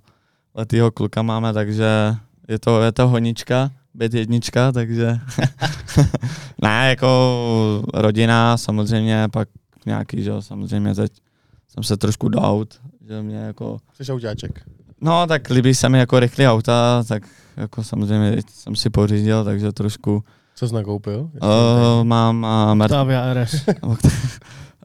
letýho 0.54 0.90
kluka 0.90 1.22
máme, 1.22 1.52
takže 1.52 2.14
je 2.48 2.58
to, 2.58 2.82
je 2.82 2.92
to 2.92 3.08
honička, 3.08 3.70
být 3.94 4.14
jednička, 4.14 4.72
takže 4.72 5.18
ne, 6.62 6.86
jako 6.88 7.08
rodina 7.94 8.56
samozřejmě, 8.56 9.28
pak 9.32 9.48
nějaký, 9.86 10.22
že 10.22 10.30
jo, 10.30 10.42
samozřejmě 10.42 10.94
teď 10.94 11.12
jsem 11.68 11.82
se 11.82 11.96
trošku 11.96 12.28
do 12.28 12.38
aut, 12.40 12.74
že 13.08 13.22
mě 13.22 13.36
jako, 13.36 13.78
Jsi 14.02 14.12
autáček. 14.12 14.62
no 15.00 15.26
tak 15.26 15.50
líbí 15.50 15.74
se 15.74 15.88
mi 15.88 15.98
jako 15.98 16.20
rychlý 16.20 16.46
auta, 16.46 17.04
tak 17.08 17.22
jako 17.56 17.84
samozřejmě 17.84 18.36
jsem 18.50 18.76
si 18.76 18.90
pořídil, 18.90 19.44
takže 19.44 19.72
trošku, 19.72 20.24
Co 20.54 20.68
jsi 20.68 20.74
nakoupil? 20.74 21.30
uh, 21.42 22.04
mám 22.04 22.42
uh, 22.42 22.74
Mer- 22.74 22.84
Octavia 22.84 23.34
RS. 23.34 23.54
uh, 23.82 23.96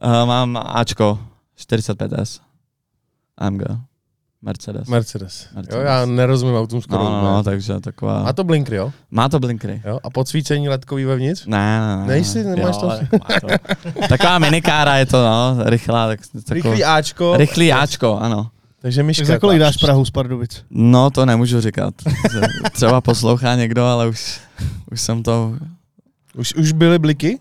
mám 0.26 0.56
Ačko 0.66 1.18
45S 1.60 2.40
AMG 3.38 3.62
Mercedes. 4.42 4.88
Mercedes. 4.88 5.48
Mercedes. 5.54 5.78
Jo, 5.78 5.84
já 5.84 6.06
nerozumím 6.06 6.56
autům 6.56 6.82
skoro. 6.82 7.04
No, 7.04 7.10
no, 7.10 7.22
no, 7.22 7.42
takže 7.42 7.80
taková... 7.80 8.22
Má 8.22 8.32
to 8.32 8.44
blinkry, 8.44 8.76
jo? 8.76 8.92
Má 9.10 9.28
to 9.28 9.40
blinkry. 9.40 9.82
jo? 9.84 9.98
A 10.02 10.10
podsvícení 10.10 10.68
ledkový 10.68 11.04
vevnitř? 11.04 11.46
Ne, 11.46 11.80
ne, 11.80 11.96
ne. 11.96 12.06
Nejsi, 12.06 12.44
nemáš 12.44 12.74
jo, 12.74 12.80
to? 12.80 12.90
ale 12.90 13.08
má 13.12 13.40
to? 13.40 13.46
Taková 14.08 14.38
minikára 14.38 14.96
je 14.96 15.06
to, 15.06 15.24
no, 15.24 15.56
rychlá. 15.64 16.06
Tak, 16.06 16.20
takovou, 16.26 16.54
Rychlý 16.54 16.84
Ačko. 16.84 17.36
Rychlý 17.36 17.72
Ačko, 17.72 18.18
ano. 18.18 18.50
Takže 18.82 19.02
myška. 19.02 19.22
Tak 19.22 19.26
za 19.26 19.38
kolik 19.38 19.58
dáš 19.58 19.76
Prahu 19.76 20.04
z 20.04 20.10
Pardubic? 20.10 20.64
No, 20.70 21.10
to 21.10 21.26
nemůžu 21.26 21.60
říkat. 21.60 21.94
Třeba 22.72 23.00
poslouchá 23.00 23.54
někdo, 23.54 23.84
ale 23.84 24.08
už, 24.08 24.40
už 24.92 25.00
jsem 25.00 25.22
to... 25.22 25.54
Už, 26.34 26.54
už 26.54 26.72
byly 26.72 26.98
bliky? 26.98 27.38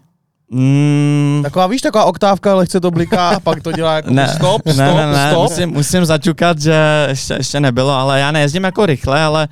Mm, 0.52 1.40
Taková, 1.44 1.68
víš, 1.68 1.82
taková 1.82 2.06
oktávka, 2.06 2.56
lehce 2.56 2.80
to 2.80 2.92
bliká 2.92 3.30
a 3.30 3.40
pak 3.40 3.64
to 3.64 3.72
dělá 3.72 3.96
jako 3.96 4.10
ne, 4.10 4.28
stop, 4.28 4.62
stop, 4.62 4.78
ne, 4.78 4.94
ne, 4.94 5.08
ne, 5.08 5.32
stop. 5.32 5.50
Musím, 5.50 5.70
musím 5.70 6.06
zaťukat, 6.06 6.60
že 6.60 7.06
ještě, 7.10 7.34
ještě 7.34 7.60
nebylo, 7.60 7.92
ale 7.92 8.20
já 8.20 8.32
nejezdím 8.32 8.64
jako 8.64 8.86
rychle, 8.86 9.22
ale 9.22 9.48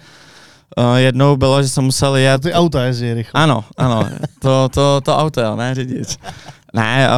uh, 0.78 0.96
jednou 0.96 1.38
bylo, 1.38 1.64
že 1.64 1.70
jsem 1.70 1.84
musel 1.84 2.16
jet 2.16 2.42
ty 2.42 2.54
auta 2.54 2.84
jezdí 2.84 3.14
rychle. 3.14 3.42
Ano, 3.44 3.64
ano, 3.78 4.10
to, 4.40 4.70
to, 4.70 5.02
to 5.02 5.18
auto, 5.18 5.42
jo, 5.42 5.56
ne 5.56 5.76
řidič. 5.76 6.18
Ne, 6.74 7.10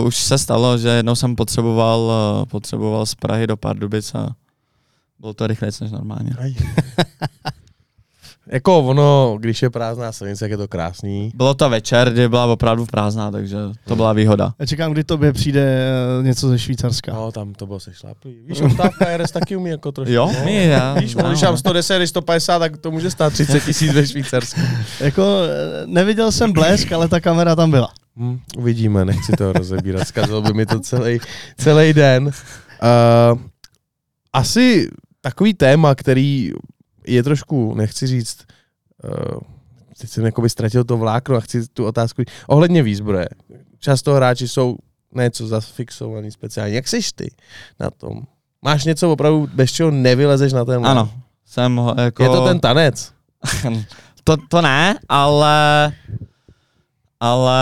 uh, 0.00 0.06
už 0.06 0.16
se 0.16 0.38
stalo, 0.38 0.78
že 0.78 0.88
jednou 0.88 1.14
jsem 1.14 1.36
potřeboval, 1.36 2.00
uh, 2.40 2.44
potřeboval 2.44 3.06
z 3.06 3.14
Prahy 3.14 3.46
do 3.46 3.56
Pardubic 3.56 4.14
a 4.14 4.28
bylo 5.20 5.34
to 5.34 5.46
rychlejší 5.46 5.78
než 5.84 5.92
normálně. 5.92 6.30
Jako 8.52 8.78
ono, 8.78 9.36
když 9.40 9.62
je 9.62 9.70
prázdná 9.70 10.12
silnice, 10.12 10.44
jak 10.44 10.50
je 10.50 10.56
to 10.56 10.68
krásný. 10.68 11.30
Bylo 11.34 11.54
to 11.54 11.70
večer, 11.70 12.10
kdy 12.10 12.28
byla 12.28 12.46
opravdu 12.46 12.86
prázdná, 12.86 13.30
takže 13.30 13.56
to 13.84 13.96
byla 13.96 14.12
výhoda. 14.12 14.54
Já 14.58 14.66
čekám, 14.66 14.92
kdy 14.92 15.04
tobě 15.04 15.32
přijde 15.32 15.90
eh, 16.20 16.22
něco 16.22 16.48
ze 16.48 16.58
Švýcarska. 16.58 17.12
No, 17.12 17.32
tam 17.32 17.54
to 17.54 17.66
bylo 17.66 17.80
sešláplý. 17.80 18.36
Víš, 18.46 18.60
oktávka 18.60 19.16
RS 19.16 19.30
taky 19.30 19.56
umí 19.56 19.70
jako 19.70 19.92
trošku. 19.92 20.12
Jo, 20.12 20.30
no. 20.38 20.44
my, 20.44 20.64
já, 20.64 20.94
Víš, 20.94 21.14
když 21.14 21.42
mám 21.42 21.56
110, 21.56 22.06
150, 22.06 22.58
tak 22.58 22.76
to 22.76 22.90
může 22.90 23.10
stát 23.10 23.32
30 23.32 23.64
tisíc 23.64 23.92
ve 23.92 24.06
Švýcarsku. 24.06 24.60
Jako 25.00 25.22
eh, 25.22 25.86
neviděl 25.86 26.32
jsem 26.32 26.52
blesk, 26.52 26.92
ale 26.92 27.08
ta 27.08 27.20
kamera 27.20 27.56
tam 27.56 27.70
byla. 27.70 27.88
Hm, 28.16 28.38
uvidíme, 28.56 29.04
nechci 29.04 29.32
to 29.32 29.52
rozebírat, 29.52 30.08
zkazilo 30.08 30.42
by 30.42 30.52
mi 30.52 30.66
to 30.66 30.80
celý, 30.80 31.18
celý 31.58 31.92
den. 31.92 32.24
Uh, 32.26 33.38
asi 34.32 34.88
takový 35.20 35.54
téma, 35.54 35.94
který 35.94 36.52
je 37.06 37.22
trošku, 37.22 37.74
nechci 37.74 38.06
říct, 38.06 38.38
uh, 39.04 39.40
teď 40.00 40.10
jsem 40.10 40.24
jakoby 40.24 40.50
ztratil 40.50 40.84
to 40.84 40.96
vlákno 40.96 41.36
a 41.36 41.40
chci 41.40 41.68
tu 41.68 41.84
otázku, 41.84 42.22
ohledně 42.46 42.82
výzbroje. 42.82 43.28
Často 43.78 44.14
hráči 44.14 44.48
jsou 44.48 44.76
něco 45.14 45.46
zafixovaný 45.46 46.30
speciálně. 46.30 46.74
Jak 46.74 46.88
jsi 46.88 47.00
ty 47.14 47.34
na 47.80 47.90
tom? 47.90 48.22
Máš 48.62 48.84
něco 48.84 49.12
opravdu, 49.12 49.48
bez 49.54 49.72
čeho 49.72 49.90
nevylezeš 49.90 50.52
na 50.52 50.64
ten 50.64 50.86
Ano, 50.86 51.10
jsem 51.46 51.76
ho 51.76 51.94
jako... 51.98 52.22
Je 52.22 52.28
to 52.28 52.44
ten 52.44 52.60
tanec? 52.60 53.12
to, 54.24 54.36
to 54.48 54.62
ne, 54.62 54.98
ale 55.08 55.92
ale 57.20 57.58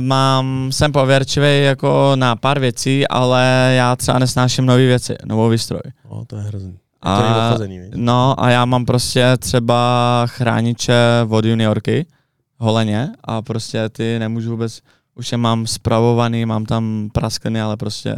mám, 0.00 0.72
jsem 0.72 0.92
pověrčivý 0.92 1.62
jako 1.64 2.12
na 2.14 2.36
pár 2.36 2.60
věcí, 2.60 3.08
ale 3.08 3.72
já 3.76 3.96
třeba 3.96 4.18
nesnáším 4.18 4.66
nové 4.66 4.86
věci, 4.86 5.16
novou 5.24 5.48
výstroj. 5.48 5.80
No, 6.10 6.24
to 6.24 6.36
je 6.36 6.42
hrozný. 6.42 6.78
A... 7.04 7.46
Obchozený, 7.48 7.80
no 7.94 8.34
a 8.44 8.50
já 8.50 8.64
mám 8.64 8.84
prostě 8.84 9.24
třeba 9.38 10.22
chrániče 10.26 10.94
od 11.28 11.44
juniorky, 11.44 12.06
holeně 12.58 13.08
a 13.24 13.42
prostě 13.42 13.88
ty 13.88 14.18
nemůžu 14.18 14.50
vůbec, 14.50 14.80
už 15.14 15.32
je 15.32 15.38
mám 15.38 15.66
spravovaný, 15.66 16.46
mám 16.46 16.64
tam 16.64 17.08
praskliny, 17.12 17.60
ale 17.60 17.76
prostě 17.76 18.16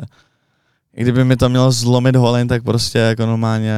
i 0.96 1.02
kdyby 1.02 1.24
mi 1.24 1.36
to 1.36 1.48
mělo 1.48 1.72
zlomit 1.72 2.16
holen, 2.16 2.48
tak 2.48 2.62
prostě 2.64 2.98
jako 2.98 3.26
normálně 3.26 3.74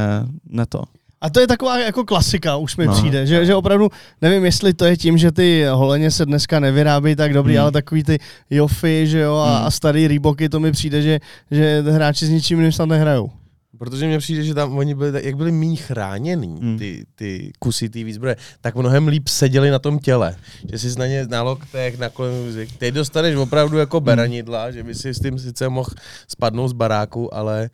ne 0.47 0.67
to. 0.67 0.83
A 1.21 1.31
to 1.31 1.41
je 1.41 1.47
taková 1.47 1.79
jako 1.79 2.05
klasika, 2.05 2.57
už 2.57 2.77
mi 2.77 2.87
No. 2.87 2.93
přijde, 2.93 3.27
že, 3.27 3.47
že 3.47 3.55
opravdu, 3.55 3.89
nevím, 4.23 4.45
jestli 4.45 4.75
to 4.75 4.85
je 4.85 4.97
tím, 4.97 5.19
že 5.19 5.33
ty 5.33 5.65
holeně 5.71 6.11
se 6.11 6.27
dneska 6.27 6.61
nevyrábí 6.61 7.17
tak 7.17 7.33
dobrý, 7.35 7.55
Hmm. 7.55 7.63
ale 7.63 7.71
takový 7.73 8.05
ty 8.05 8.19
Jofy, 8.51 9.07
že 9.07 9.19
jo, 9.21 9.37
a, 9.37 9.57
Hmm. 9.59 9.67
a 9.67 9.71
starý 9.71 10.09
Reeboky, 10.09 10.49
to 10.49 10.61
mi 10.61 10.73
přijde, 10.73 11.03
že, 11.03 11.21
že 11.51 11.85
hráči 11.91 12.27
s 12.27 12.31
ničím 12.31 12.59
jiným 12.59 12.73
snad 12.73 12.87
nehrajou. 12.87 13.31
Protože 13.79 14.07
mně 14.07 14.18
přijde, 14.18 14.45
že 14.45 14.55
tam 14.55 14.79
oni 14.79 14.95
byli, 14.95 15.26
jak 15.26 15.37
byli 15.37 15.53
méně 15.53 15.76
chráněný, 15.76 16.59
Hmm. 16.61 16.79
ty, 16.79 17.05
ty 17.14 17.53
kusy 17.59 17.89
té 17.89 18.05
výzbroje, 18.05 18.37
tak 18.61 18.74
mnohem 18.74 19.09
líp 19.09 19.29
seděli 19.29 19.70
na 19.70 19.79
tom 19.79 19.99
těle. 19.99 20.37
Že 20.72 20.79
jsi 20.79 20.99
na 20.99 21.07
ně 21.07 21.26
na 21.26 21.43
loktech, 21.43 21.99
na 21.99 22.09
kolem, 22.09 22.33
teď 22.79 22.95
dostaneš 22.95 23.37
opravdu 23.37 23.79
jako 23.79 24.01
beranidla, 24.01 24.70
že 24.70 24.83
by 24.83 24.95
si 24.95 25.14
s 25.14 25.20
tím 25.20 25.39
sice 25.39 25.68
mohl 25.68 25.91
spadnout 26.29 26.70
z 26.70 26.72
baráku, 26.72 27.35
ale 27.35 27.70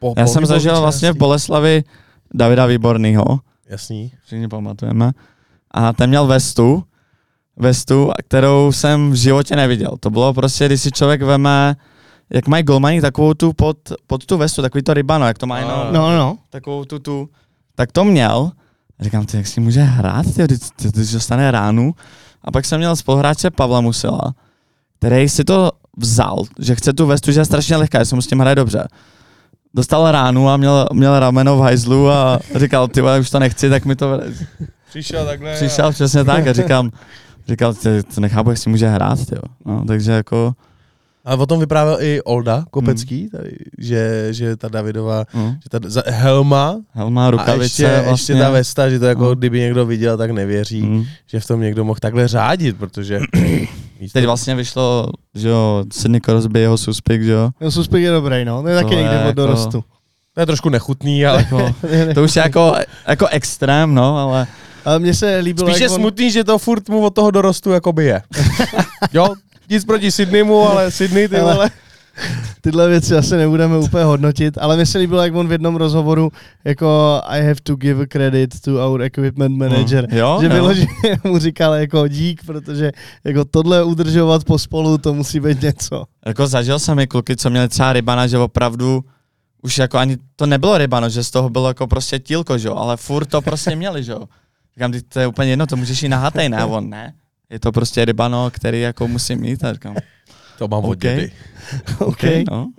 po 0.00 0.14
Já 0.16 0.26
jsem 0.26 0.34
pohybové 0.34 0.46
zažil 0.46 0.80
vlastně 0.80 1.12
v 1.12 1.16
Boleslavi 1.16 1.84
Davida 2.34 2.66
Výbornýho, 2.66 3.24
Jasný. 3.68 4.12
všichni 4.24 4.48
pamatujeme, 4.48 5.10
a 5.70 5.92
ten 5.92 6.10
měl 6.10 6.26
vestu, 6.26 6.82
vestu, 7.56 8.10
kterou 8.26 8.72
jsem 8.72 9.10
v 9.10 9.14
životě 9.14 9.56
neviděl. 9.56 9.96
To 10.00 10.10
bylo 10.10 10.34
prostě, 10.34 10.66
když 10.66 10.80
si 10.82 10.90
člověk 10.90 11.22
veme, 11.22 11.76
jak 12.34 12.48
mají 12.48 12.62
golmani 12.62 13.00
takovou 13.00 13.34
tu 13.34 13.52
pod, 13.52 13.76
pod 14.06 14.26
tu 14.26 14.36
vestu, 14.36 14.62
takový 14.62 14.82
to 14.82 14.94
rybano, 14.94 15.26
jak 15.26 15.38
to 15.38 15.46
mají, 15.46 15.64
no, 15.64 15.88
A. 15.88 15.92
No, 15.92 16.16
no. 16.16 16.38
takovou 16.50 16.84
tu, 16.84 16.98
tu, 16.98 17.28
tak 17.74 17.92
to 17.92 18.04
měl. 18.04 18.50
A 18.98 19.04
říkám, 19.04 19.26
ty, 19.26 19.36
jak 19.36 19.46
si 19.46 19.60
může 19.60 19.82
hrát, 19.82 20.34
ty, 20.34 20.44
když, 20.44 20.58
ty, 20.76 20.88
když 20.88 21.12
dostane 21.12 21.50
ránu. 21.50 21.94
A 22.44 22.50
pak 22.50 22.64
jsem 22.64 22.78
měl 22.78 22.96
spoluhráče 22.96 23.50
Pavla 23.50 23.80
Musila, 23.80 24.34
který 24.98 25.28
si 25.28 25.44
to 25.44 25.70
vzal, 25.96 26.44
že 26.58 26.74
chce 26.74 26.92
tu 26.92 27.06
vestu, 27.06 27.32
že 27.32 27.40
je 27.40 27.44
strašně 27.44 27.76
lehká, 27.76 27.98
že 27.98 28.04
se 28.04 28.14
mu 28.14 28.22
s 28.22 28.26
tím 28.26 28.40
hraje 28.40 28.56
dobře. 28.56 28.88
Dostal 29.74 30.10
ránu 30.10 30.48
a 30.48 30.56
měl, 30.56 30.88
měl 30.92 31.18
rameno 31.18 31.56
v 31.56 31.60
hajzlu 31.60 32.10
a 32.10 32.38
říkal, 32.54 32.88
ty 32.88 33.02
už 33.20 33.30
to 33.30 33.38
nechci, 33.38 33.70
tak 33.70 33.84
mi 33.84 33.96
to 33.96 34.10
vrať. 34.10 34.28
Přišel 34.88 35.26
takhle. 35.26 35.54
Přišel 35.54 35.92
přesně 35.92 36.24
tak 36.24 36.46
a 36.46 36.52
říkám, 36.52 36.90
říkal, 37.48 37.74
ty, 37.74 38.02
to 38.02 38.20
nechápu, 38.20 38.50
jak 38.50 38.58
si 38.58 38.70
může 38.70 38.88
hrát, 38.88 39.26
tyjo. 39.26 39.42
No, 39.64 39.84
takže 39.84 40.12
jako, 40.12 40.54
A 41.24 41.34
o 41.36 41.46
tom 41.46 41.60
vyprávěl 41.60 41.96
i 42.00 42.22
Olda 42.22 42.64
Kopecký, 42.70 43.28
tady, 43.30 43.50
že, 43.78 44.28
že 44.30 44.56
ta 44.56 44.68
Davidová, 44.68 45.24
no, 45.34 45.56
že 45.62 45.68
ta 45.70 45.78
za- 45.88 46.02
helma 46.06 46.76
helma, 46.90 47.26
a 47.26 47.30
rukavice, 47.30 47.64
ještě, 47.64 47.86
vlastně. 47.86 48.10
ještě 48.12 48.34
ta 48.34 48.50
vesta, 48.50 48.90
že 48.90 48.98
to 48.98 49.04
jako 49.04 49.24
No. 49.24 49.34
kdyby 49.34 49.60
někdo 49.60 49.86
viděl, 49.86 50.16
tak 50.16 50.30
nevěří. 50.30 50.82
Mm. 50.82 51.04
že 51.26 51.40
v 51.40 51.46
tom 51.46 51.60
někdo 51.60 51.84
mohl 51.84 51.98
takhle 52.00 52.28
řádit, 52.28 52.76
protože 52.76 53.20
Místo... 54.00 54.18
Teď 54.18 54.24
vlastně 54.26 54.54
vyšlo, 54.54 55.08
že 55.34 55.48
jo, 55.48 55.84
Sidney 55.92 56.20
Crosby, 56.20 56.60
jeho 56.60 56.78
suspik, 56.78 57.22
že 57.22 57.30
jo. 57.32 57.50
No, 57.60 57.70
Suspik 57.70 58.02
je 58.02 58.10
dobrý, 58.10 58.44
no. 58.44 58.62
To 58.62 58.68
je 58.68 58.76
taky 58.82 58.94
někdy 58.96 59.08
od 59.16 59.20
jako- 59.20 59.32
dorostu. 59.32 59.84
To 60.34 60.40
je 60.40 60.46
trošku 60.46 60.68
nechutný, 60.68 61.26
ale 61.26 61.38
Jako, 61.38 61.74
to 62.14 62.22
už 62.24 62.36
je 62.36 62.42
jako, 62.42 62.74
jako 63.08 63.26
extrém, 63.26 63.94
no, 63.94 64.18
ale 64.18 64.46
Ale 64.84 64.98
mně 64.98 65.14
se 65.14 65.38
líbilo, 65.38 65.68
spíš 65.68 65.80
je 65.80 65.88
on, 65.90 65.94
smutný, 65.96 66.30
že 66.30 66.44
to 66.44 66.58
furt 66.58 66.88
mu 66.88 67.00
od 67.04 67.14
toho 67.14 67.30
dorostu 67.30 67.70
jakoby 67.70 68.04
je. 68.04 68.22
jo, 69.12 69.26
nic 69.72 69.84
proti 69.84 70.10
Sydneymu, 70.10 70.68
ale 70.68 70.90
Sydney 70.90 71.28
ty 71.28 71.36
Ale- 71.38 71.52
vole. 71.54 71.70
tyhle 72.60 72.88
věci 72.88 73.16
asi 73.16 73.36
nebudeme 73.36 73.78
úplně 73.78 74.04
hodnotit, 74.04 74.58
ale 74.60 74.76
mně 74.76 74.86
se 74.86 74.98
líbilo, 74.98 75.22
jak 75.22 75.34
on 75.34 75.48
v 75.48 75.52
jednom 75.52 75.76
rozhovoru 75.76 76.30
jako 76.64 77.20
I 77.24 77.42
have 77.42 77.60
to 77.62 77.76
give 77.76 78.06
credit 78.06 78.60
to 78.60 78.90
our 78.90 79.02
equipment 79.02 79.56
manager. 79.56 80.08
Hmm. 80.10 80.18
Jo, 80.18 80.38
že 80.40 80.46
jo. 80.46 80.52
vyloženě 80.52 81.18
mu 81.24 81.38
říkal 81.38 81.74
jako 81.74 82.08
dík, 82.08 82.40
protože 82.46 82.92
jako 83.24 83.44
tohle 83.44 83.84
udržovat 83.84 84.44
pospolu, 84.44 84.98
to 84.98 85.14
musí 85.14 85.40
být 85.40 85.62
něco. 85.62 86.04
Jako 86.26 86.46
zažil 86.46 86.78
jsem 86.78 86.98
i 86.98 87.06
kluky, 87.06 87.36
co 87.36 87.50
měli 87.50 87.68
třeba 87.68 87.92
rybana, 87.92 88.26
že 88.26 88.38
opravdu 88.38 89.04
už 89.62 89.78
jako 89.78 89.98
ani 89.98 90.16
to 90.36 90.46
nebylo 90.46 90.78
rybano, 90.78 91.08
že 91.08 91.24
z 91.24 91.30
toho 91.30 91.50
bylo 91.50 91.68
jako 91.68 91.86
prostě 91.86 92.18
tílko, 92.18 92.58
že 92.58 92.68
jo, 92.68 92.74
ale 92.76 92.96
furt 92.96 93.26
to 93.26 93.42
prostě 93.42 93.76
měli, 93.76 94.04
že 94.04 94.12
jo. 94.12 94.20
Říkám, 94.76 94.92
"Ty, 94.92 95.02
to 95.02 95.20
je 95.20 95.26
úplně 95.26 95.50
jedno, 95.50 95.66
to 95.66 95.76
můžeš 95.76 96.02
i 96.02 96.08
na 96.08 96.18
hatej, 96.18 96.48
ne, 96.48 96.64
on 96.64 96.90
ne. 96.90 97.14
Je 97.52 97.60
to 97.60 97.72
prostě 97.72 98.04
rybano, 98.04 98.50
který 98.50 98.80
jako 98.80 99.08
musím 99.08 99.40
mít 99.40 99.64
a 99.64 99.72
říkám, 99.72 99.96
To 100.58 100.68
mám 100.68 100.84
od 100.84 100.90
OK. 100.90 100.98
dědy. 100.98 101.32
OK. 101.98 102.22
no. 102.50 102.72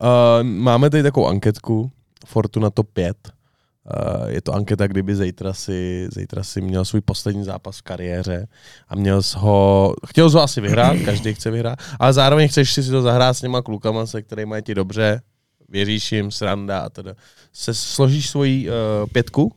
Uh, 0.00 0.42
máme 0.42 0.90
tady 0.90 1.02
takovou 1.02 1.26
anketku, 1.28 1.90
Fortuna 2.26 2.70
Top 2.70 2.90
5. 2.92 3.16
Uh, 3.24 4.28
je 4.28 4.40
to 4.42 4.52
anketa, 4.52 4.86
kdyby 4.86 5.16
zítra 5.16 5.52
si, 5.52 6.08
zítra 6.12 6.42
si 6.42 6.60
měl 6.60 6.84
svůj 6.84 7.00
poslední 7.00 7.44
zápas 7.44 7.78
v 7.78 7.82
kariéře 7.82 8.48
a 8.88 8.94
měl 8.94 9.22
jsi 9.22 9.38
ho, 9.38 9.94
chtěl 10.06 10.30
jsi 10.30 10.36
ho 10.36 10.42
asi 10.42 10.60
vyhrát, 10.60 10.96
každý 11.04 11.34
chce 11.34 11.50
vyhrát, 11.50 11.78
ale 12.00 12.12
zároveň 12.12 12.48
chceš 12.48 12.72
si 12.72 12.90
to 12.90 13.02
zahrát 13.02 13.36
s 13.36 13.40
těma 13.40 13.62
klukama, 13.62 14.06
se 14.06 14.22
kterými 14.22 14.56
je 14.56 14.62
ti 14.62 14.74
dobře, 14.74 15.22
věříš 15.68 16.12
jim, 16.12 16.30
sranda 16.30 16.80
a 16.80 16.88
teda. 16.88 17.14
Se 17.52 17.74
složíš 17.74 18.30
svoji 18.30 18.68
uh, 18.68 18.74
pětku? 19.12 19.52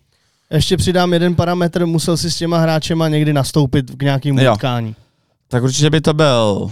Ještě 0.54 0.78
přidám 0.78 1.14
jeden 1.14 1.36
parametr, 1.36 1.86
musel 1.86 2.18
si 2.18 2.32
s 2.32 2.38
těma 2.38 2.58
hráčema 2.58 3.08
někdy 3.08 3.34
nastoupit 3.34 3.91
k 3.97 4.04
nějakému 4.04 4.39
Jo. 4.39 4.54
utkání. 4.54 4.95
Tak 5.47 5.64
určitě 5.64 5.89
by 5.89 6.01
to 6.01 6.14
byl 6.14 6.72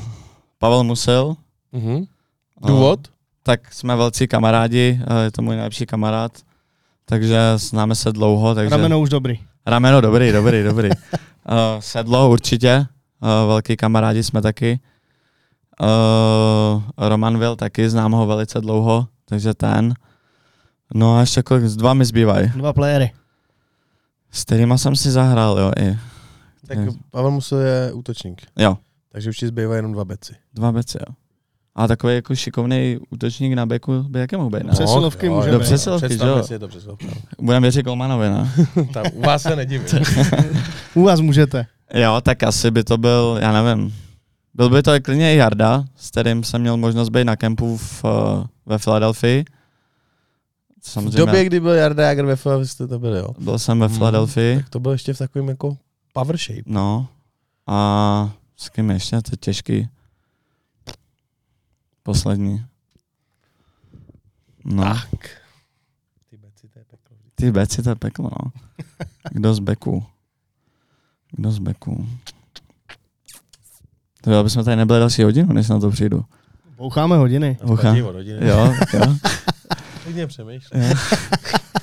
Pavel 0.58 0.84
Musil. 0.84 1.36
Mhm. 1.72 2.04
Důvod? 2.68 3.00
Tak 3.44 3.74
jsme 3.74 3.96
velcí 3.96 4.28
kamarádi, 4.28 5.00
eh, 5.08 5.24
je 5.24 5.32
to 5.32 5.42
můj 5.42 5.56
nejlepší 5.56 5.86
kamarád, 5.86 6.32
takže 7.06 7.40
známe 7.56 7.96
se 7.96 8.12
dlouho, 8.12 8.56
takže... 8.56 8.70
Rameno 8.70 9.00
už 9.00 9.10
dobrý. 9.10 9.40
Rameno, 9.66 10.02
dobrý, 10.02 10.32
dobrý, 10.32 10.64
dobrý. 10.64 10.90
uh, 11.50 11.56
sedlo 11.80 12.30
určitě, 12.30 12.86
uh, 13.22 13.48
velký 13.48 13.78
kamarádi 13.78 14.24
jsme 14.24 14.42
taky. 14.42 14.80
Uh, 15.82 16.82
Roman 16.98 17.40
Vil 17.40 17.56
taky, 17.56 17.90
znám 17.90 18.12
ho 18.12 18.28
velice 18.28 18.62
dlouho, 18.62 19.08
takže 19.26 19.54
ten. 19.54 19.94
No 20.94 21.18
a 21.18 21.20
ještě 21.22 21.42
kolik, 21.42 21.66
z 21.66 21.76
dva 21.76 21.94
mi 21.94 22.06
zbývají. 22.06 22.52
Dva 22.56 22.74
playery. 22.74 23.12
S 24.32 24.44
kterýma 24.44 24.78
jsem 24.78 24.96
si 24.96 25.12
zahrál, 25.12 25.60
jo, 25.60 25.72
i. 25.80 25.98
Tak 26.68 26.78
Je. 26.78 26.88
Pavel 27.12 27.32
Musil 27.32 27.58
je 27.58 27.94
útočník, 27.94 28.42
Jo, 28.60 28.78
takže 29.12 29.30
už 29.30 29.38
ti 29.38 29.48
zbývají 29.48 29.78
jenom 29.78 29.92
dva 29.92 30.06
beci. 30.06 30.34
dva 30.54 30.72
beci, 30.72 30.98
jo. 31.08 31.16
A 31.76 31.88
takový 31.88 32.16
jako 32.16 32.36
šikovný 32.36 32.98
útočník 33.10 33.54
na 33.54 33.66
beku 33.66 34.04
by 34.10 34.20
jaké 34.20 34.38
mohl 34.38 34.50
být, 34.50 34.70
Přesilovky 34.70 35.26
jo, 35.26 35.36
může 35.36 35.50
jo, 35.50 35.54
být. 35.56 35.60
jo. 35.60 35.66
Přesilovky, 35.66 36.18
jo. 36.26 36.44
si, 36.44 36.54
je 36.54 36.60
to 36.60 36.68
přesilovka. 36.68 37.06
Budeme 37.42 37.62
věřit 37.62 37.84
Golmanovi, 37.86 38.30
ne? 38.30 38.52
Tam, 38.94 39.04
u 39.14 39.22
vás 39.22 39.42
se 39.42 39.56
nedivím. 39.56 39.88
U 40.96 41.04
vás 41.04 41.20
můžete. 41.20 41.66
Jo, 41.94 42.22
tak 42.24 42.44
asi 42.44 42.72
by 42.72 42.84
to 42.84 42.98
byl, 42.98 43.38
já 43.42 43.64
nevím, 43.64 43.94
byl 44.54 44.70
by 44.70 44.84
to 44.84 44.92
klidně 45.02 45.34
i 45.34 45.38
Jarda, 45.38 45.84
s 45.96 46.10
kterým 46.12 46.44
jsem 46.44 46.62
měl 46.62 46.78
možnost 46.78 47.10
být 47.10 47.24
na 47.26 47.36
kempu 47.36 47.78
v, 47.78 48.04
uh, 48.04 48.12
ve 48.66 48.78
Filadelfii. 48.78 49.46
V 50.84 50.90
Samozřejmě, 50.90 51.18
době, 51.18 51.46
kdy 51.46 51.60
byl 51.60 51.72
Jarda 51.72 52.04
Jager 52.08 52.26
ve 52.26 52.36
Philadelphia, 52.36 52.68
jste 52.74 52.88
to 52.88 53.00
byli, 53.00 53.20
jo? 53.20 53.28
byl 53.40 53.60
jsem 53.60 53.80
ve 53.80 53.86
Hmm, 53.88 53.98
Filadelfii, 53.98 54.58
Tak 54.58 54.70
to 54.70 54.80
byl 54.80 54.92
ještě 54.92 55.14
v 55.14 55.18
takovém 55.18 55.48
jako 55.50 55.78
power 56.14 56.38
shape. 56.38 56.62
no, 56.66 57.08
a 57.68 58.32
s 58.58 58.70
kým 58.70 58.90
ještě, 58.92 59.22
to 59.22 59.30
je 59.34 59.38
těžký. 59.38 59.90
Poslední. 62.04 62.66
No, 64.66 64.84
Tak. 64.84 65.30
Ty 66.30 66.38
beci, 66.38 66.68
to 66.74 66.80
je 66.80 66.86
peklo. 66.86 67.18
ty 67.36 67.52
beci, 67.52 67.84
to 67.84 67.90
je 67.90 67.96
peklo, 67.96 68.30
no. 68.44 68.52
Kdo 69.32 69.54
z 69.54 69.60
beku? 69.60 70.04
Kdo 71.32 71.52
z 71.52 71.60
beku? 71.60 72.10
To 74.22 74.32
jo, 74.32 74.44
bychom 74.44 74.64
tady 74.64 74.78
nebyli 74.78 75.00
další 75.00 75.24
hodinu, 75.24 75.54
než 75.54 75.70
na 75.70 75.80
to 75.80 75.90
přijdu. 75.92 76.26
Boucháme 76.78 77.18
hodiny. 77.18 77.58
Divo, 77.94 78.12
rodiny. 78.12 78.48
Jo, 78.48 78.74
jo. 78.94 79.02
Hodně 80.06 80.28
přemýšlím. 80.28 80.82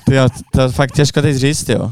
Ty 0.05 0.15
jo, 0.15 0.27
to 0.51 0.61
je 0.61 0.69
fakt 0.69 0.91
těžko 0.91 1.21
teď 1.21 1.35
říct, 1.35 1.69
jo. 1.69 1.91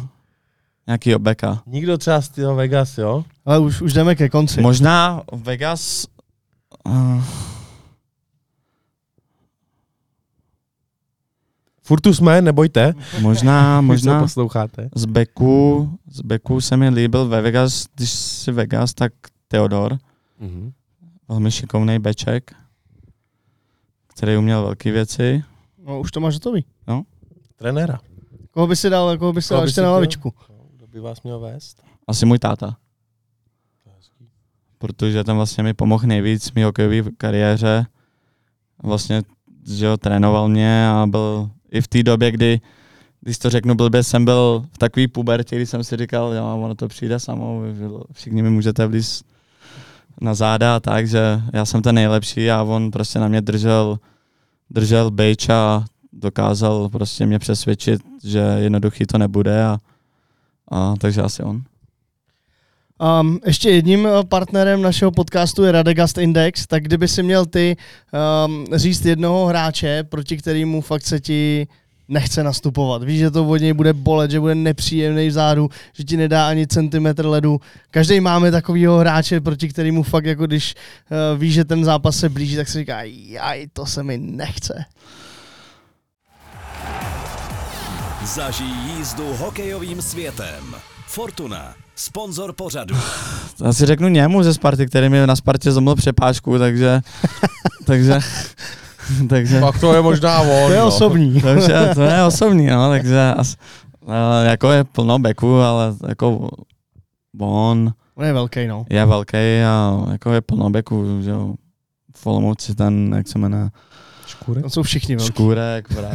Nějaký 0.87 1.15
beka. 1.17 1.63
Nikdo 1.65 1.97
třeba 1.97 2.21
z 2.21 2.29
toho 2.29 2.55
Vegas, 2.55 2.97
jo? 2.97 3.25
Ale 3.45 3.59
už, 3.59 3.81
už 3.81 3.93
jdeme 3.93 4.15
ke 4.15 4.29
konci. 4.29 4.61
Možná 4.61 5.21
Vegas... 5.31 6.05
Uh, 6.87 7.23
Furt 11.83 12.01
tu 12.01 12.13
jsme, 12.13 12.41
nebojte. 12.41 12.93
možná, 13.21 13.81
možná 13.91 14.19
posloucháte. 14.21 14.89
z 14.95 15.05
beku, 15.05 15.91
z 16.11 16.21
beku 16.21 16.61
se 16.61 16.77
mi 16.77 16.89
líbil 16.89 17.27
ve 17.27 17.41
Vegas, 17.41 17.85
když 17.95 18.09
si 18.09 18.51
Vegas, 18.51 18.93
tak 18.93 19.13
Theodor, 19.47 19.97
Mhm. 20.39 20.71
velmi 21.29 21.51
šikovný 21.51 21.99
beček, 21.99 22.51
který 24.07 24.37
uměl 24.37 24.61
velké 24.63 24.91
věci. 24.91 25.43
No, 25.87 25.99
už 25.99 26.11
to 26.11 26.19
máš 26.19 26.33
hotový. 26.33 26.65
Trenéra. 27.55 27.99
Koho 28.51 28.67
by 28.67 28.75
si 28.75 28.89
dal, 28.89 29.17
koho 29.17 29.33
by 29.33 29.41
si 29.41 29.47
Koho 29.49 29.57
dal 29.57 29.65
by 29.65 29.67
ještě 29.67 29.81
si 29.81 29.85
na 29.85 29.91
lavičku? 29.91 30.33
Kdo 30.75 30.87
by 30.87 30.99
vás 30.99 31.23
měl 31.23 31.39
vést? 31.39 31.83
Asi 32.07 32.25
můj 32.25 32.39
táta. 32.39 32.77
Protože 34.77 35.23
ten 35.23 35.35
vlastně 35.35 35.63
mi 35.63 35.73
pomohl 35.73 36.07
nejvíc 36.07 36.51
v 36.51 36.55
mý 36.55 36.63
hokejové 36.63 37.11
kariéře. 37.17 37.85
Vlastně, 38.83 39.21
že 39.67 39.87
ho 39.87 39.97
trénoval 39.97 40.49
mě 40.49 40.89
a 40.89 41.05
byl 41.07 41.49
i 41.71 41.81
v 41.81 41.87
té 41.87 42.03
době, 42.03 42.31
kdy, 42.31 42.61
když 43.21 43.37
to 43.37 43.49
řeknu 43.49 43.75
blbě, 43.75 44.03
jsem 44.03 44.25
byl 44.25 44.65
v 44.73 44.77
takový 44.77 45.07
pubertě, 45.07 45.55
kdy 45.55 45.65
jsem 45.65 45.83
si 45.83 45.97
říkal, 45.97 46.33
jo, 46.33 46.59
ono 46.63 46.75
to 46.75 46.87
přijde 46.87 47.19
samo, 47.19 47.61
všichni 48.11 48.41
mi 48.41 48.49
můžete 48.49 48.87
vlíz 48.87 49.23
na 50.21 50.33
záda 50.33 50.75
a 50.75 50.79
tak, 50.79 51.07
že 51.07 51.41
já 51.53 51.65
jsem 51.65 51.81
ten 51.81 51.95
nejlepší 51.95 52.51
a 52.51 52.63
on 52.63 52.91
prostě 52.91 53.19
na 53.19 53.27
mě 53.27 53.41
držel, 53.41 53.99
držel 54.69 55.11
bejč 55.11 55.49
a 55.49 55.85
dokázal 56.13 56.89
prostě 56.89 57.25
mě 57.25 57.39
přesvědčit, 57.39 58.01
že 58.23 58.39
jednoduchý 58.39 59.05
to 59.05 59.17
nebude 59.17 59.63
a, 59.63 59.77
a 60.71 60.93
takže 60.99 61.21
asi 61.21 61.43
on. 61.43 61.61
Um, 63.21 63.39
ještě 63.45 63.69
jedním 63.69 64.07
eh, 64.07 64.23
partnerem 64.29 64.81
našeho 64.81 65.11
podcastu 65.11 65.63
je 65.63 65.71
Radegast 65.71 66.17
Index, 66.17 66.67
tak 66.67 66.83
kdyby 66.83 67.07
si 67.07 67.23
měl 67.23 67.45
ty 67.45 67.77
um, 68.45 68.65
říct 68.73 69.05
jednoho 69.05 69.45
hráče, 69.45 70.03
proti 70.03 70.37
kterému 70.37 70.81
fakt 70.81 71.03
se 71.03 71.19
ti 71.19 71.67
nechce 72.09 72.43
nastupovat. 72.43 73.03
Víš, 73.03 73.19
že 73.19 73.31
to 73.31 73.47
od 73.47 73.57
něj 73.57 73.73
bude 73.73 73.93
bolet, 73.93 74.31
že 74.31 74.39
bude 74.39 74.55
nepříjemný 74.55 75.27
vzadu, 75.27 75.69
že 75.93 76.03
ti 76.03 76.17
nedá 76.17 76.47
ani 76.47 76.67
centimetr 76.67 77.25
ledu. 77.25 77.61
Každý 77.91 78.19
máme 78.19 78.51
takovýho 78.51 78.97
hráče, 78.97 79.41
proti 79.41 79.69
kterému 79.69 80.03
fakt 80.03 80.25
jako 80.25 80.45
když 80.45 80.75
uh, 80.75 81.39
víš, 81.39 81.53
že 81.53 81.65
ten 81.65 81.85
zápas 81.85 82.17
se 82.17 82.29
blíží, 82.29 82.55
tak 82.55 82.67
si 82.67 82.79
říká, 82.79 82.99
jaj, 83.03 83.67
to 83.73 83.85
se 83.85 84.03
mi 84.03 84.17
nechce. 84.17 84.85
Zažij 88.35 88.67
jízdu 88.97 89.33
hokejovým 89.33 90.01
světem. 90.01 90.75
Fortuna, 91.07 91.73
sponzor 91.95 92.53
pořadu. 92.53 92.95
Asi 93.65 93.85
řeknu 93.85 94.07
němu 94.07 94.43
ze 94.43 94.53
Sparty, 94.53 94.87
který 94.87 95.09
mi 95.09 95.27
na 95.27 95.35
Spartě 95.35 95.71
zlomil 95.71 95.95
přepáčku, 95.95 96.59
takže, 96.59 97.01
takže, 97.85 98.19
takže, 99.29 99.59
Pak 99.59 99.79
to 99.79 99.93
je 99.93 100.01
možná 100.01 100.41
on. 100.41 100.67
To 100.67 100.73
je 100.73 100.79
no. 100.79 100.87
osobní. 100.87 101.41
takže 101.41 101.91
to 101.93 102.01
je 102.01 102.23
osobní, 102.23 102.67
no, 102.67 102.89
takže 102.89 103.33
as, 103.37 103.55
ale 104.07 104.45
jako 104.45 104.71
je 104.71 104.83
plno 104.83 105.19
beku, 105.19 105.59
ale 105.59 105.95
jako 106.07 106.49
on 107.39 107.93
On 108.15 108.25
je 108.25 108.33
velký, 108.33 108.67
no. 108.67 108.85
je 108.89 109.05
velký 109.05 109.61
a 109.67 110.05
jako 110.11 110.31
je 110.31 110.41
plno 110.41 110.69
beku, 110.69 111.21
že 111.21 111.29
jo. 111.29 111.53
V 112.15 112.27
Olomouci 112.27 112.75
ten, 112.75 113.13
jak 113.17 113.27
se 113.27 113.39
jmenuje, 113.39 113.69
Škůrek? 114.27 114.63
To 114.63 114.69
jsou 114.69 114.83
všichni 114.83 115.15
velký. 115.15 115.33
Škůrek, 115.33 115.91
vrá, 115.91 116.09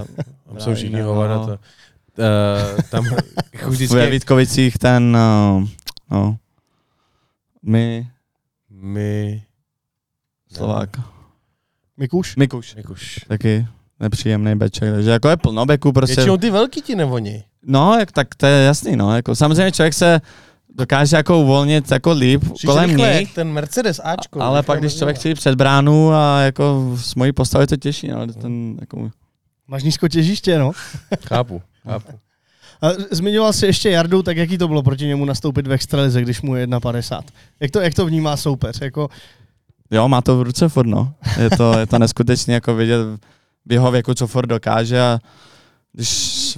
Tam 0.49 0.61
jsou 0.61 0.75
všichni 0.75 1.01
no. 1.01 1.07
hovada. 1.07 1.39
To, 1.39 1.47
uh, 1.49 2.83
tam 2.91 3.05
ve 3.05 3.69
vždycky 3.71 4.07
Vítkovicích 4.11 4.79
ten, 4.79 5.13
no, 5.13 5.69
no, 6.11 6.37
my, 7.63 8.09
my... 8.71 9.43
Slovák, 10.53 10.91
Mikuš? 11.97 12.37
Mikuš, 12.37 12.75
Mikuš. 12.75 13.21
taky 13.29 13.67
nepříjemný 14.01 14.55
beček, 14.55 14.95
takže 14.95 15.11
jako 15.11 15.29
je 15.29 15.37
plno 15.37 15.67
beku, 15.67 15.93
prostě 15.93 16.17
Většinou 16.17 16.37
ty 16.37 16.51
velký 16.51 16.83
ti 16.83 16.95
nevoní. 16.97 17.45
No, 17.67 17.97
jak, 17.99 18.13
tak 18.13 18.35
to 18.35 18.47
je 18.47 18.65
jasný, 18.65 18.97
no. 18.97 19.17
Jako, 19.17 19.35
samozřejmě 19.35 19.73
člověk 19.73 19.95
se 19.95 20.21
dokáže 20.75 21.17
jako 21.17 21.39
uvolnit 21.39 21.91
jako 21.91 22.13
líp 22.13 22.41
Přišel 22.55 22.75
kolem 22.75 22.91
rychle, 22.91 23.09
něj, 23.09 23.23
jak 23.23 23.35
ten 23.35 23.49
Mercedes 23.53 24.01
Ačko. 24.05 24.43
ale 24.43 24.63
pak 24.63 24.81
když 24.81 24.95
člověk 24.97 25.17
chce 25.17 25.35
před 25.35 25.55
bránu 25.55 26.13
a 26.13 26.41
jako 26.41 26.97
s 26.97 27.15
mojí 27.15 27.33
postavou 27.33 27.61
je 27.61 27.67
to 27.67 27.77
těžší, 27.77 28.09
no, 28.09 28.27
ten 28.27 28.77
jako 28.81 29.11
Máš 29.69 29.83
nízko 29.83 30.09
těžiště, 30.09 30.59
no. 30.59 30.73
Chápu, 31.27 31.63
chápu. 31.83 32.13
A 32.83 32.89
zmiňoval 33.11 33.53
jsi 33.53 33.67
ještě 33.67 33.91
Jardu, 33.91 34.23
tak 34.23 34.37
jaký 34.37 34.59
to 34.59 34.69
bylo 34.69 34.83
proti 34.83 35.07
němu 35.07 35.25
nastoupit 35.25 35.67
v 35.67 35.73
extralize, 35.73 36.23
když 36.23 36.43
mu 36.43 36.57
je 36.57 36.67
1,50? 36.67 37.23
Jak 37.61 37.71
to, 37.71 37.81
jak 37.81 37.95
to 37.95 38.07
vnímá 38.07 38.37
soupeř? 38.37 38.81
Jako, 38.81 39.09
Jo, 39.93 40.09
má 40.09 40.21
to 40.23 40.39
v 40.39 40.43
ruce 40.43 40.69
Ford, 40.69 40.89
no. 40.89 41.15
Je 41.39 41.51
to, 41.51 41.79
je 41.79 41.87
to 41.87 41.99
neskutečné 41.99 42.55
jako 42.55 42.75
vidět 42.75 42.99
v 43.67 43.73
jeho 43.73 43.91
věku, 43.91 44.15
co 44.15 44.27
Ford 44.27 44.49
dokáže 44.49 45.01
a 45.01 45.19
když 45.93 46.09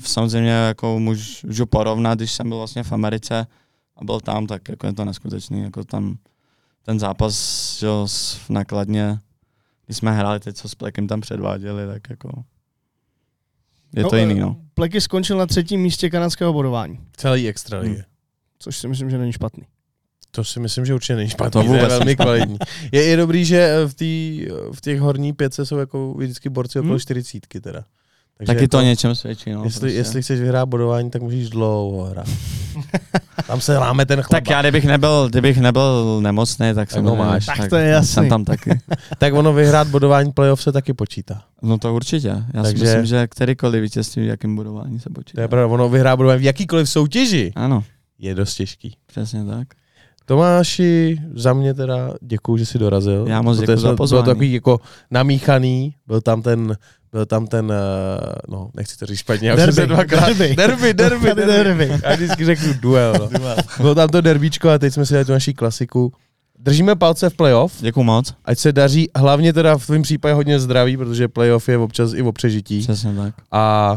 samozřejmě 0.07 0.51
jako 0.51 0.99
můžu 0.99 1.67
porovnat, 1.67 2.19
když 2.19 2.33
jsem 2.33 2.49
byl 2.49 2.59
vlastně 2.59 2.83
v 2.83 2.93
Americe 2.93 3.47
a 3.97 4.05
byl 4.05 4.21
tam, 4.21 4.47
tak 4.47 4.69
jako 4.69 4.87
je 4.87 4.93
to 4.93 5.05
neskutečný, 5.05 5.63
jako 5.63 5.85
tam 5.85 6.17
ten 6.83 6.99
zápas 6.99 7.35
jo, 7.83 8.09
s- 8.09 8.35
v 8.35 8.51
nakladně, 8.51 9.19
když 9.87 9.97
jsme 9.97 10.13
hráli 10.13 10.41
teď, 10.41 10.57
co 10.57 10.69
s 10.69 10.75
Plekem 10.75 11.07
tam 11.07 11.21
předváděli, 11.21 11.87
tak 11.87 12.11
jako 12.11 12.31
je 13.97 14.03
to 14.05 14.13
No, 14.13 14.19
jiný, 14.19 14.35
no. 14.41 14.57
Pleky 14.75 15.01
skončil 15.01 15.37
na 15.39 15.47
třetím 15.47 15.81
místě 15.81 16.11
kanadského 16.11 16.53
bodování, 16.53 16.99
Celý 17.17 17.49
extra 17.49 17.81
Hmm. 17.81 17.97
což 18.59 18.77
si 18.77 18.89
myslím, 18.89 19.11
že 19.11 19.19
není 19.19 19.33
špatný. 19.33 19.63
To 20.35 20.45
si 20.45 20.61
myslím, 20.61 20.87
že 20.87 20.95
určitě 20.95 21.17
není 21.17 21.29
špatný, 21.31 21.51
To 21.51 21.59
to, 21.59 21.65
to 21.69 21.75
je 21.75 21.81
vůbec 21.81 21.93
velmi 21.99 22.17
kvalitní. 22.17 22.59
Je, 22.93 23.03
je 23.05 23.17
dobrý, 23.17 23.45
že 23.45 23.59
eh, 23.59 23.89
v, 23.89 23.95
tý, 23.95 24.47
v 24.75 24.81
těch 24.81 25.01
horní 25.01 25.33
pětce 25.33 25.67
jsou 25.67 25.77
jako 25.79 26.15
vždycky 26.15 26.49
borci 26.49 26.79
okolo 26.79 26.93
Hmm. 26.93 27.01
40 27.01 27.39
teda. 27.61 27.85
Takže 28.39 28.47
Taky 28.47 28.63
jako, 28.65 28.71
to 28.71 28.79
o 28.79 28.83
něčem 28.83 29.15
svědčí, 29.15 29.53
no. 29.53 29.65
jestli, 29.65 29.81
prostě. 29.81 29.97
jestli 29.99 30.23
chceš 30.23 30.41
vyhrát 30.41 30.69
bodování, 30.69 31.11
tak 31.11 31.23
musíš 31.23 31.51
dlouho 31.51 32.05
hrát. 32.05 32.27
Tam 33.47 33.61
se 33.61 33.79
láme 33.79 34.07
ten 34.07 34.23
chleba. 34.23 34.41
tak 34.41 34.51
já, 34.51 34.61
kdybych 34.63 34.85
nebyl, 34.85 35.29
kdybych 35.31 35.59
nebyl 35.59 36.21
nemocný, 36.21 36.67
tak 36.67 36.75
Tak 36.75 36.91
jsem 36.91 37.05
ho 37.05 37.17
máš. 37.17 37.47
Tak 37.47 37.69
to 37.69 37.77
je 37.77 37.89
jasný. 37.89 38.09
Jsem 38.15 38.29
tam 38.29 38.45
taky. 38.45 38.71
tak 39.19 39.35
ono 39.35 39.53
vyhrát 39.53 39.89
bodování 39.89 40.33
playoff 40.33 40.63
se 40.63 40.73
taky 40.73 40.93
počítá. 40.93 41.43
No 41.63 41.79
to 41.79 41.95
určitě. 41.95 42.29
Já 42.55 42.63
Takže- 42.63 42.79
si 42.79 42.85
myslím, 42.85 43.07
že 43.07 43.27
kterýkoliv 43.27 43.83
vítězství 43.83 44.23
v 44.25 44.29
jakém 44.29 44.57
budování 44.57 44.99
se 44.99 45.05
To 45.09 45.15
počítá. 45.15 45.43
je 45.43 45.49
pravda, 45.49 45.67
ono 45.75 45.89
vyhrát 45.89 46.17
bodování 46.17 46.41
v 46.41 46.45
jakýkoliv 46.45 46.91
soutěži 46.91 47.53
Ano, 47.57 47.85
je 48.19 48.35
dost 48.35 48.55
těžký. 48.55 48.97
přesně 49.07 49.45
tak. 49.45 49.69
Tomáši, 50.27 51.19
za 51.35 51.53
mě 51.53 51.75
teda 51.75 52.15
děkuju, 52.23 52.57
že 52.59 52.67
jsi 52.67 52.79
dorazil. 52.79 53.25
Já 53.29 53.43
moc 53.43 53.59
děkuju 53.59 53.79
za 53.79 53.97
pozvání. 53.97 54.23
Bylo 54.23 54.23
to 54.23 54.31
takový 54.31 54.53
jako 54.53 54.81
namíchaný, 55.11 55.95
byl 56.07 56.21
tam 56.21 56.43
ten, 56.43 56.77
byl 57.13 57.27
tam 57.27 57.47
ten, 57.47 57.65
uh, 57.67 57.73
no, 58.49 58.71
nechci 58.77 58.97
to 58.99 59.07
říct 59.07 59.19
špatně, 59.19 59.49
já 59.49 59.57
jsem 59.57 59.75
Derby, 59.75 59.95
dvakrát, 59.95 60.27
derby. 60.27 60.57
derby, 60.57 60.95
derby, 60.95 61.27
derby. 61.35 61.47
derby. 61.47 62.01
Já 62.03 62.15
vždycky 62.15 62.45
řeknu 62.45 62.73
duel, 62.81 63.29
no. 63.41 63.55
Bylo 63.81 63.95
tam 63.95 64.09
to 64.09 64.21
derbíčko 64.21 64.69
a 64.71 64.79
teď 64.79 64.95
jsme 64.95 65.07
si 65.07 65.13
dali 65.15 65.25
tu 65.25 65.33
naší 65.33 65.55
klasiku. 65.55 66.13
Držíme 66.59 66.97
palce 66.97 67.31
v 67.31 67.35
playoff, 67.37 67.73
Děkuju 67.81 68.05
moc. 68.05 68.35
ať 68.45 68.59
se 68.59 68.73
daří, 68.73 69.11
hlavně 69.17 69.53
teda 69.53 69.79
v 69.79 69.87
tvém 69.87 70.03
případě 70.03 70.35
hodně 70.35 70.61
zdraví, 70.61 70.97
protože 70.97 71.29
playoff 71.29 71.69
je 71.69 71.79
občas 71.79 72.13
i 72.15 72.23
o 72.23 72.33
přežití. 72.33 72.81
Přesně 72.81 73.15
tak. 73.15 73.35
A 73.53 73.97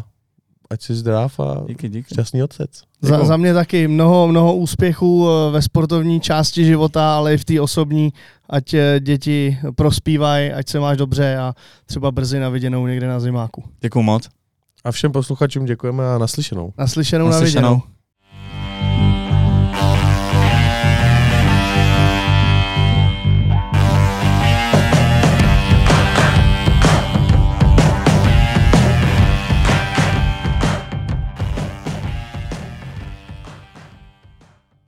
ať 0.69 0.81
jsi 0.81 0.95
zdrav 0.95 1.39
a 1.39 1.63
Díky, 1.67 1.89
díky. 1.89 2.13
šťastný 2.13 2.43
otec. 2.43 2.71
Za, 3.01 3.25
za 3.25 3.37
mě 3.37 3.53
taky 3.53 3.87
mnoho, 3.87 4.27
mnoho 4.27 4.55
úspěchů 4.55 5.27
eh, 5.29 5.51
ve 5.51 5.61
sportovní 5.61 6.19
části 6.21 6.65
života, 6.65 7.17
ale 7.17 7.33
i 7.33 7.37
v 7.37 7.45
té 7.45 7.61
osobní, 7.61 8.13
ať 8.49 8.73
eh, 8.73 8.99
děti 8.99 9.57
prospívají, 9.75 10.51
ať 10.53 10.69
se 10.69 10.79
máš 10.79 10.97
dobře 10.97 11.37
a 11.37 11.53
třeba 11.85 12.11
brzy 12.11 12.39
na 12.39 12.49
viděnou 12.49 12.87
někde 12.87 13.07
na 13.07 13.19
zimáku. 13.19 13.63
Děkuju 13.81 14.03
moc. 14.03 14.29
A 14.83 14.91
všem 14.91 15.11
posluchačům 15.11 15.65
děkujeme 15.65 16.15
a 16.15 16.17
naslyšenou. 16.17 16.73
Naslyšenou, 16.77 17.25
Naslyšenou. 17.27 17.61
na 17.61 17.69
viděnou. 17.69 17.96